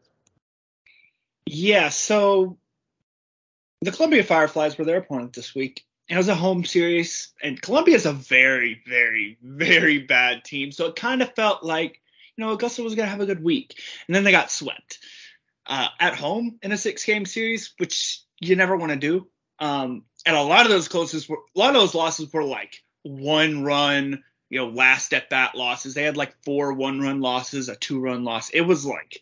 Yeah, 1.46 1.88
so 1.88 2.58
the 3.82 3.90
Columbia 3.90 4.22
Fireflies 4.22 4.78
were 4.78 4.84
their 4.84 4.98
opponent 4.98 5.32
this 5.32 5.54
week, 5.54 5.84
it 6.10 6.16
was 6.16 6.28
a 6.28 6.34
home 6.34 6.64
series, 6.64 7.32
and 7.40 7.62
Columbia 7.62 7.94
is 7.94 8.04
a 8.04 8.12
very, 8.12 8.82
very, 8.84 9.38
very 9.42 9.98
bad 9.98 10.44
team. 10.44 10.72
So 10.72 10.86
it 10.86 10.96
kind 10.96 11.22
of 11.22 11.32
felt 11.36 11.62
like, 11.62 11.99
you 12.40 12.46
know, 12.46 12.52
Augusta 12.52 12.82
was 12.82 12.94
going 12.94 13.04
to 13.04 13.10
have 13.10 13.20
a 13.20 13.26
good 13.26 13.44
week. 13.44 13.78
And 14.08 14.16
then 14.16 14.24
they 14.24 14.30
got 14.30 14.50
swept 14.50 14.98
uh, 15.66 15.88
at 16.00 16.16
home 16.16 16.58
in 16.62 16.72
a 16.72 16.78
six 16.78 17.04
game 17.04 17.26
series, 17.26 17.74
which 17.76 18.22
you 18.40 18.56
never 18.56 18.78
want 18.78 18.92
to 18.92 18.96
do. 18.96 19.28
Um, 19.58 20.04
and 20.24 20.34
a 20.34 20.42
lot 20.42 20.64
of 20.64 20.72
those 20.72 20.88
closest 20.88 21.28
were, 21.28 21.36
a 21.54 21.58
lot 21.58 21.76
of 21.76 21.82
those 21.82 21.94
losses 21.94 22.32
were 22.32 22.42
like 22.42 22.82
one 23.02 23.62
run, 23.62 24.24
you 24.48 24.58
know, 24.58 24.68
last 24.68 25.12
at 25.12 25.28
bat 25.28 25.54
losses. 25.54 25.92
They 25.92 26.02
had 26.02 26.16
like 26.16 26.34
four 26.42 26.72
one 26.72 26.98
run 26.98 27.20
losses, 27.20 27.68
a 27.68 27.76
two 27.76 28.00
run 28.00 28.24
loss. 28.24 28.48
It 28.48 28.62
was 28.62 28.86
like 28.86 29.20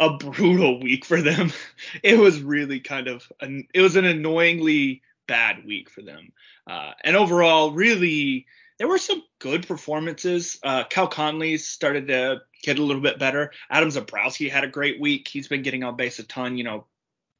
a 0.00 0.16
brutal 0.16 0.80
week 0.80 1.04
for 1.04 1.22
them. 1.22 1.52
It 2.02 2.18
was 2.18 2.42
really 2.42 2.80
kind 2.80 3.06
of, 3.06 3.30
an, 3.40 3.68
it 3.72 3.82
was 3.82 3.94
an 3.94 4.04
annoyingly 4.04 5.02
bad 5.28 5.64
week 5.64 5.90
for 5.90 6.02
them. 6.02 6.32
Uh, 6.66 6.90
and 7.04 7.14
overall, 7.14 7.70
really, 7.70 8.46
there 8.82 8.88
were 8.88 8.98
some 8.98 9.22
good 9.38 9.68
performances. 9.68 10.58
Uh, 10.60 10.82
Cal 10.82 11.06
Conley 11.06 11.56
started 11.56 12.08
to 12.08 12.40
get 12.64 12.80
a 12.80 12.82
little 12.82 13.00
bit 13.00 13.16
better. 13.16 13.52
Adam 13.70 13.90
Zebrowski 13.90 14.50
had 14.50 14.64
a 14.64 14.68
great 14.68 15.00
week. 15.00 15.28
He's 15.28 15.46
been 15.46 15.62
getting 15.62 15.84
on 15.84 15.94
base 15.94 16.18
a 16.18 16.24
ton, 16.24 16.58
you 16.58 16.64
know, 16.64 16.88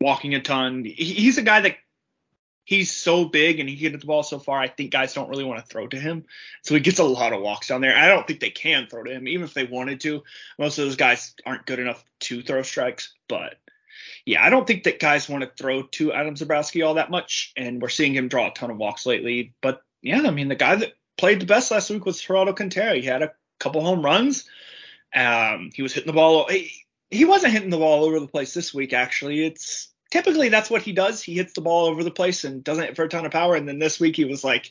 walking 0.01 0.37
a 0.37 0.41
ton. 0.41 0.85
He, 0.85 0.93
he's 0.93 1.39
a 1.39 1.43
guy 1.43 1.63
that 1.63 1.79
he's 2.63 2.93
so 2.93 3.25
big 3.25 3.59
and 3.59 3.69
he 3.69 3.75
can 3.75 3.91
hit 3.91 4.01
the 4.01 4.07
ball 4.07 4.23
so 4.23 4.39
far. 4.39 4.61
I 4.61 4.69
think 4.69 4.93
guys 4.93 5.15
don't 5.15 5.29
really 5.29 5.43
want 5.43 5.59
to 5.59 5.67
throw 5.67 5.89
to 5.89 5.99
him. 5.99 6.27
So 6.63 6.75
he 6.75 6.81
gets 6.81 7.01
a 7.01 7.05
lot 7.05 7.33
of 7.33 7.43
walks 7.43 7.67
down 7.67 7.81
there. 7.81 7.97
I 7.97 8.07
don't 8.07 8.25
think 8.25 8.39
they 8.39 8.51
can 8.51 8.87
throw 8.87 9.03
to 9.03 9.11
him, 9.11 9.27
even 9.27 9.43
if 9.43 9.53
they 9.53 9.65
wanted 9.65 9.99
to. 10.03 10.23
Most 10.61 10.79
of 10.79 10.85
those 10.85 10.95
guys 10.95 11.35
aren't 11.45 11.67
good 11.67 11.81
enough 11.81 12.05
to 12.21 12.43
throw 12.43 12.63
strikes, 12.63 13.15
but 13.29 13.57
yeah, 14.25 14.45
I 14.45 14.51
don't 14.51 14.65
think 14.65 14.85
that 14.85 15.01
guys 15.01 15.29
want 15.29 15.43
to 15.43 15.51
throw 15.61 15.83
to 15.83 16.13
Adam 16.13 16.37
Zebrowski 16.37 16.87
all 16.87 16.95
that 16.95 17.11
much, 17.11 17.53
and 17.57 17.83
we're 17.83 17.89
seeing 17.89 18.15
him 18.15 18.29
draw 18.29 18.47
a 18.47 18.55
ton 18.55 18.71
of 18.71 18.77
walks 18.77 19.07
lately. 19.07 19.55
But 19.61 19.83
yeah, 20.03 20.23
I 20.25 20.31
mean, 20.31 20.47
the 20.47 20.55
guy 20.55 20.77
that 20.77 20.93
played 21.23 21.41
the 21.41 21.47
best 21.47 21.71
last 21.71 21.89
week 21.89 22.05
was 22.05 22.21
Geraldo 22.21 22.57
Quintero. 22.57 22.95
He 22.95 23.03
had 23.03 23.23
a 23.23 23.31
couple 23.61 23.81
home 23.81 24.05
runs. 24.05 24.45
Um, 25.15 25.71
he 25.73 25.81
was 25.81 25.95
hitting 25.95 26.09
the 26.09 26.13
ball. 26.13 26.49
He, 26.49 26.73
he 27.13 27.25
wasn't 27.25 27.53
hitting 27.53 27.71
the 27.71 27.77
ball 27.77 28.01
all 28.01 28.05
over 28.07 28.19
the 28.19 28.27
place 28.27 28.53
this 28.55 28.75
week. 28.75 28.93
Actually, 28.93 29.45
it's 29.45 29.93
typically 30.11 30.49
that's 30.49 30.69
what 30.69 30.83
he 30.83 30.91
does. 30.91 31.23
He 31.23 31.35
hits 31.35 31.53
the 31.53 31.61
ball 31.61 31.87
over 31.87 32.03
the 32.03 32.11
place 32.11 32.43
and 32.43 32.65
doesn't 32.65 32.83
hit 32.83 32.97
for 32.97 33.05
a 33.05 33.09
ton 33.09 33.25
of 33.25 33.31
power. 33.31 33.55
And 33.55 33.69
then 33.69 33.79
this 33.79 34.01
week 34.01 34.17
he 34.17 34.25
was 34.25 34.43
like, 34.43 34.69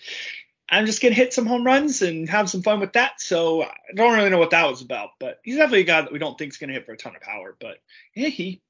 I'm 0.70 0.86
just 0.86 1.02
gonna 1.02 1.16
hit 1.16 1.34
some 1.34 1.46
home 1.46 1.66
runs 1.66 2.02
and 2.02 2.30
have 2.30 2.50
some 2.50 2.64
fun 2.64 2.82
with 2.82 2.92
that. 2.94 3.22
So 3.22 3.64
I 3.64 3.72
don't 3.96 4.14
really 4.14 4.30
know 4.30 4.38
what 4.38 4.50
that 4.50 4.68
was 4.68 4.82
about, 4.82 5.12
but 5.22 5.40
he's 5.44 5.56
definitely 5.56 5.82
a 5.82 5.86
guy 5.86 6.02
that 6.02 6.12
we 6.12 6.20
don't 6.20 6.38
think 6.38 6.52
is 6.52 6.58
gonna 6.58 6.74
hit 6.74 6.86
for 6.86 6.92
a 6.92 6.98
ton 6.98 7.16
of 7.16 7.22
power. 7.22 7.56
But 7.62 7.78
yeah, 8.14 8.28
he 8.28 8.62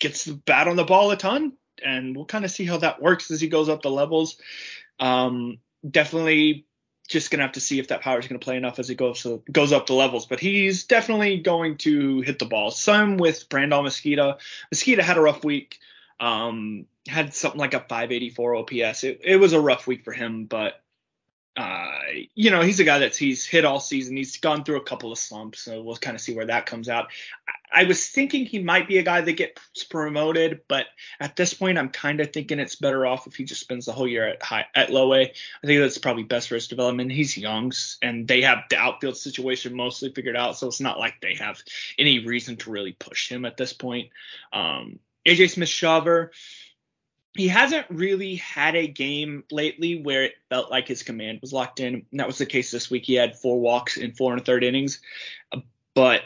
gets 0.00 0.24
the 0.24 0.34
bat 0.34 0.66
on 0.66 0.74
the 0.74 0.82
ball 0.82 1.12
a 1.12 1.16
ton, 1.16 1.52
and 1.84 2.16
we'll 2.16 2.26
kind 2.26 2.44
of 2.44 2.50
see 2.50 2.64
how 2.64 2.78
that 2.78 3.00
works 3.00 3.30
as 3.30 3.40
he 3.40 3.46
goes 3.46 3.68
up 3.68 3.82
the 3.82 3.92
levels. 3.92 4.40
Um, 4.98 5.58
definitely 5.88 6.66
just 7.08 7.30
gonna 7.30 7.42
have 7.42 7.52
to 7.52 7.60
see 7.60 7.78
if 7.78 7.88
that 7.88 8.02
power 8.02 8.18
is 8.18 8.28
gonna 8.28 8.38
play 8.38 8.56
enough 8.56 8.78
as 8.78 8.88
he 8.88 8.94
goes 8.94 9.26
goes 9.50 9.72
up 9.72 9.86
the 9.86 9.94
levels. 9.94 10.26
But 10.26 10.40
he's 10.40 10.84
definitely 10.84 11.38
going 11.38 11.78
to 11.78 12.20
hit 12.20 12.38
the 12.38 12.44
ball. 12.44 12.70
Same 12.70 13.16
with 13.16 13.48
Brandol 13.48 13.84
Mezquita. 13.84 14.38
Mezquita 14.72 15.00
had 15.00 15.16
a 15.16 15.22
rough 15.22 15.42
week. 15.42 15.78
Um, 16.20 16.86
had 17.08 17.34
something 17.34 17.58
like 17.58 17.74
a 17.74 17.80
584 17.80 18.56
OPS. 18.56 19.04
It, 19.04 19.20
it 19.24 19.36
was 19.36 19.52
a 19.52 19.60
rough 19.60 19.86
week 19.86 20.04
for 20.04 20.12
him, 20.12 20.44
but 20.44 20.82
uh, 21.58 21.90
you 22.36 22.52
know, 22.52 22.62
he's 22.62 22.78
a 22.78 22.84
guy 22.84 23.00
that's 23.00 23.18
he's 23.18 23.44
hit 23.44 23.64
all 23.64 23.80
season. 23.80 24.16
He's 24.16 24.36
gone 24.36 24.62
through 24.62 24.76
a 24.76 24.84
couple 24.84 25.10
of 25.10 25.18
slumps, 25.18 25.58
so 25.58 25.82
we'll 25.82 25.96
kind 25.96 26.14
of 26.14 26.20
see 26.20 26.32
where 26.32 26.46
that 26.46 26.66
comes 26.66 26.88
out. 26.88 27.08
I, 27.48 27.80
I 27.80 27.84
was 27.84 28.06
thinking 28.06 28.46
he 28.46 28.60
might 28.60 28.86
be 28.86 28.98
a 28.98 29.02
guy 29.02 29.22
that 29.22 29.32
gets 29.32 29.82
promoted, 29.90 30.60
but 30.68 30.86
at 31.18 31.34
this 31.34 31.54
point, 31.54 31.76
I'm 31.76 31.88
kind 31.88 32.20
of 32.20 32.32
thinking 32.32 32.60
it's 32.60 32.76
better 32.76 33.04
off 33.04 33.26
if 33.26 33.34
he 33.34 33.42
just 33.42 33.60
spends 33.60 33.86
the 33.86 33.92
whole 33.92 34.06
year 34.06 34.28
at 34.28 34.40
high 34.40 34.66
at 34.72 34.90
low 34.90 35.12
A. 35.14 35.22
I 35.22 35.66
think 35.66 35.80
that's 35.80 35.98
probably 35.98 36.22
best 36.22 36.48
for 36.48 36.54
his 36.54 36.68
development. 36.68 37.10
He's 37.10 37.36
young, 37.36 37.72
and 38.02 38.28
they 38.28 38.42
have 38.42 38.58
the 38.70 38.76
outfield 38.76 39.16
situation 39.16 39.74
mostly 39.74 40.12
figured 40.12 40.36
out, 40.36 40.56
so 40.56 40.68
it's 40.68 40.80
not 40.80 41.00
like 41.00 41.20
they 41.20 41.34
have 41.34 41.60
any 41.98 42.24
reason 42.24 42.56
to 42.58 42.70
really 42.70 42.92
push 42.92 43.28
him 43.28 43.44
at 43.44 43.56
this 43.56 43.72
point. 43.72 44.10
Um, 44.52 45.00
AJ 45.26 45.50
Smith 45.50 45.68
Shawver 45.68 46.30
he 47.34 47.48
hasn't 47.48 47.86
really 47.90 48.36
had 48.36 48.74
a 48.74 48.86
game 48.86 49.44
lately 49.50 50.00
where 50.00 50.24
it 50.24 50.34
felt 50.48 50.70
like 50.70 50.88
his 50.88 51.02
command 51.02 51.40
was 51.40 51.52
locked 51.52 51.80
in. 51.80 52.06
And 52.10 52.20
that 52.20 52.26
was 52.26 52.38
the 52.38 52.46
case 52.46 52.70
this 52.70 52.90
week. 52.90 53.04
He 53.04 53.14
had 53.14 53.38
four 53.38 53.60
walks 53.60 53.96
in 53.96 54.12
four 54.12 54.32
and 54.32 54.40
a 54.40 54.44
third 54.44 54.64
innings. 54.64 55.00
But 55.94 56.22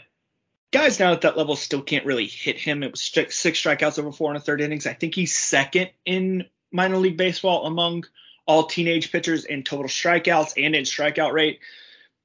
guys 0.71 0.99
now 0.99 1.13
at 1.13 1.23
that 1.23 1.37
level 1.37 1.57
still 1.57 1.83
can't 1.83 2.07
really 2.07 2.27
hit 2.27 2.59
him. 2.59 2.83
It 2.83 2.93
was 2.93 3.03
six 3.03 3.63
strikeouts 3.63 3.99
over 3.99 4.13
four 4.13 4.31
and 4.31 4.39
a 4.39 4.41
third 4.41 4.61
innings. 4.61 4.87
I 4.87 4.95
think 4.95 5.15
he's 5.15 5.35
second 5.35 5.91
in 6.05 6.47
minor 6.71 6.97
league 6.97 7.19
baseball 7.19 7.67
among 7.67 8.05
all 8.47 8.65
teenage 8.65 9.13
pitchers 9.13 9.45
in 9.45 9.63
total 9.63 9.87
strikeouts 9.87 10.55
and 10.57 10.75
in 10.75 10.85
strikeout 10.85 11.33
rate. 11.33 11.61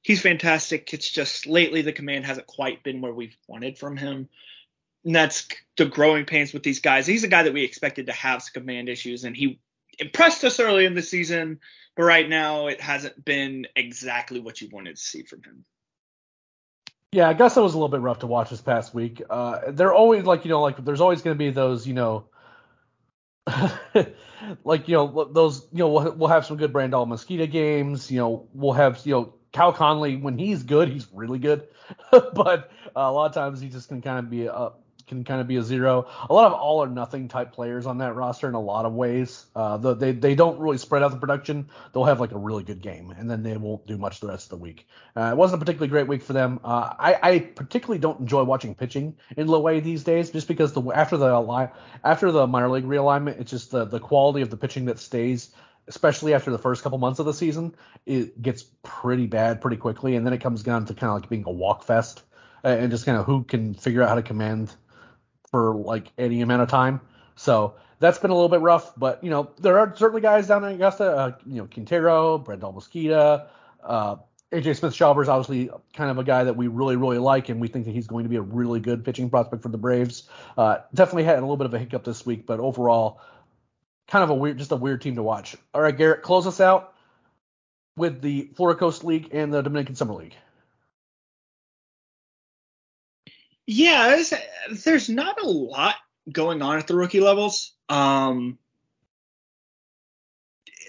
He's 0.02 0.22
fantastic. 0.22 0.94
It's 0.94 1.10
just 1.10 1.46
lately 1.46 1.82
the 1.82 1.92
command 1.92 2.24
hasn't 2.24 2.46
quite 2.46 2.82
been 2.82 3.00
where 3.00 3.12
we've 3.12 3.36
wanted 3.46 3.76
from 3.76 3.96
him 3.96 4.28
and 5.08 5.16
that's 5.16 5.48
the 5.78 5.86
growing 5.86 6.26
pains 6.26 6.52
with 6.52 6.62
these 6.62 6.80
guys. 6.80 7.06
He's 7.06 7.24
a 7.24 7.28
guy 7.28 7.44
that 7.44 7.54
we 7.54 7.64
expected 7.64 8.06
to 8.06 8.12
have 8.12 8.42
some 8.42 8.60
command 8.60 8.90
issues, 8.90 9.24
and 9.24 9.34
he 9.34 9.58
impressed 9.98 10.44
us 10.44 10.60
early 10.60 10.84
in 10.84 10.92
the 10.92 11.00
season, 11.00 11.60
but 11.96 12.02
right 12.02 12.28
now 12.28 12.66
it 12.66 12.78
hasn't 12.78 13.24
been 13.24 13.66
exactly 13.74 14.38
what 14.38 14.60
you 14.60 14.68
wanted 14.70 14.96
to 14.96 15.02
see 15.02 15.22
from 15.22 15.42
him. 15.42 15.64
Yeah, 17.10 17.26
I 17.26 17.32
guess 17.32 17.54
that 17.54 17.62
was 17.62 17.72
a 17.72 17.78
little 17.78 17.88
bit 17.88 18.02
rough 18.02 18.18
to 18.18 18.26
watch 18.26 18.50
this 18.50 18.60
past 18.60 18.92
week. 18.92 19.22
Uh, 19.30 19.70
they're 19.70 19.94
always 19.94 20.24
like 20.24 20.44
you 20.44 20.50
know 20.50 20.60
like 20.60 20.84
there's 20.84 21.00
always 21.00 21.22
going 21.22 21.34
to 21.34 21.38
be 21.38 21.48
those 21.48 21.86
you 21.86 21.94
know 21.94 22.26
like 24.62 24.88
you 24.88 24.94
know 24.94 25.30
those 25.32 25.66
you 25.72 25.78
know 25.78 25.88
we'll, 25.88 26.12
we'll 26.16 26.28
have 26.28 26.44
some 26.44 26.58
good 26.58 26.70
Brandol 26.70 27.08
Mezquita 27.08 27.50
games. 27.50 28.10
You 28.10 28.18
know 28.18 28.48
we'll 28.52 28.74
have 28.74 29.00
you 29.06 29.14
know 29.14 29.34
Cal 29.52 29.72
Conley 29.72 30.16
when 30.16 30.36
he's 30.36 30.64
good 30.64 30.90
he's 30.90 31.06
really 31.14 31.38
good, 31.38 31.66
but 32.10 32.70
uh, 32.94 33.00
a 33.00 33.10
lot 33.10 33.24
of 33.24 33.32
times 33.32 33.58
he 33.58 33.70
just 33.70 33.88
can 33.88 34.02
kind 34.02 34.18
of 34.18 34.28
be 34.28 34.44
a 34.44 34.72
can 35.08 35.24
kind 35.24 35.40
of 35.40 35.48
be 35.48 35.56
a 35.56 35.62
zero. 35.62 36.06
A 36.28 36.32
lot 36.32 36.46
of 36.46 36.52
all 36.52 36.82
or 36.82 36.88
nothing 36.88 37.28
type 37.28 37.52
players 37.52 37.86
on 37.86 37.98
that 37.98 38.14
roster 38.14 38.48
in 38.48 38.54
a 38.54 38.60
lot 38.60 38.84
of 38.84 38.92
ways. 38.92 39.46
Uh, 39.56 39.76
the, 39.76 39.94
they 39.94 40.12
they 40.12 40.34
don't 40.34 40.58
really 40.60 40.78
spread 40.78 41.02
out 41.02 41.10
the 41.10 41.16
production. 41.16 41.68
They'll 41.92 42.04
have 42.04 42.20
like 42.20 42.32
a 42.32 42.38
really 42.38 42.62
good 42.62 42.80
game, 42.80 43.10
and 43.10 43.30
then 43.30 43.42
they 43.42 43.56
won't 43.56 43.86
do 43.86 43.98
much 43.98 44.20
the 44.20 44.28
rest 44.28 44.46
of 44.46 44.58
the 44.58 44.62
week. 44.62 44.86
Uh, 45.16 45.30
it 45.32 45.36
wasn't 45.36 45.60
a 45.60 45.64
particularly 45.64 45.88
great 45.88 46.06
week 46.06 46.22
for 46.22 46.32
them. 46.32 46.60
Uh, 46.62 46.94
I, 46.98 47.18
I 47.22 47.38
particularly 47.40 47.98
don't 47.98 48.20
enjoy 48.20 48.44
watching 48.44 48.74
pitching 48.74 49.16
in 49.36 49.46
low 49.48 49.66
A 49.68 49.80
these 49.80 50.04
days, 50.04 50.30
just 50.30 50.48
because 50.48 50.72
the 50.72 50.82
after 50.92 51.16
the 51.16 51.70
after 52.04 52.30
the 52.30 52.46
minor 52.46 52.70
league 52.70 52.84
realignment, 52.84 53.40
it's 53.40 53.50
just 53.50 53.70
the 53.70 53.84
the 53.84 54.00
quality 54.00 54.42
of 54.42 54.50
the 54.50 54.56
pitching 54.56 54.86
that 54.86 54.98
stays 54.98 55.50
especially 55.88 56.34
after 56.34 56.50
the 56.50 56.58
first 56.58 56.82
couple 56.82 56.98
months 56.98 57.18
of 57.18 57.24
the 57.24 57.32
season, 57.32 57.74
it 58.04 58.42
gets 58.42 58.62
pretty 58.82 59.26
bad 59.26 59.62
pretty 59.62 59.78
quickly, 59.78 60.16
and 60.16 60.26
then 60.26 60.34
it 60.34 60.40
comes 60.42 60.62
down 60.62 60.84
to 60.84 60.92
kind 60.92 61.10
of 61.10 61.22
like 61.22 61.30
being 61.30 61.44
a 61.46 61.50
walk 61.50 61.82
fest 61.82 62.22
and 62.62 62.90
just 62.90 63.06
kind 63.06 63.18
of 63.18 63.26
who 63.26 63.44
can 63.44 63.74
figure 63.74 64.02
out 64.02 64.08
how 64.08 64.14
to 64.14 64.22
command 64.22 64.74
for 65.50 65.74
like 65.74 66.12
any 66.18 66.40
amount 66.40 66.62
of 66.62 66.68
time. 66.68 67.00
So 67.36 67.74
that's 67.98 68.18
been 68.18 68.30
a 68.30 68.34
little 68.34 68.48
bit 68.48 68.60
rough, 68.60 68.92
but 68.96 69.22
you 69.22 69.30
know 69.30 69.50
there 69.60 69.78
are 69.78 69.94
certainly 69.96 70.20
guys 70.20 70.46
down 70.46 70.64
in 70.64 70.74
Augusta. 70.74 71.04
Uh, 71.04 71.32
you 71.46 71.56
know 71.56 71.66
Quintero, 71.66 72.38
Brandol 72.38 72.74
Mezquita, 72.74 73.46
uh, 73.82 74.16
AJ 74.52 74.76
Smith 74.76 74.94
Shawver 74.94 75.22
is 75.22 75.28
obviously 75.28 75.70
kind 75.94 76.10
of 76.10 76.18
a 76.18 76.24
guy 76.24 76.44
that 76.44 76.56
we 76.56 76.68
really 76.68 76.96
really 76.96 77.18
like, 77.18 77.48
and 77.48 77.60
we 77.60 77.68
think 77.68 77.86
that 77.86 77.92
he's 77.92 78.06
going 78.06 78.24
to 78.24 78.30
be 78.30 78.36
a 78.36 78.42
really 78.42 78.80
good 78.80 79.04
pitching 79.04 79.30
prospect 79.30 79.62
for 79.62 79.68
the 79.68 79.78
Braves. 79.78 80.28
Uh, 80.56 80.78
definitely 80.94 81.24
had 81.24 81.38
a 81.38 81.40
little 81.40 81.56
bit 81.56 81.66
of 81.66 81.74
a 81.74 81.78
hiccup 81.78 82.04
this 82.04 82.24
week, 82.24 82.46
but 82.46 82.60
overall, 82.60 83.20
kind 84.08 84.24
of 84.24 84.30
a 84.30 84.34
weird, 84.34 84.58
just 84.58 84.72
a 84.72 84.76
weird 84.76 85.02
team 85.02 85.16
to 85.16 85.22
watch. 85.22 85.56
All 85.74 85.80
right, 85.80 85.96
Garrett, 85.96 86.22
close 86.22 86.46
us 86.46 86.60
out 86.60 86.94
with 87.96 88.22
the 88.22 88.50
Florida 88.54 88.78
Coast 88.78 89.04
League 89.04 89.30
and 89.32 89.52
the 89.52 89.60
Dominican 89.62 89.96
Summer 89.96 90.14
League. 90.14 90.34
Yeah, 93.70 94.22
there's, 94.70 95.10
not 95.10 95.42
a 95.42 95.46
lot 95.46 95.94
going 96.32 96.62
on 96.62 96.78
at 96.78 96.86
the 96.86 96.96
rookie 96.96 97.20
levels. 97.20 97.74
Um, 97.90 98.58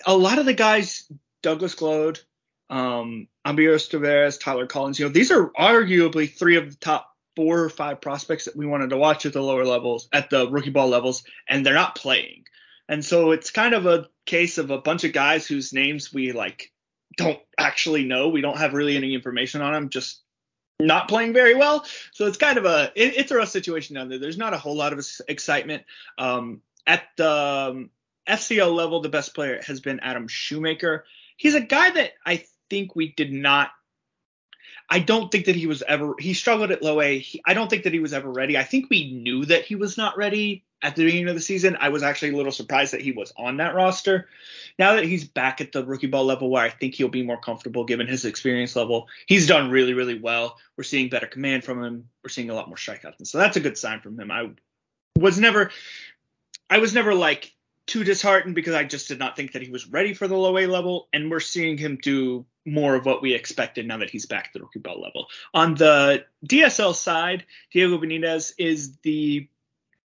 a 0.06 0.16
lot 0.16 0.40
of 0.40 0.46
the 0.46 0.54
guys, 0.54 1.12
Douglas 1.44 1.76
Glod, 1.76 2.22
um, 2.70 3.28
Ambioris 3.46 3.90
Tavarez, 3.90 4.38
Tyler 4.38 4.66
Collins, 4.66 4.98
you 4.98 5.06
know, 5.06 5.12
these 5.12 5.30
are 5.30 5.50
arguably 5.50 6.34
three 6.34 6.56
of 6.56 6.70
the 6.70 6.78
top 6.78 7.14
four 7.36 7.60
or 7.60 7.70
five 7.70 8.00
prospects 8.00 8.46
that 8.46 8.56
we 8.56 8.66
wanted 8.66 8.92
to 8.92 8.98
watch 8.98 9.26
at 9.26 9.34
the 9.34 9.42
lower 9.42 9.66
levels, 9.66 10.08
at 10.14 10.30
the 10.30 10.50
rookie 10.50 10.70
ball 10.70 10.88
levels, 10.88 11.26
and 11.50 11.66
they're 11.66 11.74
not 11.74 11.96
playing. 11.96 12.46
And 12.88 13.04
so 13.04 13.32
it's 13.32 13.52
kind 13.52 13.74
of 13.74 13.88
a 13.88 14.08
case 14.26 14.58
of 14.58 14.72
a 14.72 14.78
bunch 14.78 15.04
of 15.04 15.12
guys 15.12 15.46
whose 15.46 15.74
names 15.74 16.14
we 16.14 16.32
like 16.32 16.72
don't 17.18 17.40
actually 17.58 18.06
know. 18.06 18.30
We 18.30 18.40
don't 18.40 18.58
have 18.58 18.74
really 18.74 18.96
any 18.96 19.16
information 19.16 19.62
on 19.62 19.74
them, 19.74 19.90
just 19.90 20.22
not 20.80 21.08
playing 21.08 21.34
very 21.34 21.56
well. 21.56 21.86
So 22.12 22.26
it's 22.26 22.38
kind 22.38 22.58
of 22.58 22.66
a 22.66 22.92
it, 22.96 23.18
it's 23.18 23.32
a 23.32 23.36
rough 23.36 23.50
situation 23.50 23.96
down 23.96 24.10
there. 24.10 24.20
There's 24.20 24.38
not 24.38 24.54
a 24.54 24.58
whole 24.58 24.76
lot 24.76 24.94
of 24.94 25.06
excitement. 25.28 25.84
Um, 26.18 26.62
at 26.88 27.04
the 27.18 27.32
um, 27.32 27.90
FCL 28.28 28.74
level, 28.74 29.02
the 29.02 29.10
best 29.10 29.36
player 29.36 29.62
has 29.66 29.80
been 29.80 30.00
Adam 30.00 30.28
Shoemaker. 30.28 31.06
He's 31.38 31.56
a 31.56 31.62
guy 31.62 31.92
that 31.92 32.14
I 32.26 32.46
think 32.70 32.96
we 32.96 33.14
did 33.14 33.32
not. 33.32 33.72
I 34.90 35.00
don't 35.00 35.32
think 35.32 35.46
that 35.46 35.56
he 35.56 35.68
was 35.68 35.84
ever. 35.84 36.16
He 36.18 36.34
struggled 36.34 36.72
at 36.72 36.82
low 36.82 37.00
A. 37.02 37.20
He, 37.20 37.42
I 37.46 37.54
don't 37.54 37.70
think 37.70 37.84
that 37.84 37.94
he 37.94 38.00
was 38.00 38.14
ever 38.14 38.32
ready. 38.32 38.58
I 38.58 38.64
think 38.64 38.90
we 38.90 39.12
knew 39.12 39.46
that 39.46 39.66
he 39.66 39.76
was 39.76 39.98
not 39.98 40.18
ready 40.18 40.64
at 40.82 40.96
the 40.96 41.06
beginning 41.06 41.28
of 41.28 41.36
the 41.36 41.42
season. 41.42 41.78
I 41.80 41.90
was 41.90 42.04
actually 42.04 42.32
a 42.32 42.38
little 42.38 42.52
surprised 42.52 42.94
that 42.94 43.02
he 43.02 43.12
was 43.12 43.34
on 43.38 43.58
that 43.58 43.76
roster 43.76 44.28
now 44.80 44.96
that 44.96 45.04
he's 45.04 45.26
back 45.26 45.60
at 45.60 45.74
the 45.74 45.86
rookie 45.86 46.08
ball 46.08 46.24
level 46.24 46.50
where 46.50 46.64
I 46.64 46.70
think 46.70 46.96
he'll 46.96 47.10
be 47.10 47.22
more 47.22 47.40
comfortable 47.40 47.84
given 47.84 48.08
his 48.08 48.24
experience 48.24 48.78
level, 48.78 49.10
he's 49.28 49.46
done 49.46 49.70
really, 49.70 49.94
really 49.94 50.18
well. 50.18 50.58
We're 50.78 50.86
seeing 50.86 51.10
better 51.10 51.28
command 51.28 51.66
from 51.66 51.84
him. 51.84 52.10
We're 52.24 52.30
seeing 52.30 52.50
a 52.50 52.54
lot 52.54 52.70
more 52.70 52.78
strikeouts. 52.78 53.20
And 53.20 53.28
so 53.28 53.38
that's 53.38 53.58
a 53.58 53.60
good 53.60 53.78
sign 53.78 54.00
from 54.00 54.18
him. 54.18 54.32
I 54.32 54.52
was 55.18 55.38
never, 55.38 55.72
I 56.70 56.80
was 56.80 56.94
never 56.94 57.14
like 57.14 57.54
too 57.88 58.06
disheartened 58.06 58.56
because 58.56 58.74
I 58.74 58.86
just 58.86 59.10
did 59.10 59.20
not 59.20 59.36
think 59.36 59.52
that 59.52 59.62
he 59.62 59.70
was 59.70 59.86
ready 59.86 60.14
for 60.14 60.30
the 60.30 60.38
low 60.38 60.58
A 60.58 60.66
level. 60.66 61.10
And 61.12 61.30
we're 61.30 61.42
seeing 61.42 61.78
him 61.78 62.00
do 62.02 62.46
more 62.66 62.96
of 62.96 63.06
what 63.06 63.22
we 63.22 63.34
expected 63.34 63.88
now 63.88 63.98
that 63.98 64.10
he's 64.10 64.26
back 64.26 64.48
at 64.48 64.54
the 64.54 64.62
rookie 64.62 64.80
ball 64.80 65.02
level. 65.02 65.28
On 65.54 65.76
the 65.76 66.26
DSL 66.46 66.94
side, 66.94 67.46
Diego 67.72 67.98
Benitez 67.98 68.54
is 68.58 68.98
the 68.98 69.48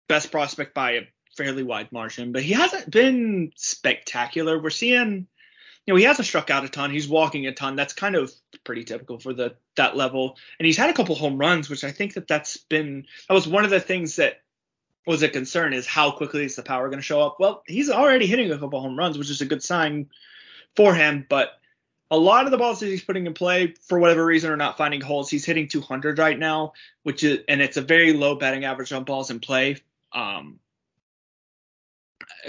best 0.09 0.31
prospect 0.31 0.75
by 0.75 0.93
a 0.93 1.03
fairly 1.37 1.63
wide 1.63 1.91
margin, 1.93 2.33
but 2.33 2.43
he 2.43 2.53
hasn't 2.53 2.91
been 2.91 3.53
spectacular. 3.57 4.61
We're 4.61 4.71
seeing, 4.71 5.27
you 5.87 5.95
know, 5.95 5.97
he 5.97 6.05
hasn't 6.05 6.27
struck 6.27 6.51
out 6.51 6.65
a 6.65 6.69
ton. 6.69 6.91
He's 6.91 7.09
walking 7.09 7.47
a 7.47 7.53
ton. 7.53 7.77
That's 7.77 7.95
kind 7.95 8.15
of 8.15 8.33
pretty 8.65 8.85
typical 8.85 9.19
for 9.19 9.33
the 9.33 9.57
that 9.77 9.97
level. 9.97 10.37
And 10.59 10.67
he's 10.67 10.77
had 10.77 10.91
a 10.91 10.95
couple 10.95 11.15
home 11.15 11.39
runs, 11.39 11.71
which 11.71 11.85
I 11.85 11.91
think 11.91 12.15
that 12.15 12.29
that's 12.29 12.59
been 12.59 13.07
that 13.29 13.35
was 13.35 13.49
one 13.49 13.65
of 13.65 13.71
the 13.71 13.81
things 13.81 14.17
that 14.17 14.43
was 15.07 15.23
a 15.23 15.29
concern 15.29 15.73
is 15.73 15.87
how 15.87 16.13
quickly 16.13 16.45
is 16.45 16.57
the 16.57 16.63
power 16.63 16.89
going 16.89 16.99
to 16.99 17.03
show 17.03 17.23
up. 17.23 17.41
Well, 17.41 17.63
he's 17.67 17.91
already 17.91 18.27
hitting 18.27 18.53
a 18.53 18.59
couple 18.59 18.81
home 18.81 18.99
runs, 18.99 19.19
which 19.19 19.31
is 19.31 19.41
a 19.41 19.47
good 19.47 19.63
sign 19.63 20.11
for 20.77 20.95
him, 20.95 21.27
but 21.29 21.51
a 22.13 22.19
lot 22.19 22.45
of 22.45 22.51
the 22.51 22.59
balls 22.59 22.79
that 22.81 22.87
he's 22.87 23.03
putting 23.03 23.27
in 23.27 23.33
play 23.33 23.75
for 23.89 23.99
whatever 23.99 24.25
reason 24.25 24.51
are 24.51 24.57
not 24.57 24.77
finding 24.77 25.01
holes. 25.01 25.31
He's 25.31 25.47
hitting 25.47 25.67
200 25.67 26.19
right 26.19 26.39
now, 26.39 26.75
which 27.05 27.25
is 27.25 27.41
and 27.49 27.63
it's 27.63 27.79
a 27.79 27.81
very 27.81 28.13
low 28.13 28.35
batting 28.35 28.67
average 28.67 28.93
on 28.93 29.05
balls 29.05 29.31
in 29.31 29.41
play. 29.41 29.79
Um, 30.13 30.61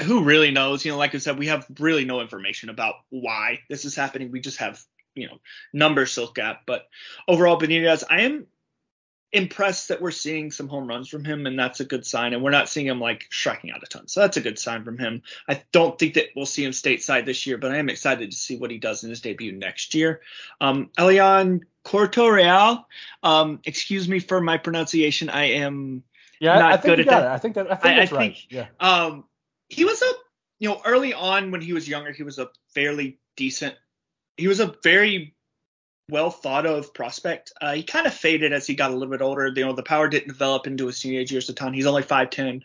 who 0.02 0.26
really 0.26 0.52
knows? 0.52 0.84
You 0.84 0.92
know, 0.92 0.98
like 0.98 1.16
I 1.16 1.20
said, 1.20 1.40
we 1.40 1.48
have 1.48 1.66
really 1.80 2.04
no 2.04 2.20
information 2.20 2.70
about 2.70 2.96
why 3.10 3.62
this 3.70 3.86
is 3.86 3.96
happening. 3.96 4.32
We 4.32 4.42
just 4.42 4.58
have 4.58 4.84
you 5.16 5.28
know 5.28 5.38
numbers 5.72 6.14
to 6.16 6.22
look 6.22 6.40
at. 6.40 6.64
But 6.66 6.86
overall, 7.26 7.58
Benitez, 7.58 8.04
I 8.10 8.24
am 8.24 8.48
impressed 9.34 9.88
that 9.90 10.00
we're 10.00 10.12
seeing 10.12 10.52
some 10.52 10.68
home 10.68 10.88
runs 10.88 11.10
from 11.10 11.26
him, 11.26 11.46
and 11.48 11.58
that's 11.58 11.80
a 11.80 11.86
good 11.86 12.06
sign. 12.06 12.34
And 12.34 12.44
we're 12.44 12.52
not 12.52 12.70
seeing 12.70 12.86
him 12.88 13.00
like 13.02 13.28
striking 13.32 13.72
out 13.72 13.82
a 13.84 13.88
ton, 13.88 14.08
so 14.08 14.22
that's 14.22 14.38
a 14.38 14.42
good 14.42 14.60
sign 14.60 14.84
from 14.86 14.98
him. 14.98 15.24
I 15.50 15.62
don't 15.72 15.98
think 15.98 16.14
that 16.14 16.28
we'll 16.36 16.46
see 16.46 16.64
him 16.64 16.72
stateside 16.72 17.26
this 17.26 17.46
year, 17.48 17.58
but 17.58 17.72
I 17.72 17.78
am 17.78 17.90
excited 17.90 18.32
to 18.32 18.38
see 18.38 18.58
what 18.58 18.72
he 18.72 18.78
does 18.78 19.04
in 19.04 19.10
his 19.10 19.22
debut 19.22 19.52
next 19.52 19.96
year. 19.96 20.22
Um, 20.62 20.92
Elian 20.98 21.66
Cortoreal, 21.84 22.88
um, 23.24 23.60
excuse 23.66 24.08
me 24.08 24.20
for 24.20 24.40
my 24.40 24.58
pronunciation. 24.58 25.30
I 25.30 25.46
am 25.46 26.04
Yeah, 26.40 26.60
not 26.60 26.74
I 26.74 26.78
think 26.78 26.84
good 26.96 27.00
at 27.02 27.06
that. 27.08 27.24
it. 27.24 27.28
I 27.30 27.38
think 27.40 27.56
that 27.56 27.72
I 27.72 27.76
think 27.76 27.96
I- 27.96 28.00
that's 28.00 28.12
I 28.14 28.16
right. 28.16 28.34
think- 28.36 28.52
yeah. 28.52 28.68
Um, 28.80 29.26
he 29.70 29.84
was 29.86 30.02
a, 30.02 30.12
you 30.60 30.70
know, 30.70 30.82
early 30.86 31.14
on 31.14 31.52
when 31.52 31.62
he 31.62 31.74
was 31.74 31.88
younger, 31.90 32.12
he 32.12 32.24
was 32.24 32.38
a 32.38 32.50
fairly 32.76 33.20
decent. 33.36 33.76
He 34.38 34.48
was 34.48 34.60
a 34.60 34.76
very 34.84 35.33
well 36.10 36.30
thought 36.30 36.66
of 36.66 36.94
prospect. 36.94 37.54
Uh, 37.62 37.74
he 37.74 37.84
kind 37.84 38.08
of 38.08 38.14
faded 38.14 38.54
as 38.54 38.68
he 38.68 38.76
got 38.76 38.92
a 38.92 38.94
little 38.94 39.12
bit 39.12 39.22
older. 39.22 39.48
You 39.48 39.66
know, 39.66 39.74
the 39.74 39.84
power 39.84 40.08
didn't 40.08 40.28
develop 40.28 40.68
into 40.68 40.88
his 40.88 41.00
teenage 41.00 41.32
years 41.32 41.50
a 41.50 41.54
ton. 41.54 41.74
He's 41.74 41.86
only 41.86 42.04
five 42.04 42.30
ten. 42.30 42.64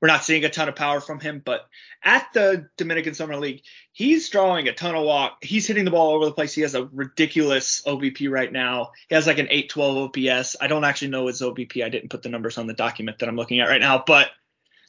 We're 0.00 0.08
not 0.08 0.24
seeing 0.24 0.44
a 0.44 0.50
ton 0.50 0.68
of 0.68 0.76
power 0.76 1.00
from 1.00 1.20
him, 1.20 1.40
but 1.42 1.66
at 2.02 2.26
the 2.34 2.68
Dominican 2.76 3.14
Summer 3.14 3.36
League, 3.36 3.62
he's 3.92 4.28
drawing 4.28 4.68
a 4.68 4.74
ton 4.74 4.94
of 4.94 5.04
walk. 5.04 5.38
He's 5.42 5.66
hitting 5.66 5.86
the 5.86 5.90
ball 5.90 6.14
over 6.14 6.26
the 6.26 6.32
place. 6.32 6.52
He 6.52 6.60
has 6.60 6.74
a 6.74 6.84
ridiculous 6.84 7.82
OBP 7.86 8.30
right 8.30 8.52
now. 8.52 8.90
He 9.08 9.14
has 9.14 9.26
like 9.26 9.38
an 9.38 9.48
812 9.48 9.96
OPS. 9.96 10.56
I 10.60 10.66
don't 10.66 10.84
actually 10.84 11.08
know 11.08 11.28
his 11.28 11.40
OBP. 11.40 11.82
I 11.82 11.88
didn't 11.88 12.10
put 12.10 12.22
the 12.22 12.28
numbers 12.28 12.58
on 12.58 12.66
the 12.66 12.74
document 12.74 13.20
that 13.20 13.28
I'm 13.28 13.36
looking 13.36 13.60
at 13.60 13.68
right 13.68 13.80
now, 13.80 14.04
but 14.06 14.28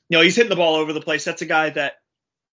you 0.09 0.17
know, 0.17 0.23
he's 0.23 0.35
hitting 0.35 0.49
the 0.49 0.57
ball 0.57 0.75
over 0.75 0.91
the 0.91 1.01
place. 1.01 1.23
That's 1.23 1.41
a 1.41 1.45
guy 1.45 1.69
that 1.69 1.93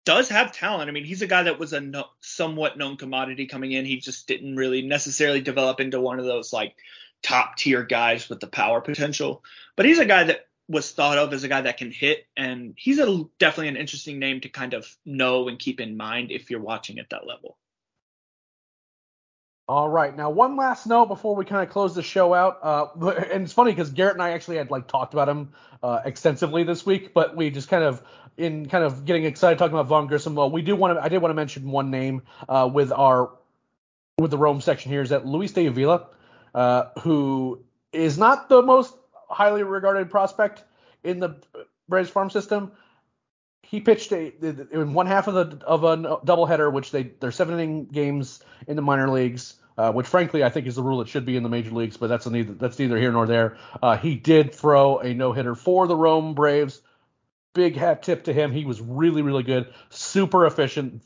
does 0.05 0.29
have 0.29 0.51
talent. 0.51 0.89
I 0.89 0.91
mean, 0.91 1.05
he's 1.05 1.21
a 1.21 1.27
guy 1.27 1.43
that 1.43 1.59
was 1.59 1.73
a 1.73 1.81
no, 1.81 2.05
somewhat 2.21 2.77
known 2.77 2.97
commodity 2.97 3.47
coming 3.47 3.71
in. 3.71 3.85
He 3.85 3.97
just 3.97 4.27
didn't 4.27 4.55
really 4.55 4.81
necessarily 4.81 5.41
develop 5.41 5.79
into 5.79 5.99
one 5.99 6.19
of 6.19 6.25
those 6.25 6.51
like 6.51 6.75
top 7.21 7.57
tier 7.57 7.83
guys 7.83 8.29
with 8.29 8.39
the 8.39 8.47
power 8.47 8.81
potential. 8.81 9.43
But 9.75 9.85
he's 9.85 9.99
a 9.99 10.05
guy 10.05 10.25
that 10.25 10.47
was 10.67 10.91
thought 10.91 11.17
of 11.17 11.33
as 11.33 11.43
a 11.43 11.47
guy 11.47 11.61
that 11.61 11.77
can 11.77 11.91
hit, 11.91 12.25
and 12.37 12.73
he's 12.77 12.99
a 12.99 13.23
definitely 13.39 13.69
an 13.69 13.77
interesting 13.77 14.19
name 14.19 14.41
to 14.41 14.49
kind 14.49 14.73
of 14.73 14.87
know 15.05 15.47
and 15.47 15.59
keep 15.59 15.79
in 15.79 15.97
mind 15.97 16.31
if 16.31 16.49
you're 16.49 16.61
watching 16.61 16.99
at 16.99 17.09
that 17.09 17.27
level. 17.27 17.57
All 19.67 19.87
right. 19.87 20.15
Now, 20.15 20.29
one 20.29 20.57
last 20.57 20.85
note 20.87 21.05
before 21.05 21.35
we 21.35 21.45
kind 21.45 21.63
of 21.63 21.69
close 21.69 21.95
the 21.95 22.03
show 22.03 22.33
out. 22.33 22.59
Uh, 22.61 22.87
and 23.31 23.43
it's 23.43 23.53
funny 23.53 23.71
because 23.71 23.91
Garrett 23.91 24.13
and 24.13 24.21
I 24.21 24.31
actually 24.31 24.57
had 24.57 24.69
like 24.69 24.87
talked 24.87 25.13
about 25.13 25.29
him 25.29 25.53
uh, 25.81 26.01
extensively 26.03 26.63
this 26.63 26.85
week, 26.85 27.13
but 27.13 27.35
we 27.35 27.49
just 27.49 27.69
kind 27.69 27.83
of 27.83 28.01
in 28.35 28.67
kind 28.67 28.83
of 28.83 29.05
getting 29.05 29.23
excited 29.25 29.57
talking 29.59 29.73
about 29.73 29.87
Vaughn 29.87 30.07
Grissom. 30.07 30.35
Well, 30.35 30.49
we 30.49 30.61
do 30.61 30.75
want 30.75 30.97
to. 30.97 31.03
I 31.03 31.07
did 31.07 31.21
want 31.21 31.31
to 31.31 31.35
mention 31.35 31.69
one 31.71 31.91
name 31.91 32.23
uh, 32.49 32.69
with 32.71 32.91
our 32.91 33.31
with 34.17 34.31
the 34.31 34.37
Rome 34.37 34.59
section 34.59 34.91
here 34.91 35.01
is 35.01 35.09
that 35.09 35.25
Luis 35.25 35.53
de 35.53 35.67
Avila, 35.67 36.07
uh, 36.53 36.85
who 37.01 37.63
is 37.93 38.17
not 38.17 38.49
the 38.49 38.61
most 38.61 38.93
highly 39.29 39.63
regarded 39.63 40.11
prospect 40.11 40.63
in 41.03 41.19
the 41.19 41.37
Braves 41.87 42.09
farm 42.09 42.29
system. 42.29 42.73
He 43.73 43.79
pitched 43.81 44.11
a 44.11 44.31
in 44.71 44.93
one 44.93 45.07
half 45.07 45.27
of 45.27 45.33
the 45.33 45.65
of 45.65 45.83
a 45.83 45.97
doubleheader, 45.97 46.71
which 46.71 46.91
they 46.91 47.05
they're 47.19 47.31
seven 47.31 47.55
inning 47.55 47.85
games 47.85 48.43
in 48.67 48.75
the 48.75 48.83
minor 48.83 49.09
leagues, 49.09 49.55
uh, 49.79 49.91
which 49.91 50.05
frankly 50.05 50.43
I 50.43 50.49
think 50.49 50.67
is 50.67 50.75
the 50.75 50.83
rule 50.83 51.01
it 51.01 51.07
should 51.07 51.25
be 51.25 51.37
in 51.37 51.41
the 51.41 51.49
major 51.49 51.71
leagues, 51.71 51.97
but 51.97 52.05
that's 52.05 52.27
neither 52.27 52.53
that's 52.53 52.77
neither 52.77 52.99
here 52.99 53.11
nor 53.11 53.25
there. 53.25 53.57
Uh, 53.81 53.97
he 53.97 54.13
did 54.13 54.53
throw 54.53 54.99
a 54.99 55.15
no 55.15 55.33
hitter 55.33 55.55
for 55.55 55.87
the 55.87 55.95
Rome 55.95 56.35
Braves. 56.35 56.81
Big 57.55 57.75
hat 57.75 58.03
tip 58.03 58.25
to 58.25 58.33
him. 58.33 58.51
He 58.51 58.63
was 58.63 58.79
really 58.79 59.23
really 59.23 59.41
good, 59.41 59.73
super 59.89 60.45
efficient, 60.45 61.01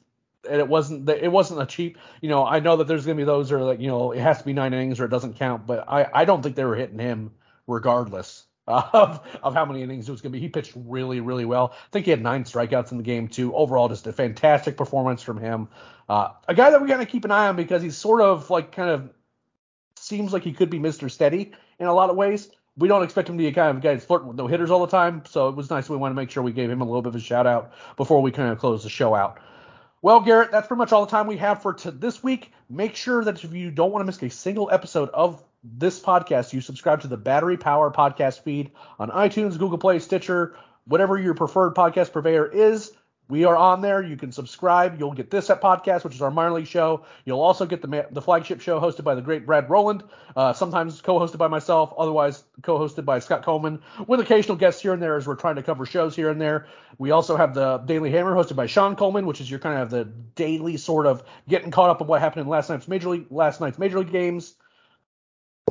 and 0.49 0.59
it 0.59 0.67
wasn't 0.67 1.07
it 1.09 1.31
wasn't 1.31 1.61
a 1.61 1.65
cheap. 1.65 1.97
You 2.19 2.27
know 2.27 2.45
I 2.45 2.59
know 2.59 2.75
that 2.75 2.87
there's 2.89 3.05
gonna 3.05 3.15
be 3.15 3.23
those 3.23 3.47
that 3.47 3.55
are 3.55 3.63
like 3.63 3.79
you 3.79 3.87
know 3.87 4.11
it 4.11 4.19
has 4.19 4.39
to 4.39 4.43
be 4.43 4.51
nine 4.51 4.73
innings 4.73 4.99
or 4.99 5.05
it 5.05 5.09
doesn't 5.09 5.37
count, 5.37 5.65
but 5.67 5.85
I 5.87 6.05
I 6.13 6.25
don't 6.25 6.43
think 6.43 6.57
they 6.57 6.65
were 6.65 6.75
hitting 6.75 6.99
him 6.99 7.31
regardless 7.65 8.45
of 8.67 9.39
of 9.41 9.53
how 9.53 9.65
many 9.65 9.81
innings 9.81 10.07
it 10.07 10.11
was 10.11 10.21
going 10.21 10.31
to 10.31 10.37
be. 10.37 10.41
He 10.41 10.49
pitched 10.49 10.73
really, 10.75 11.19
really 11.19 11.45
well. 11.45 11.73
I 11.73 11.89
think 11.91 12.05
he 12.05 12.11
had 12.11 12.21
nine 12.21 12.43
strikeouts 12.43 12.91
in 12.91 12.97
the 12.97 13.03
game 13.03 13.27
too. 13.27 13.55
Overall, 13.55 13.89
just 13.89 14.07
a 14.07 14.13
fantastic 14.13 14.77
performance 14.77 15.21
from 15.21 15.37
him. 15.37 15.69
Uh, 16.09 16.29
a 16.47 16.53
guy 16.53 16.69
that 16.69 16.81
we 16.81 16.87
got 16.87 16.97
to 16.97 17.05
keep 17.05 17.25
an 17.25 17.31
eye 17.31 17.47
on 17.47 17.55
because 17.55 17.81
he's 17.81 17.97
sort 17.97 18.21
of 18.21 18.49
like 18.49 18.71
kind 18.71 18.89
of 18.89 19.09
seems 19.95 20.33
like 20.33 20.43
he 20.43 20.53
could 20.53 20.69
be 20.69 20.79
Mr. 20.79 21.09
Steady 21.09 21.53
in 21.79 21.87
a 21.87 21.93
lot 21.93 22.09
of 22.09 22.15
ways. 22.15 22.49
We 22.77 22.87
don't 22.87 23.03
expect 23.03 23.29
him 23.29 23.37
to 23.37 23.41
be 23.41 23.47
a 23.47 23.53
kind 23.53 23.75
of 23.75 23.81
guy 23.81 23.93
that's 23.93 24.05
flirting 24.05 24.27
with 24.27 24.37
no 24.37 24.45
hitters 24.45 24.69
all 24.69 24.85
the 24.85 24.91
time, 24.91 25.23
so 25.25 25.49
it 25.49 25.55
was 25.55 25.71
nice. 25.71 25.89
We 25.89 25.97
want 25.97 26.11
to 26.11 26.15
make 26.15 26.29
sure 26.29 26.43
we 26.43 26.51
gave 26.51 26.69
him 26.69 26.81
a 26.81 26.85
little 26.85 27.01
bit 27.01 27.09
of 27.09 27.15
a 27.15 27.19
shout 27.19 27.47
out 27.47 27.73
before 27.95 28.21
we 28.21 28.31
kind 28.31 28.51
of 28.51 28.59
close 28.59 28.83
the 28.83 28.89
show 28.89 29.15
out. 29.15 29.39
Well, 30.03 30.19
Garrett, 30.19 30.51
that's 30.51 30.67
pretty 30.67 30.77
much 30.77 30.91
all 30.91 31.03
the 31.03 31.09
time 31.09 31.25
we 31.25 31.37
have 31.37 31.63
for 31.63 31.73
t- 31.73 31.89
this 31.89 32.21
week. 32.21 32.51
Make 32.69 32.95
sure 32.95 33.23
that 33.23 33.43
if 33.43 33.51
you 33.51 33.71
don't 33.71 33.91
want 33.91 34.01
to 34.01 34.05
miss 34.05 34.21
a 34.21 34.29
single 34.29 34.69
episode 34.71 35.09
of 35.09 35.43
this 35.75 35.99
podcast, 35.99 36.53
you 36.53 36.61
subscribe 36.61 37.01
to 37.01 37.07
the 37.07 37.17
Battery 37.17 37.57
Power 37.57 37.91
podcast 37.91 38.41
feed 38.41 38.71
on 38.99 39.09
iTunes, 39.09 39.57
Google 39.57 39.77
Play, 39.77 39.99
Stitcher, 39.99 40.55
whatever 40.85 41.17
your 41.17 41.33
preferred 41.33 41.75
podcast 41.75 42.11
purveyor 42.11 42.47
is. 42.47 42.91
We 43.29 43.43
are 43.43 43.57
on 43.57 43.81
there. 43.81 44.01
You 44.01 44.15
can 44.15 44.31
subscribe. 44.31 44.97
You'll 44.99 45.11
get 45.11 45.29
this 45.29 45.49
at 45.49 45.61
podcast, 45.61 46.05
which 46.05 46.15
is 46.15 46.21
our 46.21 46.31
minor 46.31 46.53
league 46.53 46.67
show. 46.67 47.03
You'll 47.25 47.41
also 47.41 47.65
get 47.65 47.81
the 47.81 47.89
ma- 47.89 48.05
the 48.09 48.21
flagship 48.21 48.61
show 48.61 48.79
hosted 48.79 49.03
by 49.03 49.15
the 49.15 49.21
great 49.21 49.45
Brad 49.45 49.69
Rowland, 49.69 50.03
uh, 50.33 50.53
sometimes 50.53 51.01
co-hosted 51.01 51.37
by 51.37 51.49
myself, 51.49 51.93
otherwise 51.97 52.45
co-hosted 52.61 53.03
by 53.03 53.19
Scott 53.19 53.43
Coleman, 53.43 53.81
with 54.07 54.21
occasional 54.21 54.55
guests 54.55 54.81
here 54.81 54.93
and 54.93 55.01
there 55.01 55.17
as 55.17 55.27
we're 55.27 55.35
trying 55.35 55.55
to 55.55 55.63
cover 55.63 55.85
shows 55.85 56.15
here 56.15 56.29
and 56.29 56.39
there. 56.39 56.67
We 56.97 57.11
also 57.11 57.35
have 57.35 57.53
the 57.53 57.79
Daily 57.79 58.11
Hammer 58.11 58.33
hosted 58.33 58.55
by 58.55 58.67
Sean 58.67 58.95
Coleman, 58.95 59.25
which 59.25 59.41
is 59.41 59.51
your 59.51 59.59
kind 59.59 59.81
of 59.81 59.89
the 59.89 60.05
daily 60.05 60.77
sort 60.77 61.05
of 61.05 61.21
getting 61.49 61.69
caught 61.69 61.89
up 61.89 62.01
on 62.01 62.07
what 62.07 62.21
happened 62.21 62.43
in 62.43 62.47
last 62.47 62.69
night's 62.69 62.87
major 62.87 63.09
league 63.09 63.25
last 63.29 63.59
night's 63.59 63.77
major 63.77 63.99
league 63.99 64.11
games 64.11 64.55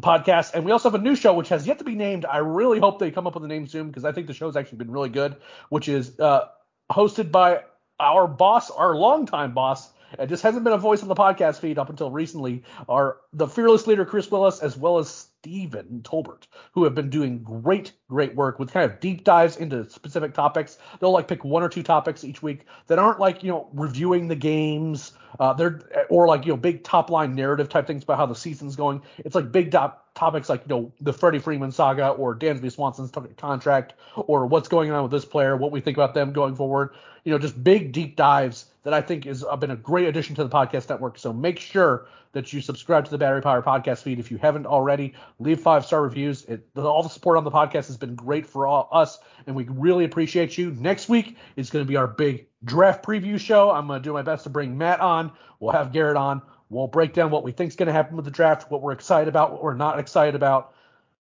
podcast. 0.00 0.54
And 0.54 0.64
we 0.64 0.72
also 0.72 0.90
have 0.90 1.00
a 1.00 1.02
new 1.02 1.16
show 1.16 1.34
which 1.34 1.48
has 1.48 1.66
yet 1.66 1.78
to 1.78 1.84
be 1.84 1.94
named. 1.94 2.24
I 2.24 2.38
really 2.38 2.78
hope 2.78 2.98
they 2.98 3.10
come 3.10 3.26
up 3.26 3.34
with 3.34 3.44
a 3.44 3.48
name 3.48 3.66
soon 3.66 3.88
because 3.88 4.04
I 4.04 4.12
think 4.12 4.26
the 4.26 4.34
show's 4.34 4.56
actually 4.56 4.78
been 4.78 4.90
really 4.90 5.08
good, 5.08 5.36
which 5.68 5.88
is 5.88 6.18
uh, 6.20 6.48
hosted 6.90 7.30
by 7.30 7.64
our 7.98 8.26
boss, 8.26 8.70
our 8.70 8.94
longtime 8.94 9.54
boss. 9.54 9.90
It 10.18 10.28
just 10.28 10.42
hasn't 10.42 10.64
been 10.64 10.72
a 10.72 10.78
voice 10.78 11.02
on 11.02 11.08
the 11.08 11.14
podcast 11.14 11.60
feed 11.60 11.78
up 11.78 11.90
until 11.90 12.10
recently. 12.10 12.62
Are 12.88 13.18
the 13.32 13.48
fearless 13.48 13.86
leader 13.86 14.04
Chris 14.04 14.30
Willis 14.30 14.60
as 14.60 14.76
well 14.76 14.98
as 14.98 15.28
Steven 15.46 16.00
Tolbert, 16.02 16.48
who 16.72 16.82
have 16.82 16.96
been 16.96 17.08
doing 17.08 17.40
great, 17.40 17.92
great 18.08 18.34
work 18.34 18.58
with 18.58 18.72
kind 18.72 18.90
of 18.90 18.98
deep 18.98 19.22
dives 19.22 19.56
into 19.56 19.88
specific 19.88 20.34
topics. 20.34 20.78
They'll 20.98 21.12
like 21.12 21.28
pick 21.28 21.44
one 21.44 21.62
or 21.62 21.68
two 21.68 21.84
topics 21.84 22.24
each 22.24 22.42
week 22.42 22.66
that 22.88 22.98
aren't 22.98 23.20
like 23.20 23.44
you 23.44 23.50
know 23.50 23.68
reviewing 23.72 24.26
the 24.26 24.34
games, 24.34 25.12
uh, 25.38 25.52
they're 25.52 25.80
or 26.10 26.26
like 26.26 26.46
you 26.46 26.52
know 26.52 26.56
big 26.56 26.82
top 26.82 27.10
line 27.10 27.36
narrative 27.36 27.68
type 27.68 27.86
things 27.86 28.02
about 28.02 28.18
how 28.18 28.26
the 28.26 28.34
season's 28.34 28.74
going. 28.74 29.02
It's 29.18 29.36
like 29.36 29.52
big 29.52 29.70
top 29.70 30.05
topics 30.16 30.48
like 30.48 30.62
you 30.62 30.74
know 30.74 30.92
the 31.00 31.12
Freddie 31.12 31.38
Freeman 31.38 31.70
saga 31.70 32.08
or 32.08 32.34
Dansby 32.34 32.72
Swanson's 32.72 33.12
contract 33.36 33.94
or 34.16 34.46
what's 34.46 34.68
going 34.68 34.90
on 34.90 35.02
with 35.02 35.12
this 35.12 35.24
player, 35.24 35.56
what 35.56 35.70
we 35.70 35.80
think 35.80 35.96
about 35.96 36.14
them 36.14 36.32
going 36.32 36.56
forward. 36.56 36.90
You 37.24 37.32
know, 37.32 37.38
just 37.38 37.62
big 37.62 37.92
deep 37.92 38.16
dives 38.16 38.66
that 38.82 38.94
I 38.94 39.00
think 39.00 39.24
has 39.24 39.44
been 39.60 39.72
a 39.72 39.76
great 39.76 40.06
addition 40.08 40.34
to 40.36 40.44
the 40.44 40.50
podcast 40.50 40.88
network. 40.88 41.18
So 41.18 41.32
make 41.32 41.58
sure 41.58 42.06
that 42.32 42.52
you 42.52 42.60
subscribe 42.60 43.04
to 43.04 43.10
the 43.10 43.18
Battery 43.18 43.42
Power 43.42 43.62
podcast 43.62 44.02
feed 44.02 44.18
if 44.18 44.30
you 44.30 44.36
haven't 44.36 44.66
already. 44.66 45.14
Leave 45.38 45.60
five 45.60 45.84
star 45.84 46.02
reviews. 46.02 46.44
It, 46.44 46.68
all 46.76 47.02
the 47.02 47.08
support 47.08 47.38
on 47.38 47.44
the 47.44 47.50
podcast 47.50 47.86
has 47.86 47.96
been 47.96 48.14
great 48.14 48.46
for 48.46 48.66
all, 48.66 48.88
us, 48.92 49.18
and 49.46 49.56
we 49.56 49.64
really 49.70 50.04
appreciate 50.04 50.56
you. 50.56 50.70
Next 50.72 51.08
week 51.08 51.36
is 51.56 51.70
going 51.70 51.84
to 51.84 51.88
be 51.88 51.96
our 51.96 52.06
big 52.06 52.46
draft 52.64 53.04
preview 53.04 53.40
show. 53.40 53.70
I'm 53.70 53.86
going 53.86 54.00
to 54.00 54.04
do 54.04 54.12
my 54.12 54.22
best 54.22 54.44
to 54.44 54.50
bring 54.50 54.76
Matt 54.76 55.00
on. 55.00 55.32
We'll 55.60 55.72
have 55.72 55.92
Garrett 55.92 56.16
on. 56.16 56.42
We'll 56.68 56.88
break 56.88 57.12
down 57.12 57.30
what 57.30 57.44
we 57.44 57.52
think 57.52 57.68
is 57.68 57.76
going 57.76 57.86
to 57.86 57.92
happen 57.92 58.16
with 58.16 58.24
the 58.24 58.30
draft, 58.30 58.70
what 58.70 58.82
we're 58.82 58.92
excited 58.92 59.28
about, 59.28 59.52
what 59.52 59.62
we're 59.62 59.74
not 59.74 59.98
excited 59.98 60.34
about. 60.34 60.74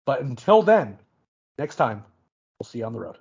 But 0.06 0.22
until 0.22 0.62
then, 0.62 1.00
next 1.58 1.76
time, 1.76 2.04
we'll 2.60 2.66
see 2.66 2.80
you 2.80 2.86
on 2.86 2.94
the 2.94 3.00
road. 3.00 3.18